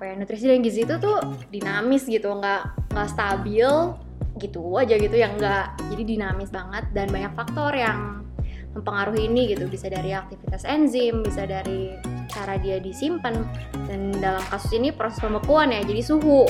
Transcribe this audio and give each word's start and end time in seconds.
apa 0.00 0.08
ya 0.08 0.16
nutrisi 0.16 0.48
dan 0.48 0.64
gizi 0.64 0.88
itu 0.88 0.96
tuh 0.96 1.20
dinamis 1.52 2.08
gitu 2.08 2.32
nggak 2.32 2.88
nggak 2.88 3.08
stabil 3.12 3.68
gitu 4.40 4.80
aja 4.80 4.96
gitu 4.96 5.12
yang 5.12 5.36
nggak 5.36 5.76
jadi 5.92 6.02
dinamis 6.08 6.48
banget. 6.48 6.88
Dan 6.96 7.12
banyak 7.12 7.36
faktor 7.36 7.76
yang 7.76 8.24
mempengaruhi 8.72 9.28
ini 9.28 9.52
gitu 9.52 9.68
bisa 9.68 9.92
dari 9.92 10.16
aktivitas 10.16 10.64
enzim 10.64 11.20
bisa 11.20 11.44
dari 11.44 11.92
cara 12.32 12.56
dia 12.56 12.80
disimpan. 12.80 13.44
Dan 13.76 14.16
dalam 14.24 14.40
kasus 14.48 14.72
ini 14.72 14.88
proses 14.88 15.20
pembekuan 15.20 15.68
ya 15.68 15.84
jadi 15.84 16.00
suhu. 16.00 16.48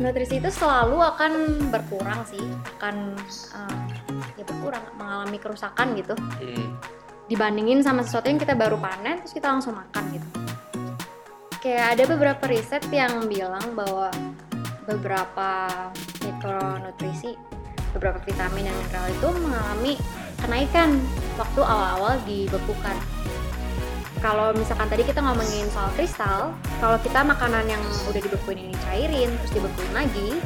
Nutrisi 0.00 0.40
itu 0.40 0.48
selalu 0.48 1.04
akan 1.04 1.32
berkurang 1.68 2.24
sih 2.24 2.40
akan 2.80 3.12
uh, 3.52 3.84
ya 4.40 4.44
berkurang 4.48 4.88
mengalami 4.96 5.36
kerusakan 5.36 5.92
gitu. 6.00 6.16
Hmm. 6.16 6.80
dibandingin 7.30 7.78
sama 7.78 8.02
sesuatu 8.02 8.26
yang 8.26 8.42
kita 8.42 8.58
baru 8.58 8.74
panen 8.74 9.22
terus 9.22 9.30
kita 9.30 9.54
langsung 9.54 9.78
makan 9.78 10.02
gitu 10.18 10.49
kayak 11.60 11.86
ada 11.96 12.04
beberapa 12.08 12.44
riset 12.48 12.80
yang 12.88 13.28
bilang 13.28 13.76
bahwa 13.76 14.08
beberapa 14.88 15.68
mikronutrisi 16.24 17.36
beberapa 17.92 18.16
vitamin 18.24 18.64
dan 18.64 18.76
mineral 18.80 19.06
itu 19.12 19.28
mengalami 19.44 19.92
kenaikan 20.40 20.96
waktu 21.36 21.60
awal-awal 21.60 22.16
dibekukan 22.24 22.96
kalau 24.24 24.56
misalkan 24.56 24.88
tadi 24.88 25.04
kita 25.04 25.20
ngomongin 25.20 25.68
soal 25.68 25.92
kristal 25.96 26.56
kalau 26.80 26.96
kita 27.04 27.20
makanan 27.20 27.68
yang 27.68 27.82
udah 28.08 28.20
dibekuin 28.24 28.64
ini 28.64 28.74
cairin 28.88 29.28
terus 29.44 29.52
dibekuin 29.52 29.92
lagi 29.92 30.40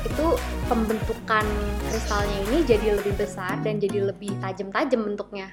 itu 0.00 0.26
pembentukan 0.66 1.46
kristalnya 1.86 2.38
ini 2.50 2.66
jadi 2.66 2.98
lebih 2.98 3.14
besar 3.14 3.62
dan 3.62 3.78
jadi 3.78 4.10
lebih 4.10 4.32
tajam-tajam 4.40 5.12
bentuknya. 5.12 5.52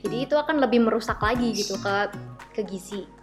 Jadi 0.00 0.24
itu 0.24 0.34
akan 0.40 0.56
lebih 0.64 0.88
merusak 0.88 1.20
lagi 1.20 1.52
gitu 1.52 1.76
ke 1.76 2.08
ke 2.56 2.64
gizi 2.64 3.17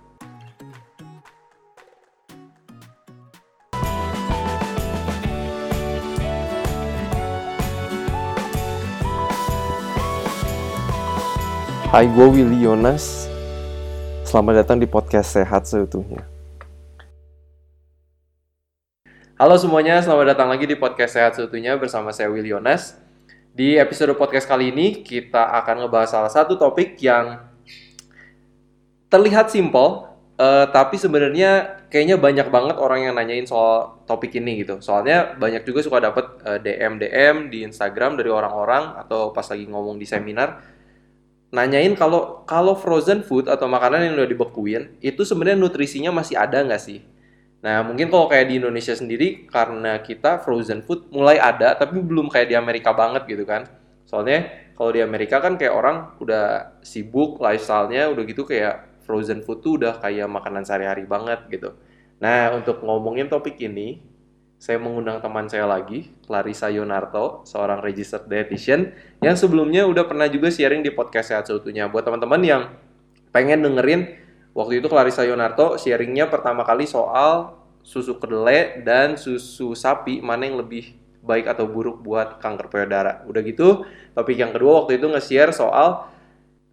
Hai, 11.95 12.11
gue 12.11 12.27
Willy 12.27 12.67
Yonas. 12.67 13.31
Selamat 14.27 14.59
datang 14.59 14.75
di 14.75 14.83
podcast 14.83 15.31
Sehat 15.31 15.63
Seutuhnya. 15.63 16.27
Halo 19.39 19.55
semuanya, 19.55 20.03
selamat 20.03 20.35
datang 20.35 20.51
lagi 20.51 20.67
di 20.67 20.75
podcast 20.75 21.15
Sehat 21.15 21.39
Seutuhnya 21.39 21.79
bersama 21.79 22.11
saya 22.11 22.27
Willy 22.27 22.51
Yonas. 22.51 22.99
Di 23.55 23.79
episode 23.79 24.11
podcast 24.19 24.43
kali 24.43 24.75
ini, 24.75 25.07
kita 25.07 25.55
akan 25.63 25.87
ngebahas 25.87 26.11
salah 26.11 26.27
satu 26.27 26.59
topik 26.59 26.99
yang 26.99 27.39
terlihat 29.07 29.47
simpel, 29.47 30.19
eh, 30.35 30.67
tapi 30.75 30.99
sebenarnya 30.99 31.79
kayaknya 31.87 32.19
banyak 32.19 32.51
banget 32.51 32.75
orang 32.75 33.07
yang 33.07 33.15
nanyain 33.15 33.47
soal 33.47 34.03
topik 34.03 34.35
ini 34.35 34.67
gitu. 34.67 34.83
Soalnya 34.83 35.39
banyak 35.39 35.63
juga 35.63 35.79
suka 35.79 36.03
dapet 36.03 36.27
eh, 36.43 36.59
DM-DM 36.59 37.47
di 37.47 37.63
Instagram 37.63 38.19
dari 38.19 38.27
orang-orang 38.27 38.99
atau 38.99 39.31
pas 39.31 39.47
lagi 39.47 39.63
ngomong 39.63 39.95
di 39.95 40.03
seminar 40.03 40.74
nanyain 41.55 41.95
kalau 41.95 42.43
kalau 42.43 42.75
frozen 42.75 43.23
food 43.23 43.47
atau 43.47 43.71
makanan 43.71 44.11
yang 44.11 44.13
udah 44.19 44.27
dibekuin 44.27 44.99
itu 44.99 45.23
sebenarnya 45.23 45.55
nutrisinya 45.55 46.11
masih 46.11 46.35
ada 46.35 46.59
nggak 46.59 46.83
sih? 46.83 46.99
Nah 47.63 47.81
mungkin 47.81 48.11
kalau 48.11 48.27
kayak 48.27 48.51
di 48.51 48.59
Indonesia 48.59 48.91
sendiri 48.91 49.47
karena 49.47 50.03
kita 50.03 50.43
frozen 50.43 50.83
food 50.83 51.07
mulai 51.09 51.39
ada 51.39 51.73
tapi 51.79 52.03
belum 52.03 52.27
kayak 52.27 52.51
di 52.51 52.55
Amerika 52.59 52.91
banget 52.91 53.23
gitu 53.31 53.47
kan? 53.47 53.65
Soalnya 54.03 54.67
kalau 54.75 54.91
di 54.91 54.99
Amerika 55.01 55.39
kan 55.39 55.55
kayak 55.55 55.71
orang 55.71 56.19
udah 56.19 56.77
sibuk 56.83 57.39
lifestyle-nya 57.39 58.11
udah 58.11 58.23
gitu 58.27 58.43
kayak 58.43 59.01
frozen 59.07 59.41
food 59.41 59.63
tuh 59.63 59.79
udah 59.79 59.97
kayak 60.03 60.27
makanan 60.27 60.67
sehari-hari 60.67 61.07
banget 61.07 61.47
gitu. 61.47 61.73
Nah 62.19 62.51
untuk 62.53 62.83
ngomongin 62.83 63.31
topik 63.31 63.55
ini 63.63 64.03
saya 64.65 64.81
mengundang 64.81 65.21
teman 65.21 65.45
saya 65.45 65.69
lagi, 65.69 66.09
Clarissa 66.25 66.73
Yonarto, 66.73 67.45
seorang 67.45 67.85
registered 67.85 68.25
dietitian 68.25 68.97
yang 69.21 69.37
sebelumnya 69.37 69.85
udah 69.85 70.09
pernah 70.09 70.25
juga 70.25 70.49
sharing 70.49 70.81
di 70.81 70.89
podcast 70.89 71.29
Sehat 71.29 71.45
Seutuhnya. 71.45 71.85
Buat 71.85 72.09
teman-teman 72.09 72.41
yang 72.41 72.61
pengen 73.29 73.61
dengerin, 73.61 74.17
waktu 74.57 74.81
itu 74.81 74.89
Clarissa 74.89 75.21
Yonarto 75.21 75.77
sharingnya 75.77 76.33
pertama 76.33 76.65
kali 76.65 76.89
soal 76.89 77.61
susu 77.85 78.17
kedelai 78.17 78.81
dan 78.81 79.21
susu 79.21 79.77
sapi, 79.77 80.17
mana 80.25 80.49
yang 80.49 80.57
lebih 80.57 80.97
baik 81.21 81.45
atau 81.45 81.69
buruk 81.69 82.01
buat 82.01 82.41
kanker 82.41 82.65
payudara. 82.73 83.21
Udah 83.29 83.45
gitu, 83.45 83.85
topik 84.17 84.33
yang 84.33 84.49
kedua 84.49 84.81
waktu 84.81 84.97
itu 84.97 85.05
nge-share 85.05 85.53
soal, 85.53 86.09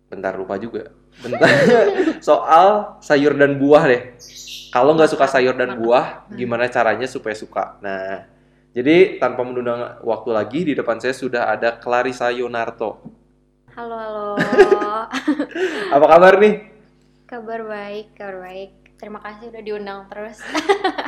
bentar 0.08 0.32
lupa 0.41 0.56
juga, 0.56 0.97
bentar, 1.21 1.49
soal 2.28 2.97
sayur 3.05 3.37
dan 3.37 3.61
buah 3.61 3.84
deh 3.84 4.03
kalau 4.73 4.97
nggak 4.97 5.12
suka 5.12 5.28
sayur 5.28 5.53
dan 5.53 5.77
buah, 5.77 6.25
gimana 6.33 6.65
caranya 6.65 7.05
supaya 7.05 7.37
suka? 7.37 7.77
Nah, 7.84 8.25
jadi 8.73 9.21
tanpa 9.21 9.45
menunda 9.45 10.00
waktu 10.00 10.33
lagi, 10.33 10.65
di 10.65 10.73
depan 10.73 10.97
saya 10.97 11.12
sudah 11.12 11.53
ada 11.53 11.77
Clarissa 11.77 12.33
Yonarto. 12.33 13.05
halo 13.77 14.37
halo 14.37 15.12
Apa 15.97 16.06
kabar 16.09 16.41
nih? 16.41 16.73
kabar 17.29 17.65
baik 17.65 18.17
kabar 18.17 18.44
baik 18.44 18.73
terima 19.00 19.21
kasih 19.25 19.49
udah 19.49 19.62
diundang 19.65 20.00
terus 20.12 20.37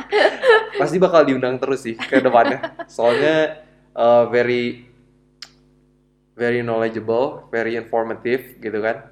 Pasti 0.81 0.97
bakal 0.97 1.25
diundang 1.29 1.57
terus 1.61 1.85
sih 1.85 1.97
ke 1.97 2.21
depannya. 2.21 2.85
Soalnya 2.85 3.65
uh, 3.97 4.29
very 4.29 4.85
very 6.37 6.61
knowledgeable, 6.61 7.49
very 7.49 7.77
informative 7.81 8.61
gitu 8.61 8.77
kan. 8.77 9.09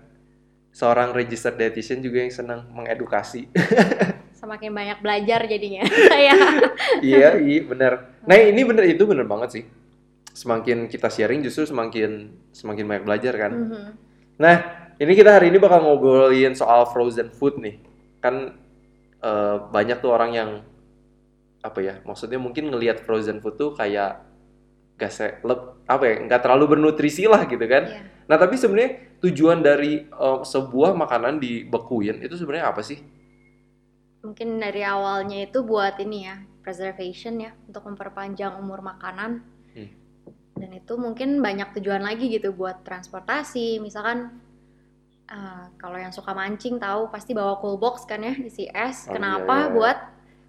Seorang 0.73 1.13
registered 1.13 1.55
dietitian 1.55 2.01
juga 2.01 2.25
yang 2.25 2.33
senang 2.33 2.65
mengedukasi. 2.73 3.47
semakin 4.43 4.75
banyak 4.75 4.99
belajar 4.99 5.47
jadinya 5.47 5.87
saya 5.87 6.35
iya, 6.99 7.39
iya 7.39 7.61
bener. 7.63 8.11
Nah 8.27 8.35
ini 8.35 8.61
bener 8.67 8.91
itu 8.91 9.07
bener 9.07 9.23
banget 9.23 9.49
sih. 9.55 9.63
Semakin 10.35 10.91
kita 10.91 11.07
sharing 11.07 11.39
justru 11.39 11.63
semakin 11.63 12.27
semakin 12.51 12.83
banyak 12.83 13.03
belajar 13.07 13.33
kan. 13.39 13.51
Mhm. 13.55 13.89
Nah, 14.43 14.55
ini 14.99 15.13
kita 15.15 15.39
hari 15.39 15.47
ini 15.53 15.61
bakal 15.63 15.87
ngobrolin 15.87 16.57
soal 16.59 16.83
frozen 16.91 17.31
food 17.31 17.55
nih. 17.63 17.79
Kan 18.19 18.59
eh, 19.23 19.57
banyak 19.71 20.03
tuh 20.03 20.11
orang 20.11 20.31
yang 20.35 20.49
apa 21.63 21.79
ya? 21.79 21.95
Maksudnya 22.03 22.41
mungkin 22.41 22.67
ngelihat 22.67 22.99
frozen 23.07 23.39
food 23.39 23.55
tuh 23.55 23.71
kayak 23.71 24.19
gak 24.95 25.11
se 25.11 25.25
apa 25.85 26.03
ya? 26.07 26.15
nggak 26.25 26.41
terlalu 26.43 26.77
bernutrisi 26.77 27.25
lah 27.27 27.43
gitu 27.49 27.65
kan. 27.67 27.83
Iya. 27.89 28.01
Nah, 28.23 28.37
tapi 28.39 28.55
sebenarnya 28.55 28.91
tujuan 29.19 29.59
dari 29.59 30.07
eh, 30.07 30.39
sebuah 30.43 30.95
makanan 30.95 31.39
dibekuin 31.43 32.23
itu 32.23 32.35
sebenarnya 32.35 32.71
apa 32.71 32.81
sih? 32.81 32.99
mungkin 34.23 34.55
dari 34.55 34.79
awalnya 34.87 35.43
itu 35.43 35.67
buat 35.67 35.99
ini 35.99 36.19
ya 36.23 36.39
preservation 36.63 37.43
ya 37.43 37.51
untuk 37.67 37.83
memperpanjang 37.83 38.55
umur 38.55 38.79
makanan 38.79 39.43
Hmm. 39.75 39.91
dan 40.55 40.69
itu 40.71 40.93
mungkin 40.95 41.43
banyak 41.43 41.75
tujuan 41.75 42.05
lagi 42.05 42.31
gitu 42.31 42.55
buat 42.55 42.87
transportasi 42.87 43.83
misalkan 43.83 44.39
eh, 45.27 45.63
kalau 45.75 45.99
yang 45.99 46.15
suka 46.15 46.31
mancing 46.31 46.79
tahu 46.79 47.11
pasti 47.11 47.35
bawa 47.35 47.59
cool 47.59 47.75
box 47.75 48.07
kan 48.07 48.23
ya 48.23 48.31
isi 48.39 48.69
es 48.71 49.09
Oh, 49.09 49.11
kenapa 49.11 49.55
iya, 49.57 49.65
iya. 49.67 49.73
buat 49.75 49.97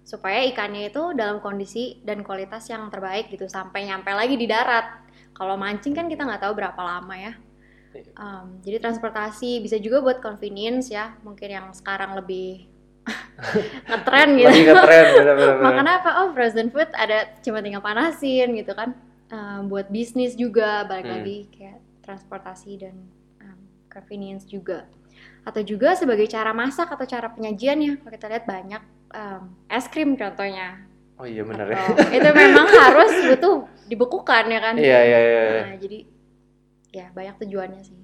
supaya 0.05 0.45
ikannya 0.45 0.93
itu 0.93 1.17
dalam 1.17 1.41
kondisi 1.41 1.97
dan 2.05 2.21
kualitas 2.21 2.69
yang 2.69 2.87
terbaik 2.87 3.27
gitu 3.27 3.49
sampai 3.49 3.89
nyampe 3.89 4.13
lagi 4.13 4.37
di 4.37 4.45
darat 4.45 5.01
kalau 5.33 5.57
mancing 5.57 5.91
kan 5.91 6.05
kita 6.05 6.23
nggak 6.23 6.45
tahu 6.45 6.53
berapa 6.53 6.77
lama 6.77 7.15
ya. 7.17 7.33
Um, 8.13 8.59
jadi 8.59 8.83
transportasi 8.83 9.63
bisa 9.63 9.79
juga 9.79 10.03
buat 10.03 10.19
convenience 10.19 10.91
ya 10.91 11.15
mungkin 11.23 11.47
yang 11.47 11.67
sekarang 11.71 12.11
lebih 12.13 12.67
ngetren 13.87 14.29
gitu 14.35 14.51
Lagi 14.51 14.61
ngetren 14.67 15.05
bener-bener. 15.15 15.55
makan 15.63 15.87
apa 15.87 16.09
oh 16.19 16.27
frozen 16.31 16.67
food 16.69 16.91
ada 16.91 17.31
cuma 17.39 17.63
tinggal 17.63 17.81
panasin 17.81 18.55
gitu 18.55 18.71
kan 18.71 18.93
Um, 19.25 19.73
buat 19.73 19.89
bisnis 19.89 20.37
juga 20.37 20.85
balik 20.85 21.09
Hmm. 21.09 21.17
lagi 21.17 21.49
kayak 21.49 21.81
transportasi 22.05 22.77
dan 22.77 22.93
um, 23.41 23.57
convenience 23.89 24.45
juga 24.45 24.85
atau 25.45 25.61
juga 25.61 25.93
sebagai 25.93 26.25
cara 26.25 26.51
masak 26.51 26.89
atau 26.89 27.05
cara 27.05 27.29
penyajiannya 27.29 28.01
kalau 28.01 28.11
kita 28.11 28.27
lihat 28.27 28.45
banyak 28.45 28.81
um, 29.13 29.41
es 29.69 29.85
krim 29.87 30.17
contohnya 30.17 30.81
Oh 31.15 31.23
iya 31.23 31.47
bener 31.47 31.71
ya. 31.71 31.79
Itu 32.11 32.27
memang 32.35 32.67
harus 32.83 33.07
butuh 33.23 33.63
dibekukan 33.87 34.51
ya 34.51 34.59
kan 34.59 34.75
Iya 34.75 34.83
iya 34.99 35.19
iya. 35.23 35.43
iya. 35.47 35.61
Nah, 35.63 35.75
jadi 35.79 35.99
ya 36.91 37.05
banyak 37.15 37.35
tujuannya 37.39 37.81
sih 37.87 37.95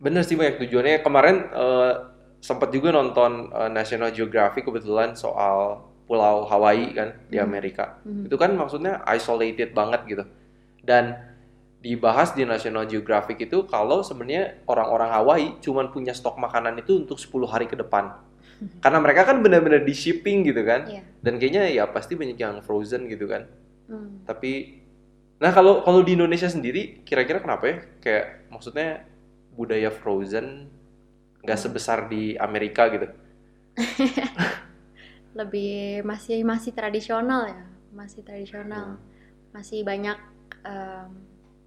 Bener 0.00 0.24
sih 0.24 0.32
banyak 0.32 0.56
tujuannya. 0.64 1.04
Kemarin 1.04 1.36
eh, 1.52 1.92
sempat 2.40 2.72
juga 2.72 2.88
nonton 2.88 3.52
eh, 3.52 3.68
National 3.68 4.16
Geographic 4.16 4.64
kebetulan 4.64 5.12
soal 5.12 5.84
Pulau 6.08 6.48
Hawaii 6.48 6.96
kan 6.96 7.12
di 7.28 7.36
Hmm. 7.36 7.52
Amerika. 7.52 8.00
Mhm. 8.00 8.32
Itu 8.32 8.36
kan 8.40 8.56
maksudnya 8.56 9.04
isolated 9.12 9.76
banget 9.76 10.00
gitu. 10.08 10.24
Dan 10.80 11.16
dibahas 11.84 12.32
di 12.32 12.48
National 12.48 12.88
Geographic 12.88 13.44
itu 13.44 13.68
kalau 13.68 14.00
sebenarnya 14.00 14.64
orang-orang 14.64 15.10
Hawaii 15.12 15.48
cuman 15.60 15.92
punya 15.92 16.16
stok 16.16 16.40
makanan 16.40 16.80
itu 16.80 16.96
untuk 17.04 17.20
10 17.20 17.44
hari 17.44 17.68
ke 17.68 17.76
depan. 17.76 18.16
Karena 18.80 19.04
mereka 19.04 19.28
kan 19.28 19.44
benar-benar 19.44 19.84
di 19.84 19.92
shipping 19.92 20.48
gitu 20.48 20.64
kan. 20.64 20.88
Iya. 20.88 21.04
Dan 21.20 21.36
kayaknya 21.36 21.68
ya 21.68 21.84
pasti 21.84 22.16
banyak 22.16 22.40
yang 22.40 22.64
frozen 22.64 23.04
gitu 23.12 23.28
kan. 23.28 23.44
Hmm. 23.84 24.24
Tapi 24.24 24.80
nah 25.36 25.52
kalau 25.52 25.84
kalau 25.84 26.00
di 26.00 26.16
Indonesia 26.16 26.48
sendiri 26.48 27.04
kira-kira 27.04 27.44
kenapa 27.44 27.64
ya? 27.68 27.76
Kayak 28.00 28.48
maksudnya 28.48 29.04
budaya 29.52 29.92
frozen 29.92 30.72
nggak 31.44 31.58
Hmm. 31.60 31.64
sebesar 31.68 32.08
di 32.08 32.32
Amerika 32.40 32.88
gitu. 32.88 33.12
lebih 35.38 36.00
masih 36.06 36.46
masih 36.46 36.72
tradisional 36.72 37.50
ya, 37.50 37.64
masih 37.92 38.22
tradisional. 38.24 38.96
Hmm. 38.96 39.02
Masih 39.52 39.82
banyak 39.84 40.16
em, 40.64 41.10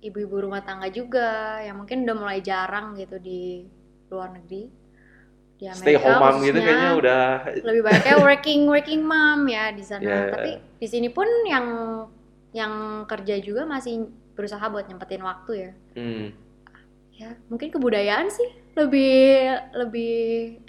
ibu-ibu 0.02 0.46
rumah 0.50 0.62
tangga 0.62 0.88
juga 0.94 1.58
yang 1.66 1.82
mungkin 1.82 2.06
udah 2.06 2.16
mulai 2.18 2.40
jarang 2.46 2.94
gitu 2.98 3.18
di 3.18 3.66
luar 4.12 4.32
negeri. 4.38 4.70
Di 5.58 5.66
Stay 5.74 5.98
Amerika 5.98 6.22
home 6.22 6.22
mom 6.22 6.36
gitu 6.46 6.60
kayaknya 6.62 6.92
udah 7.02 7.24
lebih 7.66 7.82
banyaknya 7.82 8.16
working 8.22 8.62
working 8.70 9.02
mom 9.02 9.50
ya 9.50 9.74
di 9.74 9.82
sana. 9.82 10.06
Ya. 10.06 10.20
Tapi 10.30 10.52
di 10.78 10.88
sini 10.88 11.10
pun 11.10 11.26
yang 11.50 11.66
yang 12.54 13.04
kerja 13.10 13.42
juga 13.42 13.66
masih 13.66 14.06
berusaha 14.38 14.62
buat 14.70 14.86
nyempetin 14.86 15.24
waktu 15.26 15.52
ya. 15.58 15.72
hmm, 15.98 16.26
Ya, 17.18 17.34
mungkin 17.50 17.74
kebudayaan 17.74 18.30
sih 18.30 18.46
lebih 18.78 19.50
lebih 19.74 20.14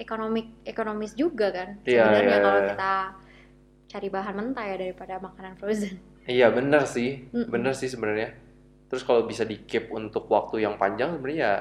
ekonomik 0.01 0.49
ekonomis 0.65 1.13
juga 1.13 1.53
kan 1.53 1.77
Iya, 1.85 2.09
sebenarnya 2.09 2.37
iya, 2.41 2.41
kalau 2.41 2.61
iya. 2.65 2.69
kita 2.73 2.93
cari 3.93 4.09
bahan 4.09 4.35
mentah 4.37 4.65
ya 4.65 4.77
daripada 4.81 5.15
makanan 5.21 5.61
frozen. 5.61 6.01
Iya 6.25 6.49
bener 6.53 6.89
sih, 6.89 7.29
bener 7.33 7.73
sih 7.77 7.89
sebenarnya. 7.93 8.33
Terus 8.89 9.05
kalau 9.05 9.29
bisa 9.29 9.45
di 9.45 9.61
keep 9.69 9.93
untuk 9.93 10.27
waktu 10.33 10.65
yang 10.65 10.81
panjang 10.81 11.17
sebenarnya 11.17 11.39
ya, 11.39 11.55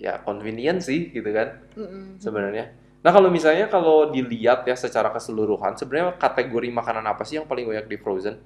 ya 0.00 0.12
convenient 0.24 0.80
sih 0.80 1.12
gitu 1.12 1.28
kan 1.28 1.60
Mm-mm. 1.76 2.16
sebenarnya. 2.16 2.72
Nah 3.02 3.10
kalau 3.12 3.28
misalnya 3.28 3.68
kalau 3.68 4.08
dilihat 4.08 4.64
ya 4.64 4.72
secara 4.78 5.12
keseluruhan, 5.12 5.76
sebenarnya 5.76 6.16
kategori 6.16 6.68
makanan 6.72 7.04
apa 7.04 7.22
sih 7.26 7.36
yang 7.36 7.46
paling 7.50 7.68
banyak 7.68 7.86
di 7.90 7.96
frozen? 8.00 8.40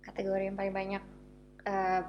Kategori 0.00 0.48
yang 0.48 0.56
paling 0.56 0.74
banyak 0.74 1.02
eh, 1.66 2.00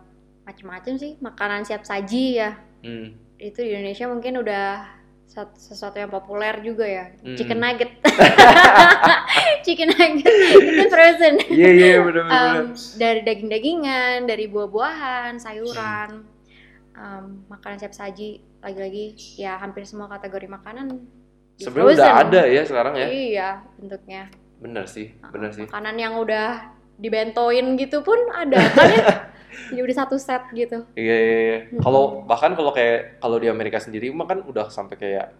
macam-macam 0.48 0.94
sih 0.96 1.20
makanan 1.20 1.68
siap 1.68 1.84
saji 1.84 2.40
ya. 2.40 2.56
Hmm. 2.86 3.18
Itu 3.42 3.66
di 3.66 3.74
Indonesia 3.74 4.06
mungkin 4.08 4.34
udah 4.40 5.01
sesuatu 5.32 5.96
yang 5.96 6.12
populer 6.12 6.60
juga 6.60 6.84
ya. 6.84 7.06
Mm. 7.24 7.38
Chicken 7.40 7.60
nugget. 7.64 7.92
Chicken 9.66 9.90
nugget 9.96 10.36
itu 10.60 10.84
frozen. 10.92 11.36
Iya 11.48 11.70
iya 11.72 11.88
bener 12.04 12.24
bener. 12.24 12.24
bener. 12.28 12.56
Em, 12.60 12.66
dari 13.00 13.22
daging-dagingan, 13.24 14.18
dari 14.28 14.46
buah-buahan, 14.52 15.40
sayuran, 15.40 16.28
em, 16.92 17.26
makanan 17.48 17.80
siap 17.80 17.96
saji, 17.96 18.44
lagi-lagi 18.60 19.16
ya 19.40 19.56
hampir 19.56 19.88
semua 19.88 20.12
kategori 20.12 20.52
makanan 20.52 21.00
Sebenarnya 21.62 21.94
udah 21.94 22.14
ada 22.26 22.42
ya 22.50 22.62
sekarang 22.66 22.94
ya. 22.98 23.08
Iya, 23.08 23.50
bentuknya. 23.78 24.22
Bener 24.58 24.86
sih, 24.90 25.14
bener 25.30 25.54
sih. 25.54 25.66
Makanan 25.70 25.96
yang 25.98 26.14
udah 26.18 26.74
dibentoin 26.98 27.78
gitu 27.78 28.02
pun 28.02 28.18
ada 28.34 28.62
kan 28.74 28.88
ya? 28.90 29.06
Jadi 29.70 29.82
udah 29.82 29.98
satu 29.98 30.16
set 30.16 30.44
gitu. 30.52 30.84
Iya 30.94 31.16
iya 31.18 31.40
iya. 31.40 31.58
Kalau 31.78 32.24
bahkan 32.24 32.52
kalau 32.52 32.72
kayak 32.72 33.18
kalau 33.18 33.36
di 33.36 33.48
Amerika 33.48 33.78
sendiri 33.78 34.10
mah 34.10 34.26
kan 34.26 34.42
udah 34.42 34.68
sampai 34.68 34.96
kayak 34.96 35.36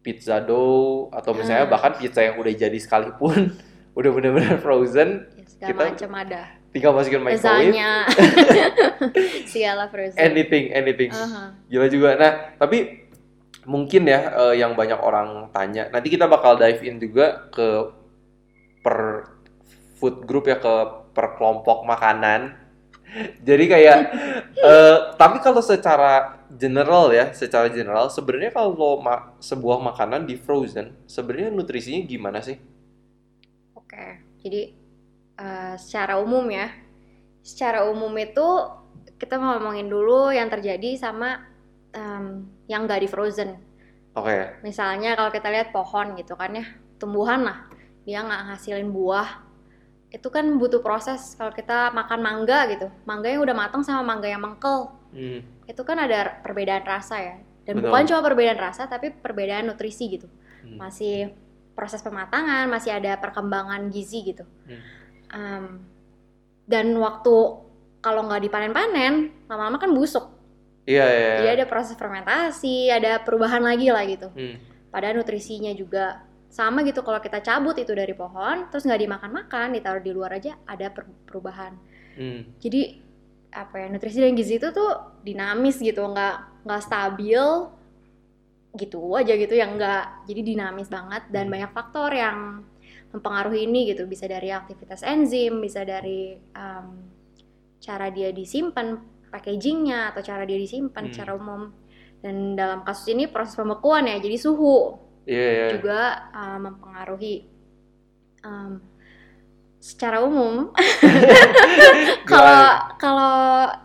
pizza 0.00 0.38
dough 0.38 1.06
atau 1.10 1.30
misalnya 1.32 1.64
Ah. 1.64 1.70
bahkan 1.70 1.94
pizza 1.94 2.20
yang 2.20 2.34
udah 2.34 2.50
jadi 2.50 2.74
sekalipun 2.74 3.54
udah 3.98 4.10
bener-bener 4.10 4.56
frozen, 4.58 5.28
Ya, 5.58 5.70
Kita- 5.70 5.94
macam 5.94 6.12
ada. 6.16 6.42
tinggal 6.72 6.90
masukin 6.90 7.20
microwave. 7.20 7.70
Segala 9.46 9.86
frozen. 9.86 10.18
anything 10.18 10.72
anything. 10.72 11.10
Aha. 11.10 11.54
Gila 11.68 11.86
juga. 11.86 12.16
Nah, 12.16 12.32
tapi 12.56 13.04
mungkin 13.62 14.02
ya 14.04 14.20
eh, 14.32 14.54
yang 14.58 14.74
banyak 14.74 14.98
orang 14.98 15.52
tanya. 15.52 15.86
Nanti 15.86 16.08
kita 16.08 16.26
bakal 16.26 16.56
dive 16.56 16.82
in 16.82 16.98
juga 16.98 17.46
ke 17.48 17.94
per 18.80 19.28
food 19.94 20.26
group 20.26 20.48
ya 20.48 20.58
ke 20.58 20.74
per 21.12 21.36
kelompok 21.36 21.84
makanan. 21.84 22.58
Jadi 23.48 23.64
kayak 23.68 23.98
eh, 24.56 24.96
tapi 25.20 25.38
kalau 25.44 25.60
secara 25.60 26.40
general 26.52 27.12
ya, 27.12 27.32
secara 27.36 27.68
general 27.68 28.08
sebenarnya 28.08 28.52
kalau 28.52 29.00
ma- 29.00 29.36
sebuah 29.40 29.78
makanan 29.82 30.24
di 30.28 30.36
frozen, 30.40 30.96
sebenarnya 31.08 31.50
nutrisinya 31.52 32.02
gimana 32.08 32.38
sih? 32.40 32.56
Oke, 33.76 34.20
jadi 34.40 34.72
eh, 35.40 35.74
secara 35.80 36.20
umum 36.20 36.44
ya, 36.52 36.68
secara 37.44 37.88
umum 37.88 38.12
itu 38.18 38.48
kita 39.20 39.38
mau 39.38 39.56
ngomongin 39.58 39.88
dulu 39.88 40.30
yang 40.34 40.48
terjadi 40.50 40.98
sama 40.98 41.40
em, 41.94 42.46
yang 42.68 42.84
nggak 42.86 43.02
di 43.06 43.08
frozen. 43.10 43.50
Oke. 44.14 44.52
Misalnya 44.62 45.18
kalau 45.18 45.30
kita 45.34 45.48
lihat 45.50 45.68
pohon 45.74 46.14
gitu 46.14 46.38
kan 46.38 46.54
ya, 46.54 46.66
tumbuhan 47.02 47.42
lah, 47.42 47.66
dia 48.06 48.22
nggak 48.22 48.42
ngasilin 48.54 48.90
buah, 48.94 49.41
itu 50.12 50.28
kan 50.28 50.44
butuh 50.60 50.84
proses. 50.84 51.32
Kalau 51.34 51.50
kita 51.50 51.88
makan 51.90 52.20
mangga 52.20 52.68
gitu, 52.68 52.92
mangga 53.08 53.32
yang 53.32 53.40
udah 53.40 53.56
matang 53.56 53.80
sama 53.80 54.04
mangga 54.04 54.28
yang 54.28 54.44
mengkel, 54.44 54.92
Hmm. 55.12 55.40
itu 55.64 55.82
kan 55.84 55.96
ada 55.96 56.40
perbedaan 56.44 56.84
rasa 56.84 57.16
ya. 57.20 57.36
Dan 57.64 57.80
Betul. 57.80 57.88
bukan 57.88 58.02
cuma 58.12 58.20
perbedaan 58.20 58.60
rasa, 58.60 58.84
tapi 58.84 59.08
perbedaan 59.08 59.72
nutrisi 59.72 60.12
gitu 60.12 60.28
Hmm. 60.62 60.76
masih 60.76 61.32
proses 61.72 62.04
pematangan, 62.04 62.68
masih 62.68 62.92
ada 62.92 63.16
perkembangan 63.16 63.88
gizi 63.88 64.20
gitu. 64.36 64.44
Hmm. 64.68 64.80
Em, 65.32 65.64
dan 66.68 66.92
waktu 67.00 67.34
kalau 68.04 68.28
nggak 68.28 68.42
dipanen-panen, 68.44 69.32
lama-lama 69.48 69.80
kan 69.80 69.88
busuk. 69.96 70.28
Iya, 70.84 71.06
iya. 71.08 71.30
Jadi 71.40 71.48
ada 71.62 71.64
proses 71.70 71.94
fermentasi, 71.94 72.90
ada 72.90 73.22
perubahan 73.22 73.62
lagi 73.62 73.88
lah 73.88 74.04
gitu. 74.04 74.28
Hmm. 74.34 74.58
Padahal 74.92 75.16
nutrisinya 75.22 75.72
juga 75.72 76.20
sama 76.52 76.84
gitu 76.84 77.00
kalau 77.00 77.16
kita 77.16 77.40
cabut 77.40 77.80
itu 77.80 77.96
dari 77.96 78.12
pohon, 78.12 78.68
terus 78.68 78.84
nggak 78.84 79.00
dimakan-makan, 79.08 79.72
ditaruh 79.72 80.04
di 80.04 80.12
luar 80.12 80.36
aja 80.36 80.52
ada 80.68 80.92
per- 80.92 81.08
perubahan. 81.24 81.72
Hmm. 82.12 82.44
Jadi 82.60 83.00
apa 83.56 83.80
ya 83.80 83.86
nutrisi 83.88 84.20
dan 84.20 84.36
gizi 84.36 84.60
itu 84.60 84.68
tuh 84.68 84.90
dinamis 85.24 85.80
gitu, 85.80 86.04
nggak 86.04 86.68
nggak 86.68 86.82
stabil 86.84 87.40
gitu 88.72 89.00
aja 89.16 89.36
gitu 89.36 89.52
yang 89.52 89.76
nggak 89.76 90.24
jadi 90.28 90.40
dinamis 90.44 90.88
banget 90.88 91.28
dan 91.28 91.48
Hmm. 91.48 91.52
banyak 91.56 91.70
faktor 91.72 92.10
yang 92.12 92.64
mempengaruhi 93.12 93.68
ini 93.68 93.92
gitu 93.92 94.08
bisa 94.08 94.24
dari 94.24 94.48
aktivitas 94.48 95.04
enzim 95.04 95.60
bisa 95.60 95.84
dari 95.84 96.32
em, 96.36 96.86
cara 97.80 98.08
dia 98.08 98.32
disimpan 98.32 98.96
packagingnya 99.28 100.12
atau 100.16 100.24
cara 100.24 100.48
dia 100.48 100.56
disimpan 100.56 101.04
Hmm. 101.04 101.12
secara 101.12 101.32
umum 101.36 101.68
dan 102.24 102.56
dalam 102.56 102.80
kasus 102.80 103.12
ini 103.12 103.28
proses 103.28 103.52
pembekuan 103.60 104.08
ya 104.08 104.16
jadi 104.16 104.40
suhu 104.40 104.96
Iya, 105.22 105.46
iya. 105.54 105.66
juga 105.78 106.00
uh, 106.34 106.58
mempengaruhi 106.58 107.46
um, 108.42 108.82
secara 109.78 110.22
umum 110.22 110.70
kalau 112.30 112.62
kalau 112.98 113.34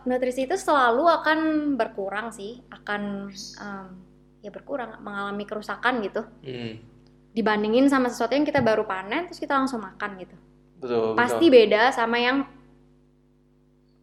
nutrisi 0.05 0.45
itu 0.45 0.53
selalu 0.53 1.05
akan 1.09 1.39
berkurang 1.73 2.29
sih 2.29 2.61
akan 2.69 3.33
um, 3.57 3.87
ya 4.41 4.53
berkurang 4.53 5.01
mengalami 5.01 5.45
kerusakan 5.45 6.01
gitu 6.05 6.21
Hmm. 6.45 6.77
dibandingin 7.33 7.85
sama 7.85 8.09
sesuatu 8.09 8.33
yang 8.33 8.45
kita 8.45 8.61
baru 8.61 8.85
panen 8.85 9.25
terus 9.29 9.37
kita 9.37 9.57
langsung 9.57 9.81
makan 9.81 10.17
gitu 10.21 10.33
Betul, 10.77 11.13
pasti 11.17 11.49
betul. 11.49 11.57
beda 11.57 11.89
sama 11.93 12.17
yang 12.17 12.45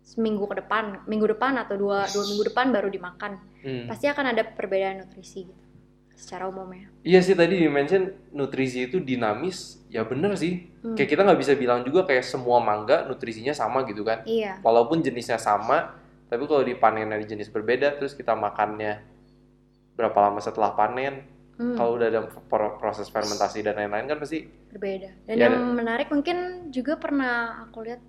seminggu 0.05 0.45
ke 0.47 0.61
depan 0.63 1.03
minggu 1.07 1.27
depan 1.35 1.57
atau 1.59 1.75
dua 1.75 2.07
dua 2.11 2.25
minggu 2.31 2.45
depan 2.47 2.71
baru 2.71 2.89
dimakan 2.91 3.33
Hmm. 3.65 3.89
pasti 3.89 4.05
akan 4.05 4.37
ada 4.37 4.45
perbedaan 4.45 5.01
nutrisi 5.01 5.49
gitu 5.49 5.64
secara 6.15 6.47
umumnya 6.47 6.89
Iya 7.05 7.21
sih 7.21 7.37
tadi 7.37 7.61
di 7.61 7.69
mention 7.69 8.09
nutrisi 8.33 8.89
itu 8.89 8.97
dinamis, 8.97 9.77
ya 9.93 10.09
bener 10.09 10.33
sih. 10.41 10.73
Hmm. 10.81 10.97
Kayak 10.97 11.09
kita 11.13 11.21
nggak 11.21 11.37
bisa 11.37 11.53
bilang 11.53 11.85
juga 11.85 12.09
kayak 12.09 12.25
semua 12.25 12.65
mangga 12.65 13.05
nutrisinya 13.05 13.53
sama 13.53 13.85
gitu 13.85 14.01
kan. 14.01 14.25
iya 14.25 14.57
Walaupun 14.65 15.05
jenisnya 15.05 15.37
sama, 15.37 15.93
tapi 16.33 16.49
kalau 16.49 16.65
dipanen 16.65 17.13
dari 17.13 17.29
jenis 17.29 17.53
berbeda, 17.53 18.01
terus 18.01 18.17
kita 18.17 18.33
makannya 18.33 19.05
berapa 19.95 20.17
lama 20.17 20.41
setelah 20.41 20.73
panen, 20.73 21.29
Hmm. 21.55 21.77
kalau 21.79 21.95
udah 21.95 22.09
ada 22.11 22.21
pro- 22.51 22.81
proses 22.83 23.07
fermentasi 23.07 23.63
dan 23.63 23.79
lain-lain 23.79 24.11
kan 24.11 24.19
pasti 24.19 24.43
berbeda. 24.73 25.07
Dan 25.23 25.35
Ya, 25.39 25.47
yang 25.47 25.71
menarik 25.71 26.11
mungkin 26.11 26.37
juga 26.73 26.99
pernah 26.99 27.63
aku 27.63 27.85
lihat 27.87 28.03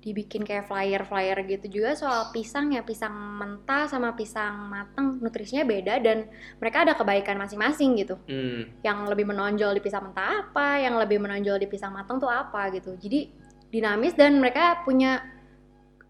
dibikin 0.00 0.42
kayak 0.48 0.64
flyer-flyer 0.68 1.38
gitu 1.44 1.66
juga 1.80 1.92
soal 1.92 2.32
pisang 2.32 2.72
ya 2.72 2.80
pisang 2.80 3.12
mentah 3.12 3.84
sama 3.84 4.16
pisang 4.16 4.68
mateng 4.72 5.20
nutrisinya 5.20 5.64
beda 5.68 6.00
dan 6.00 6.24
mereka 6.60 6.88
ada 6.88 6.92
kebaikan 6.96 7.36
masing-masing 7.36 8.00
gitu. 8.00 8.16
hmm, 8.28 8.80
Yang 8.86 8.98
lebih 9.12 9.26
menonjol 9.28 9.76
di 9.76 9.82
pisang 9.84 10.08
mentah 10.08 10.48
apa, 10.48 10.80
yang 10.80 10.96
lebih 10.96 11.20
menonjol 11.20 11.60
di 11.60 11.68
pisang 11.68 11.92
mateng 11.92 12.16
tuh 12.22 12.32
apa 12.32 12.72
gitu. 12.72 12.96
Jadi 12.96 13.28
dinamis 13.72 14.16
dan 14.16 14.40
mereka 14.40 14.82
punya 14.86 15.20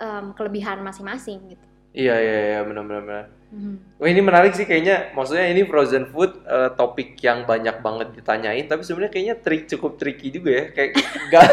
em, 0.01 0.33
kelebihan 0.39 0.81
masing-masing 0.87 1.39
gitu. 1.57 1.67
iya 1.95 2.15
iya 2.23 2.37
iya 2.55 2.59
benar-benar. 2.69 3.40
Mhm. 3.51 3.99
Wah 3.99 4.09
ini 4.09 4.23
menarik 4.23 4.55
sih 4.55 4.63
kayaknya. 4.63 5.11
Maksudnya 5.13 5.51
ini 5.51 5.67
frozen 5.67 6.07
food 6.09 6.39
eh, 6.47 6.71
topik 6.79 7.19
yang 7.19 7.43
banyak 7.43 7.83
banget 7.83 8.09
ditanyain, 8.15 8.65
tapi 8.71 8.87
sebenarnya 8.87 9.13
kayaknya 9.13 9.37
trik 9.43 9.67
cukup 9.67 9.99
tricky 9.99 10.31
juga 10.31 10.51
ya. 10.55 10.65
Kayak 10.71 10.91
nggak 11.29 11.47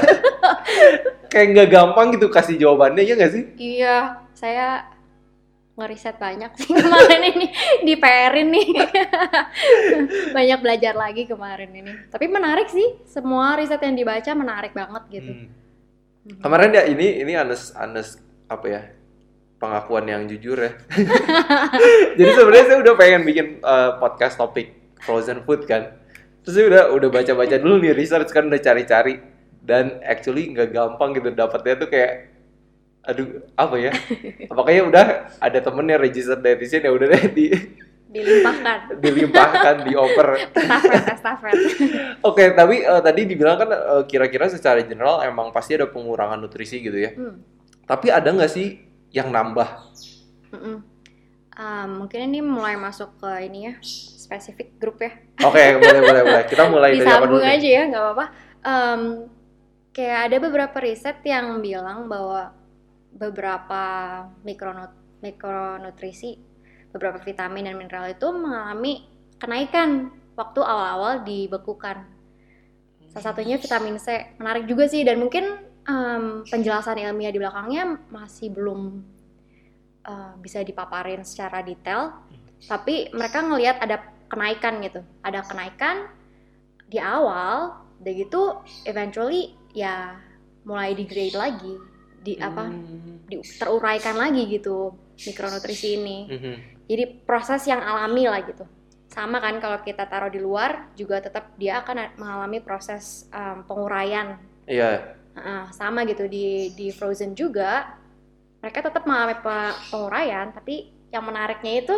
kayak 1.33 1.47
nggak 1.57 1.69
gampang 1.73 2.07
gitu 2.13 2.29
kasih 2.29 2.55
jawabannya 2.61 3.01
ya 3.01 3.13
nggak 3.17 3.33
sih? 3.33 3.43
Iya, 3.57 3.97
saya 4.37 4.93
ngeriset 5.77 6.17
banyak 6.17 6.51
sih 6.57 6.73
kemarin 6.85 7.21
ini 7.33 7.47
di 7.81 7.93
PR-in 7.97 8.49
nih. 8.53 8.67
banyak 10.37 10.59
belajar 10.61 10.93
lagi 10.93 11.25
kemarin 11.25 11.71
ini. 11.73 11.91
Tapi 12.13 12.25
menarik 12.29 12.69
sih, 12.69 13.01
semua 13.09 13.57
riset 13.57 13.81
yang 13.81 13.97
dibaca 13.97 14.31
menarik 14.37 14.73
banget 14.77 15.03
gitu. 15.09 15.33
Hmm. 15.33 15.49
Mhm. 16.29 16.41
Kemarin 16.45 16.71
ya 16.77 16.83
ini 16.85 17.25
ini 17.25 17.33
Anes 17.33 17.73
Anes 17.73 18.21
apa 18.47 18.65
ya 18.67 18.81
pengakuan 19.57 20.05
yang 20.05 20.23
jujur 20.29 20.57
ya. 20.57 20.71
Jadi 22.17 22.31
sebenarnya 22.33 22.65
saya 22.69 22.79
udah 22.81 22.93
pengen 22.97 23.21
bikin 23.25 23.47
eh, 23.61 23.91
podcast 23.97 24.37
topik 24.37 24.73
frozen 25.01 25.41
food 25.45 25.65
kan. 25.65 25.97
terus 26.47 26.63
udah 26.63 26.95
udah 26.95 27.11
baca-baca 27.11 27.59
dulu 27.59 27.83
nih 27.83 27.91
research 27.91 28.31
kan 28.31 28.47
udah 28.47 28.61
cari-cari. 28.61 29.19
Dan 29.67 29.99
actually 29.99 30.47
nggak 30.55 30.71
gampang 30.71 31.11
gitu 31.11 31.35
dapetnya 31.35 31.75
tuh 31.75 31.89
kayak 31.91 32.31
aduh 33.03 33.43
apa 33.59 33.75
ya? 33.75 33.91
Makanya 34.57 34.81
udah 34.87 35.05
ada 35.43 35.59
temennya 35.59 35.99
register 35.99 36.39
dietitian 36.39 36.87
ya 36.87 36.91
udah 36.95 37.07
deh 37.11 37.23
di 37.35 37.45
dilimpahkan. 38.15 39.03
Dilimpahkan 39.03 39.75
dioper. 39.83 40.27
Estafet 40.55 41.03
estafet. 41.19 41.55
Oke 42.23 42.55
tapi 42.55 42.79
eh, 42.79 43.01
tadi 43.03 43.21
dibilang 43.27 43.59
kan 43.59 43.69
eh, 43.75 44.03
kira-kira 44.07 44.47
secara 44.47 44.79
general 44.87 45.19
emang 45.27 45.51
pasti 45.51 45.75
ada 45.75 45.89
pengurangan 45.91 46.39
nutrisi 46.39 46.79
gitu 46.79 46.95
ya. 46.95 47.11
Hmm, 47.11 47.43
tapi 47.83 48.07
ada 48.07 48.31
nggak 48.31 48.47
sih 48.47 48.86
yang 49.17 49.33
nambah? 49.33 49.67
Mm-mm. 50.53 50.77
Um, 51.57 51.89
mungkin 52.05 52.29
ini 52.29 52.45
mulai 52.45 52.77
masuk 52.77 53.17
ke 53.17 53.49
ini 53.49 53.73
ya 53.73 53.73
spesifik 53.81 54.77
grup 54.77 55.01
ya. 55.01 55.17
Oke 55.41 55.63
boleh 55.81 56.01
boleh 56.05 56.21
boleh. 56.21 56.43
Kita 56.45 56.69
mulai 56.69 56.93
dari 56.93 57.09
apa 57.09 57.25
dulu 57.25 57.41
aja 57.41 57.69
ya 57.81 57.83
nggak 57.89 58.03
apa-apa. 58.05 58.25
Em, 58.61 59.01
kayak 59.89 60.19
ada 60.29 60.37
beberapa 60.37 60.77
riset 60.77 61.17
yang 61.25 61.57
bilang 61.65 62.05
bahwa 62.05 62.53
beberapa 63.09 63.83
mikronut 64.45 64.93
mikronutrisi 65.25 66.37
beberapa 66.93 67.17
vitamin 67.17 67.73
dan 67.73 67.75
mineral 67.75 68.05
itu 68.05 68.27
mengalami 68.29 69.09
kenaikan 69.41 70.13
waktu 70.37 70.61
awal-awal 70.61 71.25
dibekukan. 71.25 72.05
Salah 73.09 73.33
satunya 73.33 73.57
vitamin 73.57 73.97
C. 73.97 74.37
Menarik 74.37 74.69
juga 74.69 74.85
sih 74.85 75.01
dan 75.01 75.17
mungkin 75.17 75.66
em, 75.87 76.43
penjelasan 76.43 76.99
ilmiah 76.99 77.31
di 77.31 77.39
belakangnya 77.39 77.97
masih 78.11 78.51
belum 78.51 79.01
eh, 80.03 80.33
bisa 80.39 80.61
dipaparin 80.61 81.23
secara 81.23 81.59
detail. 81.59 82.11
Tapi 82.63 83.11
mereka 83.11 83.43
ngelihat 83.43 83.77
ada 83.79 83.97
kenaikan 84.27 84.79
gitu. 84.81 85.01
Ada 85.21 85.43
kenaikan 85.43 86.07
di 86.87 86.97
awal 86.97 87.75
udah 87.97 88.13
gitu 88.13 88.41
eventually 88.85 89.57
ya 89.73 90.15
mulai 90.63 90.93
degrade 90.93 91.33
lagi 91.33 91.73
di 92.21 92.37
apa 92.37 92.69
Hmm. 92.69 93.23
di, 93.25 93.39
teruraikan 93.57 94.15
lagi 94.15 94.45
gitu 94.47 94.93
mikronutrisi 95.17 95.97
ini. 95.97 96.17
Mhm. 96.27 96.55
jadi 96.87 97.03
proses 97.27 97.67
yang 97.67 97.83
alami 97.83 98.31
lah 98.31 98.39
gitu. 98.47 98.63
Sama 99.11 99.43
kan 99.43 99.59
kalau 99.59 99.83
kita 99.83 100.07
taruh 100.07 100.31
di 100.31 100.39
luar 100.39 100.87
juga 100.95 101.19
tetap 101.19 101.51
dia 101.59 101.83
akan 101.83 102.15
mengalami 102.15 102.63
proses 102.63 103.27
em, 103.29 103.59
penguraian. 103.67 104.39
Iya 104.63 105.15
Heeh, 105.37 105.63
sama 105.79 105.99
gitu 106.09 106.25
di 106.25 106.73
di 106.73 106.87
frozen 106.97 107.31
juga 107.37 107.71
mereka 108.61 108.79
tetap 108.87 109.03
mengalami 109.07 109.35
pe- 109.45 109.77
penguraian 109.91 110.47
tapi 110.57 110.75
yang 111.13 111.23
menariknya 111.29 111.73
itu 111.85 111.95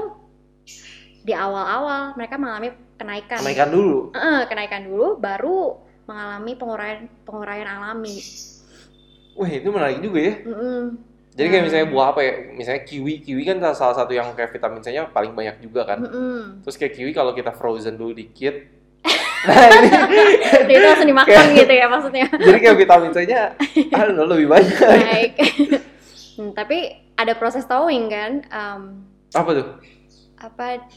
di 1.20 1.34
awal-awal 1.36 2.16
mereka 2.16 2.36
mengalami 2.40 2.70
kenaikan 2.96 3.40
kenaikan 3.44 3.70
dulu 3.72 3.98
Heeh, 4.16 4.40
kenaikan 4.48 4.82
dulu 4.88 5.08
baru 5.20 5.60
mengalami 6.08 6.52
penguraian 6.58 7.00
penguraian 7.28 7.70
alami 7.70 8.18
wah 9.38 9.50
itu 9.50 9.68
menarik 9.72 10.00
juga 10.04 10.20
ya 10.20 10.34
Mm-mm. 10.46 10.82
Jadi 11.32 11.48
kayak 11.48 11.64
Hmm. 11.64 11.68
misalnya 11.72 11.88
buah 11.94 12.08
apa 12.12 12.22
ya? 12.28 12.34
Misalnya 12.52 12.82
kiwi, 12.84 13.14
kiwi 13.24 13.42
kan 13.48 13.58
salah 13.72 13.96
satu 13.96 14.12
yang 14.12 14.36
kayak 14.36 14.52
vitamin 14.52 14.84
C-nya 14.84 15.08
paling 15.16 15.32
banyak 15.32 15.64
juga 15.64 15.88
kan. 15.88 16.04
Mm-mm. 16.04 16.68
Terus 16.68 16.76
kayak 16.76 16.94
kiwi 17.00 17.12
kalau 17.16 17.32
kita 17.32 17.56
frozen 17.56 17.96
dulu 17.96 18.12
dikit, 18.12 18.68
nah 19.42 19.56
ini 19.70 19.90
Jadi 20.60 20.74
itu 20.74 20.86
langsung 20.86 21.08
dimakan 21.08 21.46
gitu 21.54 21.74
ya 21.74 21.86
maksudnya 21.86 22.28
jadi 22.34 22.58
kayak 22.60 22.78
vitamin 22.78 23.12
C-nya 23.12 23.42
aduh 23.90 24.26
lebih 24.32 24.48
banyak. 24.48 24.76
baik 24.80 25.34
Hmm, 26.36 26.56
tapi 26.56 26.88
ada 27.14 27.36
proses 27.36 27.64
thawing 27.64 28.08
kan 28.08 28.32
Em, 28.48 28.82
Apa 29.30 29.52
tuh? 29.52 29.68
apa 30.38 30.88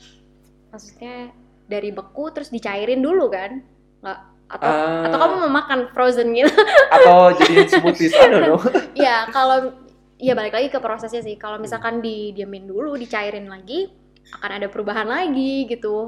maksudnya 0.69 1.35
dari 1.65 1.91
beku 1.91 2.31
terus 2.31 2.47
dicairin 2.47 2.99
dulu 2.99 3.27
kan 3.27 3.59
nggak 3.99 4.19
atau 4.49 4.69
Ah. 4.69 5.03
atau 5.03 5.19
kamu 5.19 5.35
mau 5.41 5.53
makan 5.53 5.91
frozen 5.91 6.31
gitu 6.31 6.47
Atau 6.95 7.35
jadi 7.37 7.67
smoothies, 7.67 8.13
I 8.13 8.29
don't 8.29 8.45
know. 8.45 8.61
ya 8.95 9.27
kalau 9.27 9.75
ya 10.15 10.33
balik 10.33 10.53
lagi 10.53 10.69
ke 10.69 10.79
prosesnya 10.79 11.19
sih 11.21 11.35
kalau 11.35 11.59
misalkan 11.59 11.99
didiamin 11.99 12.63
dulu 12.63 12.95
dicairin 12.95 13.51
lagi 13.51 13.91
akan 14.33 14.51
ada 14.55 14.67
perubahan 14.69 15.05
lagi 15.05 15.67
gitu 15.67 16.07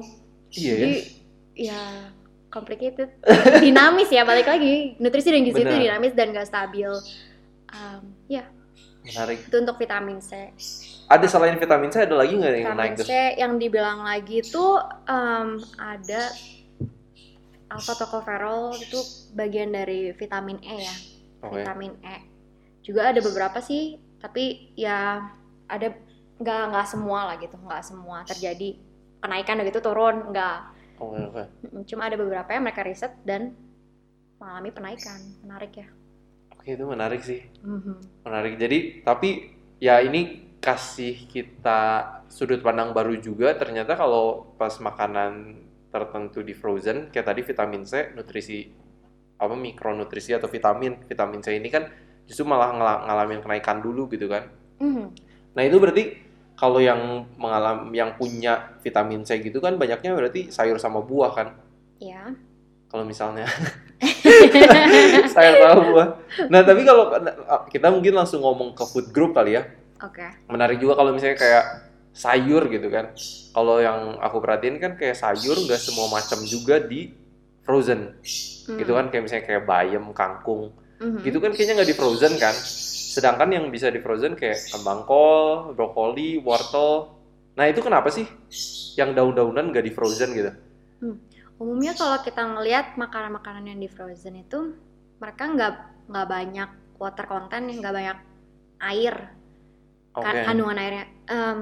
Iya 0.53 0.63
ya. 0.63 0.71
jadi 0.71 0.93
ya 1.57 1.81
complicated. 2.55 3.11
Dinamis 3.59 4.07
ya 4.15 4.23
balik 4.23 4.47
lagi. 4.47 4.95
Nutrisi 5.03 5.35
dan 5.35 5.43
gizi 5.43 5.67
itu 5.67 5.75
dinamis 5.75 6.15
dan 6.15 6.31
gak 6.31 6.47
stabil. 6.47 6.91
Em, 7.75 8.01
ya. 8.31 8.47
Menarik. 9.05 9.37
itu 9.45 9.57
untuk 9.61 9.77
vitamin 9.77 10.17
C. 10.17 10.49
Ada 11.13 11.27
selain 11.29 11.61
vitamin 11.61 11.93
C 11.93 12.09
ada 12.09 12.17
lagi 12.17 12.41
nggak 12.41 12.53
yang 12.57 12.73
vitamin 12.73 12.81
naik 12.97 13.05
C 13.05 13.13
yang 13.37 13.53
dibilang 13.61 14.01
lagi 14.01 14.41
tuh 14.41 14.81
em, 15.05 15.61
ada 15.77 16.33
alpha 17.69 17.93
tocopherol 18.01 18.73
itu 18.81 18.97
bagian 19.37 19.77
dari 19.77 20.17
vitamin 20.17 20.57
E 20.65 20.77
ya. 20.89 20.97
Oke. 21.45 21.61
vitamin 21.61 21.93
E. 22.01 22.17
Juga 22.81 23.13
ada 23.13 23.21
beberapa 23.21 23.61
sih 23.61 24.01
tapi 24.25 24.73
ya 24.73 25.29
ada 25.69 25.93
nggak 26.41 26.63
nggak 26.73 26.87
semua 26.89 27.29
lah 27.29 27.37
gitu. 27.37 27.61
Nggak 27.61 27.85
semua 27.85 28.25
terjadi. 28.25 28.81
Kenaikan 29.21 29.61
begitu 29.61 29.85
turun 29.85 30.33
nggak 30.33 30.74
Oke, 31.05 31.21
oke. 31.21 31.45
Mm, 31.69 31.83
cuma 31.85 32.03
ada 32.09 32.17
beberapa 32.17 32.51
yang 32.55 32.65
mereka 32.65 32.83
riset 32.87 33.13
dan 33.29 33.53
mengalami 34.41 34.71
penaikan 34.73 35.21
menarik 35.41 35.73
ya 35.81 35.89
Oke, 36.65 36.81
itu 36.81 36.85
menarik 36.89 37.21
sih. 37.21 37.45
Mhm. 37.61 38.25
Menarik. 38.25 38.57
Jadi, 38.57 38.79
tapi 39.05 39.53
ya 39.85 40.01
ini 40.01 40.49
kasih 40.65 41.29
kita 41.29 41.81
sudut 42.33 42.65
pandang 42.65 42.97
baru 42.97 43.21
juga. 43.21 43.53
Ternyata 43.53 44.01
kalau 44.01 44.57
pas 44.57 44.73
makanan 44.81 45.61
tertentu 45.93 46.41
di 46.41 46.57
frozen, 46.57 47.13
kayak 47.13 47.29
tadi 47.29 47.45
vitamin 47.45 47.85
C, 47.85 48.17
nutrisi 48.17 48.65
apa 49.37 49.53
mikronutrisi 49.53 50.33
atau 50.33 50.49
vitamin, 50.49 51.05
vitamin 51.05 51.45
C 51.45 51.53
ini 51.53 51.69
kan 51.69 51.85
justru 52.25 52.49
malah 52.49 52.73
ngala- 52.73 53.03
ngalamin 53.13 53.45
kenaikan 53.45 53.85
dulu 53.85 54.09
gitu 54.09 54.25
kan. 54.25 54.49
Mhm. 54.81 55.07
Nah, 55.53 55.63
itu 55.69 55.77
berarti 55.77 56.24
kalau 56.65 56.81
yang 56.81 57.29
mengalami 57.37 57.93
yang 57.93 58.17
punya 58.17 58.73
vitamin 58.81 59.21
C 59.21 59.37
gitu 59.39 59.61
kan 59.61 59.77
banyaknya 59.77 60.17
berarti 60.17 60.49
sayur 60.49 60.81
sama 60.81 61.05
buah 61.05 61.31
kan. 61.31 61.49
ya 62.01 62.33
Kalau 62.89 63.05
misalnya 63.05 63.45
sayur 65.35 65.57
sama 65.61 65.83
buah. 65.85 66.09
Nah, 66.49 66.65
tapi 66.65 66.83
kalau 66.83 67.13
kita 67.69 67.93
mungkin 67.93 68.15
langsung 68.15 68.41
ngomong 68.41 68.73
ke 68.73 68.85
food 68.87 69.13
group 69.13 69.37
kali 69.37 69.61
ya. 69.61 69.69
oke 70.01 70.49
menarik 70.49 70.79
juga 70.79 70.97
kalau 70.97 71.13
misalnya 71.13 71.37
kayak 71.37 71.65
sayur 72.13 72.65
gitu 72.67 72.89
kan. 72.89 73.13
Kalau 73.53 73.77
yang 73.79 74.17
aku 74.19 74.41
perhatiin 74.41 74.79
kan 74.79 74.97
kayak 74.97 75.15
sayur 75.15 75.59
nggak 75.59 75.77
semua 75.77 76.09
macam 76.09 76.41
juga 76.43 76.81
di 76.81 77.13
frozen 77.61 78.17
Hmm. 78.65 78.81
gitu 78.81 78.97
kan 78.97 79.13
kayak 79.13 79.23
misalnya 79.23 79.45
kayak 79.45 79.65
bayam, 79.69 80.05
kangkung 80.17 80.73
Mhm. 80.97 81.21
gitu 81.21 81.37
kan 81.37 81.53
kayaknya 81.53 81.75
nggak 81.77 81.91
di 81.93 81.97
frozen 81.97 82.33
kan. 82.41 82.57
Sedangkan 83.15 83.47
yang 83.55 83.71
bisa 83.71 83.95
di 83.95 84.03
frozen 84.03 84.35
kayak 84.35 84.75
kembang 84.75 85.07
kol, 85.07 85.71
brokoli, 85.79 86.43
wortel. 86.43 87.15
Nah 87.55 87.71
itu 87.71 87.79
kenapa 87.79 88.11
sih 88.11 88.27
yang 88.99 89.15
daun-daunan 89.15 89.71
nggak 89.71 89.87
di 89.87 89.93
frozen 89.95 90.35
gitu? 90.35 90.51
umumnya 91.55 91.95
kalau 91.95 92.19
kita 92.19 92.43
ngelihat 92.43 92.99
makanan-makanan 92.99 93.71
yang 93.71 93.79
di 93.79 93.87
frozen 93.87 94.43
itu 94.43 94.75
mereka 95.23 95.47
nggak 95.47 95.75
nggak 96.11 96.27
banyak 96.27 96.71
water 96.99 97.27
content 97.31 97.71
nggak 97.71 97.95
banyak 97.95 98.19
air. 98.83 99.15
Oke. 100.15 100.27
kan 100.27 100.35
kandungan 100.51 100.79
airnya. 100.79 101.07
Em, 101.31 101.59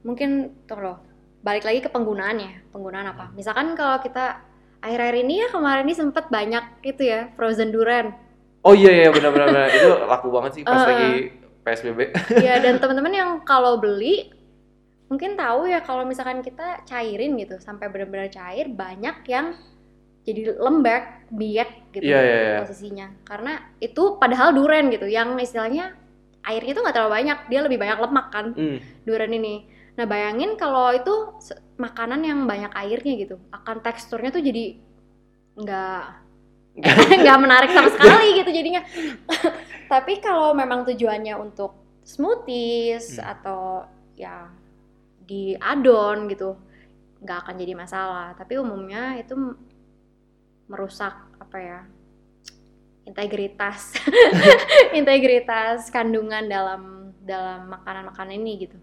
mungkin 0.00 0.56
tuh 0.64 0.80
loh. 0.80 0.96
Balik 1.44 1.68
lagi 1.68 1.84
ke 1.84 1.92
penggunaannya 1.92 2.72
penggunaan 2.72 3.12
apa? 3.12 3.28
Misalkan 3.36 3.76
kalau 3.76 4.00
kita 4.00 4.40
air-air 4.80 5.20
ini 5.20 5.44
ya 5.44 5.48
kemarin 5.52 5.84
ini 5.84 5.94
sempet 5.96 6.32
banyak 6.32 6.80
itu 6.84 7.02
ya 7.04 7.28
frozen 7.36 7.72
durian 7.72 8.12
Oh 8.66 8.74
iya 8.74 8.90
iya 8.92 9.08
benar-benar 9.08 9.46
benar. 9.48 9.68
itu 9.70 9.88
laku 10.04 10.28
banget 10.28 10.50
sih 10.52 10.62
pas 10.62 10.74
Uh-uh. 10.76 10.88
lagi 10.88 11.10
PSBB. 11.62 12.00
ya 12.38 12.58
dan 12.58 12.74
teman-teman 12.82 13.12
yang 13.12 13.30
kalau 13.42 13.78
beli 13.78 14.34
mungkin 15.06 15.34
tahu 15.34 15.70
ya 15.70 15.80
kalau 15.80 16.02
misalkan 16.02 16.42
kita 16.42 16.82
cairin 16.82 17.38
gitu 17.38 17.56
sampai 17.56 17.86
benar-benar 17.86 18.26
cair 18.26 18.66
banyak 18.66 19.22
yang 19.24 19.54
jadi 20.26 20.58
lembek 20.58 21.30
biak 21.30 21.94
gitu 21.94 22.02
Iya, 22.04 22.18
iya, 22.18 22.36
iya. 22.42 22.58
posisinya 22.58 23.06
karena 23.22 23.62
itu 23.78 24.18
padahal 24.18 24.50
duren 24.50 24.90
gitu 24.90 25.06
yang 25.06 25.38
istilahnya 25.38 25.94
airnya 26.42 26.74
tuh 26.74 26.82
nggak 26.82 26.94
terlalu 26.94 27.12
banyak 27.14 27.38
dia 27.46 27.60
lebih 27.62 27.78
banyak 27.78 27.98
lemak 28.02 28.26
kan 28.34 28.46
Hmm. 28.50 28.78
duren 29.06 29.30
ini 29.30 29.70
nah 29.94 30.04
bayangin 30.04 30.58
kalau 30.58 30.90
itu 30.90 31.14
makanan 31.78 32.20
yang 32.20 32.42
banyak 32.42 32.74
airnya 32.74 33.14
gitu 33.16 33.38
akan 33.48 33.80
teksturnya 33.80 34.28
tuh 34.28 34.42
jadi 34.42 34.74
nggak 35.54 36.02
nggak 37.24 37.40
menarik 37.40 37.70
sama 37.72 37.88
sekali 37.88 38.36
gitu 38.40 38.50
jadinya. 38.52 38.84
Tapi 39.92 40.20
kalau 40.20 40.52
memang 40.52 40.84
tujuannya 40.84 41.34
untuk 41.40 41.72
smoothies 42.04 43.18
Hmm. 43.18 43.32
atau 43.32 43.62
ya 44.16 44.50
di 45.26 45.58
adon 45.58 46.30
gitu 46.30 46.54
nggak 47.24 47.38
akan 47.46 47.54
jadi 47.56 47.72
masalah. 47.74 48.36
Tapi 48.36 48.60
umumnya 48.60 49.16
itu 49.16 49.34
merusak 50.66 51.14
apa 51.38 51.58
ya 51.62 51.80
integritas 53.06 53.94
integritas 54.98 55.94
kandungan 55.94 56.42
dalam 56.50 57.14
dalam 57.22 57.70
makanan-makanan 57.70 58.34
ini 58.34 58.52
gitu. 58.66 58.78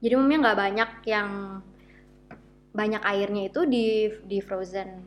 Jadi 0.00 0.12
umumnya 0.16 0.38
nggak 0.48 0.60
banyak 0.60 0.90
yang 1.10 1.28
banyak 2.70 3.02
airnya 3.02 3.50
itu 3.50 3.60
di 3.66 3.86
di 4.24 4.38
frozen. 4.38 5.02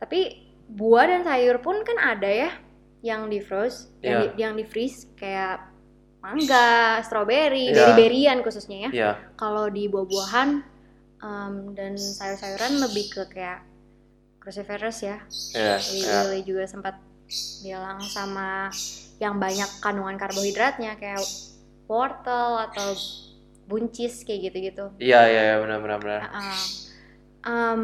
Tapi 0.00 0.43
buah 0.68 1.04
dan 1.06 1.22
sayur 1.22 1.60
pun 1.60 1.82
kan 1.84 1.96
ada 1.98 2.28
ya 2.28 2.50
yang 3.04 3.28
di 3.28 3.36
froze, 3.38 3.92
yang, 4.00 4.16
Iya. 4.16 4.20
di, 4.20 4.26
yang 4.40 4.52
di 4.56 4.64
freeze 4.64 5.12
kayak 5.12 5.60
mangga, 6.24 7.04
strawberry, 7.04 7.68
Iya. 7.68 7.92
berry-berryan 7.92 8.40
khususnya 8.40 8.88
ya. 8.88 8.90
Iya. 8.90 9.10
Kalau 9.36 9.68
di 9.68 9.84
buah-buahan 9.86 10.48
em, 11.20 11.54
dan 11.76 11.92
sayur-sayuran 11.96 12.80
lebih 12.80 13.12
ke 13.12 13.22
kayak 13.28 13.60
cruciferous 14.40 15.04
ya. 15.04 15.20
Iya. 15.52 15.76
Iya. 15.80 16.16
Lily 16.32 16.40
juga 16.44 16.64
sempat 16.64 16.96
bilang 17.60 18.00
sama 18.00 18.68
yang 19.20 19.36
banyak 19.36 19.68
kandungan 19.80 20.16
karbohidratnya 20.16 20.96
kayak 20.96 21.20
wortel 21.84 22.56
atau 22.68 22.96
buncis 23.64 24.24
kayak 24.24 24.48
gitu-gitu. 24.48 24.92
Iya, 24.96 25.20
iya, 25.28 25.42
iya, 25.52 25.56
benar 25.60 25.78
benar 25.80 25.98
benar. 26.00 26.20
Heeh. 26.28 26.60
Em, 27.44 27.80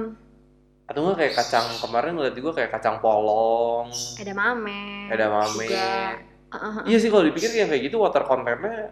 Atau 0.90 1.00
enggak 1.00 1.18
kayak 1.20 1.34
kacang 1.36 1.66
kemarin 1.78 2.12
ngeliat 2.12 2.34
juga 2.34 2.50
kayak 2.52 2.70
kacang 2.72 2.98
polong, 2.98 3.86
edamame. 4.18 5.06
edamame. 5.08 5.64
juga. 5.64 6.18
Heeh, 6.50 6.72
Iya 6.84 6.98
sih 6.98 7.08
kalau 7.08 7.22
dipikir 7.22 7.50
yang 7.52 7.70
kayak 7.70 7.82
gitu 7.84 7.96
water 7.96 8.26
contentnya 8.26 8.90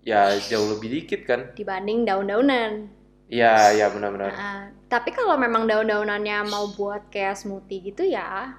ya 0.00 0.32
jauh 0.40 0.72
lebih 0.72 0.88
dikit 0.90 1.20
kan. 1.22 1.52
dibanding 1.52 2.02
daun-daunan. 2.02 2.88
Iya, 3.28 3.76
iya 3.76 3.86
benar-benar. 3.86 4.32
Heeh. 4.32 4.60
tapi 4.88 5.12
kalau 5.12 5.36
memang 5.36 5.64
daun-daunannya 5.64 6.50
mau 6.50 6.66
buat 6.68 7.06
kayak 7.06 7.36
smoothie 7.36 7.78
gitu 7.84 8.02
ya 8.02 8.58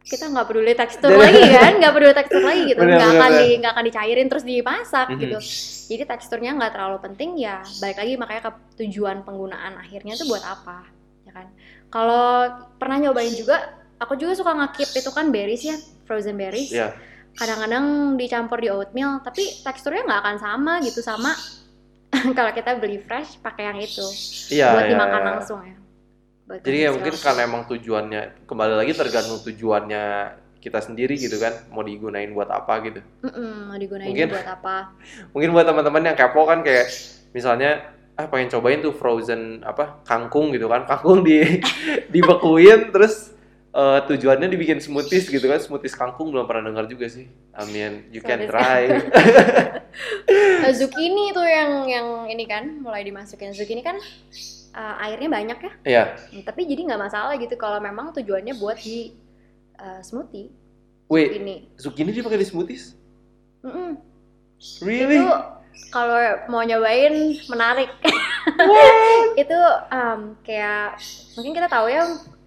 kita 0.00 0.32
nggak 0.32 0.46
peduli 0.46 0.72
tekstur 0.72 1.12
lagi 1.20 1.44
kan 1.44 1.76
nggak 1.76 1.92
peduli 1.92 2.14
tekstur 2.14 2.40
lagi 2.40 2.62
gitu 2.64 2.80
nggak 2.80 3.10
akan 3.12 3.30
di 3.36 3.46
nggak 3.60 3.72
akan 3.74 3.84
dicairin 3.84 4.28
terus 4.30 4.44
dimasak 4.44 5.12
Mhm. 5.12 5.18
gitu 5.18 5.38
jadi 5.90 6.08
teksturnya 6.08 6.56
nggak 6.56 6.72
terlalu 6.72 6.98
penting 7.02 7.36
ya 7.36 7.60
balik 7.76 7.98
lagi 7.98 8.16
makanya 8.16 8.42
ke 8.44 8.52
tujuan 8.80 9.20
penggunaan 9.20 9.76
akhirnya 9.76 10.16
tuh 10.16 10.24
buat 10.24 10.40
apa 10.40 10.88
kan 11.36 11.46
kalau 11.86 12.48
pernah 12.74 12.96
nyobain 12.98 13.30
juga 13.30 13.60
aku 13.96 14.16
juga 14.16 14.32
suka 14.32 14.52
ngekip 14.54 14.90
itu 14.94 15.10
kan 15.10 15.28
berries 15.28 15.62
ya 15.62 15.76
frozen 16.04 16.34
berries 16.34 16.70
Iya. 16.70 16.96
kadang-kadang 17.34 17.84
dicampur 18.16 18.58
di 18.58 18.68
oatmeal 18.68 19.20
tapi 19.20 19.44
teksturnya 19.60 20.02
nggak 20.02 20.20
akan 20.22 20.36
sama 20.38 20.72
gitu 20.80 21.00
sama 21.00 21.36
kalau 22.32 22.50
kita 22.50 22.76
beli 22.76 22.98
fresh 22.98 23.36
pakai 23.38 23.68
yang 23.68 23.78
itu 23.78 24.06
Iya, 24.50 24.72
buat 24.72 24.82
iya, 24.82 24.90
dimakan 24.90 25.20
iya. 25.20 25.28
langsung 25.30 25.60
ya 25.60 25.76
Buat 26.46 26.62
Jadi 26.62 26.78
ya 26.78 26.90
mungkin 26.90 27.10
langsung. 27.10 27.26
karena 27.26 27.40
emang 27.42 27.62
tujuannya 27.66 28.20
kembali 28.46 28.74
lagi 28.76 28.92
tergantung 28.94 29.42
tujuannya 29.42 30.04
kita 30.56 30.78
sendiri 30.80 31.14
gitu 31.14 31.36
kan 31.36 31.50
mau 31.68 31.78
digunain 31.80 32.26
buat 32.28 32.46
apa 32.48 32.82
gitu. 32.82 32.98
Mm-mm, 33.20 33.66
mau 33.66 33.74
digunain 33.74 34.06
Mungkin- 34.06 34.30
buat 34.30 34.46
apa 34.48 34.76
Mungkin 35.34 35.50
buat 35.50 35.62
teman-teman 35.64 36.02
yang 36.04 36.14
kepo 36.14 36.42
kan 36.42 36.62
kayak 36.62 36.86
misalnya 37.30 37.95
ah 38.16 38.26
pengen 38.32 38.48
cobain 38.48 38.80
tuh 38.80 38.96
frozen 38.96 39.60
apa 39.60 40.00
kangkung 40.08 40.50
gitu 40.56 40.66
kan. 40.66 40.88
Kangkung 40.88 41.20
di 41.20 41.60
dibekuin 42.14 42.88
terus 42.90 43.36
eh, 43.76 44.00
tujuannya 44.08 44.48
dibikin 44.48 44.80
smoothies 44.80 45.28
gitu 45.28 45.44
kan. 45.44 45.60
Smoothies 45.60 45.92
kangkung 45.92 46.32
belum 46.32 46.48
pernah 46.48 46.72
dengar 46.72 46.88
juga 46.88 47.12
sih. 47.12 47.28
I 47.52 47.64
mean 47.68 48.08
you 48.10 48.24
can 48.24 48.48
try. 48.48 48.88
Eh, 50.28 50.76
zucchini 50.76 51.32
tuh 51.32 51.48
yang 51.48 51.88
yang 51.88 52.08
ini 52.28 52.44
kan 52.44 52.84
mulai 52.84 53.00
dimasukin. 53.00 53.56
Zucchini 53.56 53.80
kan 53.80 53.96
eh, 54.76 55.04
airnya 55.08 55.32
banyak 55.32 55.56
ya. 55.56 55.72
Iya. 55.88 56.04
Hmm, 56.36 56.44
tapi 56.44 56.68
jadi 56.68 56.84
nggak 56.84 57.00
masalah 57.00 57.32
gitu 57.40 57.56
kalau 57.56 57.80
memang 57.80 58.12
tujuannya 58.12 58.60
buat 58.60 58.76
di 58.76 59.16
eh, 59.80 60.00
smoothie. 60.04 60.52
Wait 61.08 61.38
ini 61.38 61.70
zucchini 61.80 62.12
dipakai 62.12 62.36
di 62.36 62.48
smoothies? 62.48 62.92
Mm-mm. 63.64 63.96
really? 64.84 65.22
Itu 65.22 65.55
kalau 65.88 66.16
mau 66.48 66.62
nyobain 66.62 67.14
menarik 67.46 67.90
itu 69.42 69.58
em, 69.90 70.34
kayak 70.42 70.96
mungkin 71.34 71.52
kita 71.54 71.68
tahu 71.68 71.86
ya 71.88 72.04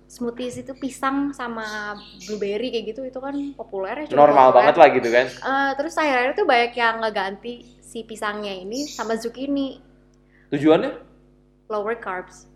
smoothies 0.10 0.66
itu 0.66 0.74
pisang 0.74 1.30
sama 1.32 1.94
blueberry 2.26 2.74
kayak 2.74 2.86
gitu 2.94 3.06
itu 3.06 3.20
kan 3.22 3.36
populer 3.54 4.06
ya 4.06 4.12
normal 4.12 4.50
populer. 4.50 4.58
banget 4.58 4.76
lah 4.82 4.88
gitu 4.90 5.10
kan 5.14 5.26
Eh, 5.30 5.72
terus 5.78 5.94
akhir-akhir 5.94 6.32
tuh 6.34 6.46
banyak 6.50 6.74
yang 6.74 6.96
ngeganti 6.98 7.54
si 7.80 8.02
pisangnya 8.06 8.54
ini 8.54 8.90
sama 8.90 9.14
zucchini 9.18 9.78
tujuannya 10.50 10.92
lower 11.70 11.98
carbs 11.98 12.50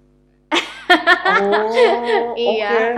oh 1.30 2.34
Iya. 2.38 2.98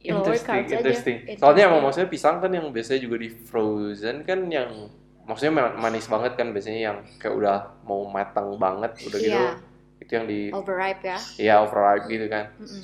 Interesting, 0.00 0.64
aja 0.64 0.80
interesting. 0.80 1.16
Interesting. 1.28 1.36
Soalnya 1.36 1.68
emang 1.68 1.84
maksudnya 1.84 2.08
pisang 2.08 2.40
kan 2.40 2.48
yang 2.48 2.72
biasanya 2.72 3.04
juga 3.04 3.20
di 3.20 3.28
frozen 3.28 4.24
kan 4.24 4.48
yang 4.48 4.88
maksudnya 5.22 5.52
ma- 5.52 5.76
manis 5.78 6.04
banget 6.04 6.32
kan 6.34 6.50
biasanya 6.50 6.80
yang 6.84 6.98
kayak 7.16 7.34
udah 7.34 7.56
mau 7.82 8.04
matang 8.04 8.56
banget 8.56 8.92
udah 9.02 9.18
gitu 9.18 9.34
Iya. 9.34 9.52
itu 9.98 10.10
yang 10.12 10.26
di 10.26 10.40
overripe 10.50 11.02
ya 11.02 11.18
ya 11.36 11.54
overripe 11.60 12.06
gitu 12.06 12.26
kan. 12.26 12.50
Mm-mm. 12.56 12.82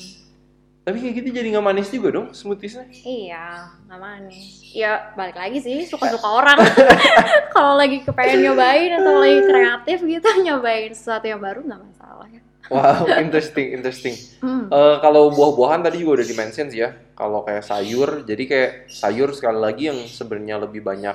Tapi 0.83 1.03
kayak 1.03 1.15
gitu 1.17 1.29
jadi 1.35 1.49
nggak 1.51 1.67
manis 1.67 1.91
juga 1.91 2.09
dong 2.13 2.31
smoothiesnya. 2.31 2.87
iya 3.03 3.67
nggak 3.85 3.99
manis 3.99 4.63
ya 4.71 5.11
balik 5.13 5.35
lagi 5.35 5.59
sih 5.59 5.83
suka-suka 5.83 6.29
orang 6.39 6.59
kalau 7.51 7.75
lagi 7.75 8.01
kepengen 8.01 8.45
nyobain 8.45 8.95
atau 8.95 9.15
lagi 9.17 9.41
kreatif 9.43 9.99
gitu 10.01 10.29
nyobain 10.41 10.93
sesuatu 10.93 11.27
yang 11.27 11.39
baru 11.39 11.61
nggak 11.61 11.83
masalah 11.83 12.29
ya 12.29 12.43
Wow, 12.67 13.07
interesting, 13.23 13.71
interesting. 13.73 14.19
Hmm. 14.43 14.67
Eh, 14.67 14.97
kalau 14.99 15.31
buah-buahan 15.31 15.87
tadi 15.87 16.03
juga 16.03 16.19
udah 16.19 16.27
di-mention 16.27 16.67
sih 16.67 16.83
ya. 16.83 16.99
Kalau 17.15 17.47
kayak 17.47 17.63
sayur, 17.63 18.27
jadi 18.27 18.43
kayak 18.43 18.71
sayur 18.91 19.31
sekali 19.31 19.55
lagi 19.57 19.87
yang 19.87 20.03
sebenarnya 20.03 20.59
lebih 20.59 20.83
banyak 20.83 21.15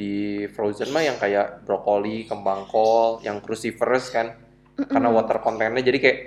di 0.00 0.14
frozen 0.48 0.88
mah 0.88 1.04
yang 1.04 1.20
kayak 1.20 1.68
brokoli, 1.68 2.24
kembang 2.24 2.64
kol, 2.66 3.20
yang 3.20 3.44
cruciferous 3.44 4.08
kan. 4.08 4.32
karena 4.80 5.12
water 5.12 5.44
contentnya 5.44 5.84
jadi 5.84 5.98
kayak 6.00 6.18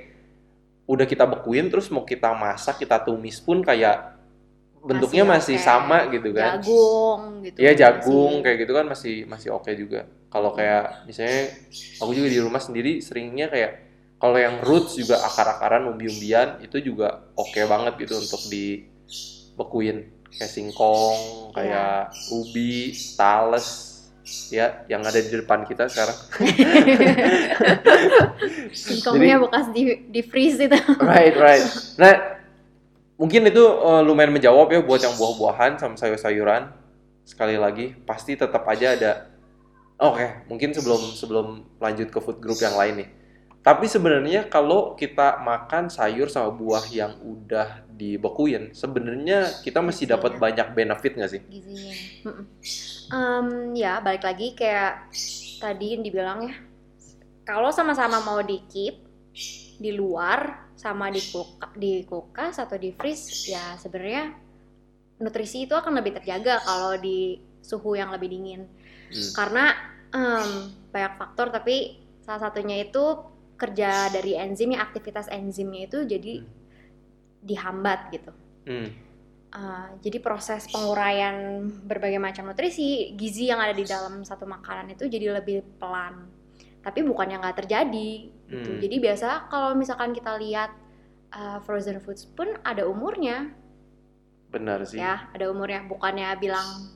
udah 0.85 1.09
kita 1.09 1.25
bekuin 1.25 1.73
terus 1.73 1.89
mau 1.89 2.05
kita 2.05 2.37
masak 2.37 2.85
kita 2.85 3.01
tumis 3.01 3.41
pun 3.41 3.65
kayak 3.65 4.13
bentuknya 4.77 5.25
masih, 5.25 5.57
oke. 5.57 5.65
sama 5.65 6.05
gitu 6.13 6.29
kan. 6.37 6.61
Jagung 6.61 7.41
gitu 7.41 7.57
Iya 7.57 7.71
jagung 7.73 8.29
masih- 8.29 8.43
kayak 8.45 8.57
gitu 8.61 8.73
kan 8.77 8.85
masih 8.85 9.15
masih 9.25 9.49
oke 9.57 9.71
juga. 9.73 10.05
Kalau 10.29 10.53
kayak 10.53 11.09
misalnya 11.09 11.49
aku 11.97 12.13
juga 12.13 12.29
di 12.29 12.37
rumah 12.37 12.61
sendiri 12.61 13.01
seringnya 13.01 13.49
kayak 13.49 13.71
kalau 14.21 14.37
yang 14.37 14.61
roots 14.61 15.01
juga 15.01 15.17
akar-akaran 15.25 15.89
umbi-umbian 15.89 16.61
itu 16.61 16.77
juga 16.77 17.25
oke 17.33 17.57
banget 17.65 18.05
gitu 18.05 18.21
untuk 18.21 18.41
dibekuin 18.53 20.12
kayak 20.37 20.51
singkong 20.51 21.53
kayak 21.53 22.09
ubi 22.33 22.93
tales 23.15 23.91
ya 24.49 24.87
yang 24.87 25.03
ada 25.03 25.19
di 25.19 25.29
depan 25.29 25.67
kita 25.67 25.91
sekarang. 25.91 26.17
Singkongnya 28.71 29.37
bekas 29.43 29.69
di 29.75 30.09
di 30.09 30.21
freeze 30.23 30.63
itu. 30.63 30.79
Right 30.99 31.35
right. 31.35 31.67
Nah 31.99 32.39
mungkin 33.19 33.51
itu 33.51 33.63
eh, 33.63 34.01
lumayan 34.01 34.31
menjawab 34.31 34.71
ya 34.71 34.79
buat 34.81 35.03
yang 35.03 35.15
buah-buahan 35.19 35.77
sama 35.77 35.99
sayur-sayuran. 35.99 36.71
Sekali 37.23 37.55
lagi 37.59 37.95
pasti 38.07 38.39
tetap 38.39 38.63
aja 38.65 38.95
ada. 38.95 39.13
Oke 39.99 40.47
mungkin 40.47 40.71
sebelum 40.71 41.01
sebelum 41.13 41.47
lanjut 41.77 42.09
ke 42.09 42.19
food 42.23 42.39
group 42.39 42.63
yang 42.63 42.79
lain 42.79 43.05
nih 43.05 43.09
tapi 43.63 43.87
sebenarnya 43.87 44.51
kalau 44.51 44.91
kita 44.99 45.39
makan 45.39 45.87
sayur 45.87 46.27
sama 46.27 46.51
buah 46.51 46.83
yang 46.91 47.15
udah 47.23 47.87
dibekuin 47.95 48.75
sebenarnya 48.75 49.63
kita 49.63 49.79
masih 49.79 50.11
dapat 50.11 50.35
banyak 50.35 50.75
benefit 50.75 51.15
nggak 51.15 51.31
sih? 51.31 51.41
Gizinya. 51.47 51.95
Em, 53.07 53.47
ya 53.71 54.03
balik 54.03 54.27
lagi 54.27 54.51
kayak 54.51 55.07
tadi 55.63 55.95
yang 55.95 56.03
dibilang 56.03 56.39
ya. 56.51 56.55
Kalau 57.47 57.71
sama-sama 57.71 58.19
mau 58.27 58.43
di 58.43 58.59
keep 58.67 58.99
di 59.79 59.95
luar 59.95 60.67
sama 60.75 61.07
di 61.07 61.23
kulka, 61.23 61.71
di 61.79 62.03
kulkas 62.03 62.59
atau 62.59 62.75
di 62.75 62.91
freeze 62.91 63.47
ya 63.47 63.79
sebenarnya 63.79 64.35
nutrisi 65.23 65.63
itu 65.63 65.71
akan 65.71 66.03
lebih 66.03 66.19
terjaga 66.19 66.59
kalau 66.59 66.99
di 66.99 67.39
suhu 67.63 67.95
yang 67.95 68.11
lebih 68.11 68.27
dingin. 68.27 68.67
Hmm. 69.13 69.29
karena 69.37 69.65
em, 70.09 70.73
banyak 70.89 71.13
faktor 71.21 71.53
tapi 71.53 72.01
salah 72.25 72.49
satunya 72.49 72.81
itu 72.81 73.32
kerja 73.63 74.11
dari 74.11 74.35
enzimnya 74.35 74.83
aktivitas 74.83 75.31
enzimnya 75.31 75.87
itu 75.87 76.03
jadi 76.03 76.43
Hmm. 76.43 76.51
dihambat 77.43 77.99
gitu 78.11 78.31
Hmm. 78.63 78.87
Uh, 79.53 79.87
jadi 80.01 80.17
proses 80.17 80.65
penguraian 80.65 81.61
berbagai 81.85 82.17
macam 82.17 82.49
nutrisi, 82.49 83.13
gizi 83.13 83.53
yang 83.53 83.61
ada 83.61 83.75
di 83.75 83.85
dalam 83.85 84.25
satu 84.25 84.49
makanan 84.49 84.97
itu 84.97 85.05
jadi 85.05 85.29
lebih 85.37 85.61
pelan. 85.77 86.25
Tapi 86.81 87.05
bukannya 87.05 87.37
nggak 87.37 87.61
terjadi. 87.61 88.11
Gitu. 88.49 88.69
Hmm. 88.73 88.81
Jadi 88.81 88.95
biasa 88.97 89.53
kalau 89.53 89.77
misalkan 89.77 90.09
kita 90.09 90.41
lihat 90.41 90.73
uh, 91.37 91.61
frozen 91.61 92.01
foods 92.01 92.25
pun 92.25 92.49
ada 92.65 92.89
umurnya, 92.89 93.53
benar 94.49 94.81
sih 94.89 94.97
ya, 94.97 95.29
ada 95.29 95.45
umurnya. 95.53 95.85
Bukannya 95.85 96.33
bilang 96.41 96.89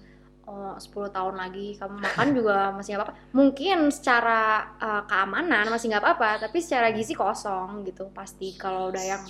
oh 0.47 0.73
10 0.73 1.11
tahun 1.11 1.35
lagi 1.35 1.75
kamu 1.75 1.95
makan 1.99 2.27
juga 2.31 2.71
masih 2.71 2.95
nggak 2.95 3.01
apa-apa. 3.03 3.15
Mungkin 3.35 3.77
secara 3.91 4.41
uh, 4.79 5.03
keamanan 5.05 5.67
masih 5.67 5.91
nggak 5.91 6.03
apa-apa, 6.03 6.47
tapi 6.47 6.63
secara 6.63 6.89
gizi 6.89 7.13
kosong 7.13 7.83
gitu 7.83 8.07
pasti 8.15 8.55
kalau 8.55 8.87
udah 8.89 9.03
yang 9.03 9.23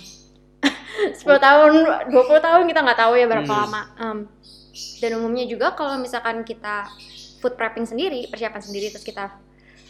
10 1.18 1.26
tahun, 1.38 1.72
20 2.10 2.14
tahun 2.40 2.62
kita 2.66 2.80
nggak 2.82 2.98
tahu 2.98 3.12
ya 3.14 3.26
berapa 3.26 3.46
Hmm. 3.46 3.62
lama. 3.66 3.82
Em, 3.98 4.18
dan 4.98 5.10
umumnya 5.18 5.44
juga 5.44 5.74
kalau 5.74 5.98
misalkan 5.98 6.42
kita 6.42 6.86
food 7.38 7.54
prepping 7.54 7.86
sendiri, 7.86 8.26
persiapan 8.30 8.62
sendiri 8.62 8.90
terus 8.90 9.02
kita 9.02 9.34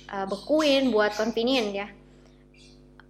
uh, 0.08 0.26
bekuin 0.26 0.88
buat 0.88 1.12
convenient 1.12 1.68
ya. 1.72 1.88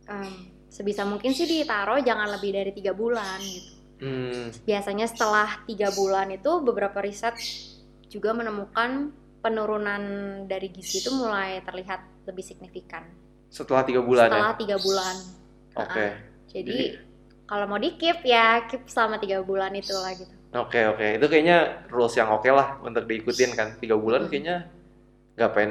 Em, 0.09 0.31
sebisa 0.69 1.03
mungkin 1.05 1.35
sih 1.35 1.45
ditaruh 1.45 2.01
jangan 2.01 2.29
lebih 2.35 2.51
dari 2.55 2.71
tiga 2.71 2.93
bulan 2.95 3.39
gitu. 3.43 3.73
Hmm, 3.99 4.55
Biasanya 4.63 5.11
setelah 5.11 5.59
tiga 5.67 5.91
bulan 5.91 6.31
itu 6.31 6.63
beberapa 6.63 7.03
riset 7.03 7.35
juga 8.09 8.33
menemukan 8.33 9.13
penurunan 9.39 10.03
dari 10.45 10.69
gizi 10.69 10.99
itu 10.99 11.15
mulai 11.15 11.63
terlihat 11.63 12.27
lebih 12.27 12.43
signifikan 12.43 13.07
setelah 13.49 13.81
tiga 13.81 14.03
bulan 14.03 14.29
setelah 14.29 14.53
ya. 14.53 14.61
tiga 14.61 14.77
bulan. 14.77 15.17
Oke. 15.79 16.07
Jadi 16.49 16.69
Jadi- 16.69 16.95
kalau 17.49 17.65
mau 17.65 17.81
di 17.81 17.97
keep 17.97 18.21
ya 18.25 18.67
keep 18.69 18.85
selama 18.85 19.17
tiga 19.17 19.41
bulan 19.41 19.73
itu 19.73 19.95
lah 19.95 20.13
gitu. 20.13 20.35
Oke 20.53 20.85
oke. 20.85 21.07
Itu 21.17 21.27
kayaknya 21.29 21.89
rules 21.89 22.13
yang 22.13 22.29
oke 22.29 22.49
lah 22.49 22.77
untuk 22.83 23.09
diikutin 23.09 23.57
kan. 23.57 23.69
Tiga 23.81 23.97
bulan 23.97 24.27
Hmm. 24.27 24.29
kayaknya 24.29 24.57
nggak 25.33 25.51
pen 25.55 25.71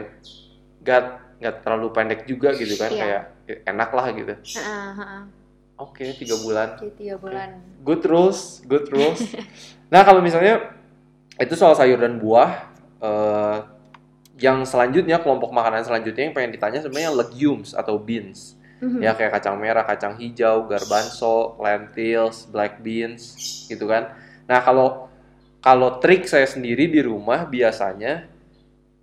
nggak 0.82 1.02
nggak 1.38 1.56
terlalu 1.62 1.88
pendek 1.94 2.22
juga 2.26 2.50
gitu 2.54 2.74
kan. 2.78 2.90
Iya. 2.90 3.02
Kayak 3.04 3.24
enak 3.68 3.90
lah 3.94 4.06
gitu. 4.10 4.34
Heeh, 4.34 4.88
heeh. 4.96 5.22
Oke 5.78 6.06
tiga 6.18 6.36
bulan. 6.42 6.68
Jadi 6.82 6.94
tiga 6.98 7.16
bulan. 7.22 7.50
Good 7.86 8.04
rules, 8.10 8.66
good 8.66 8.90
rules. 8.90 9.22
nah 9.94 10.02
kalau 10.02 10.26
misalnya 10.26 10.77
itu 11.38 11.54
soal 11.54 11.74
sayur 11.78 12.02
dan 12.02 12.18
buah. 12.18 12.76
eh, 12.98 13.58
yang 14.42 14.66
selanjutnya 14.66 15.22
kelompok 15.22 15.54
makanan 15.54 15.86
selanjutnya 15.86 16.30
yang 16.30 16.34
pengen 16.34 16.54
ditanya 16.54 16.82
sebenarnya 16.82 17.14
legumes 17.14 17.78
atau 17.78 17.98
beans. 18.02 18.58
Mhm. 18.78 19.02
ya 19.02 19.18
kayak 19.18 19.42
kacang 19.42 19.58
merah, 19.58 19.82
kacang 19.82 20.14
hijau, 20.22 20.70
garbanzo, 20.70 21.58
lentils, 21.58 22.46
black 22.46 22.78
beans 22.86 23.34
gitu 23.66 23.90
kan. 23.90 24.14
Nah, 24.46 24.62
kalau 24.62 25.10
kalau 25.66 25.98
trik 25.98 26.30
saya 26.30 26.46
sendiri 26.46 26.86
di 26.86 27.02
rumah 27.02 27.50
biasanya 27.50 28.30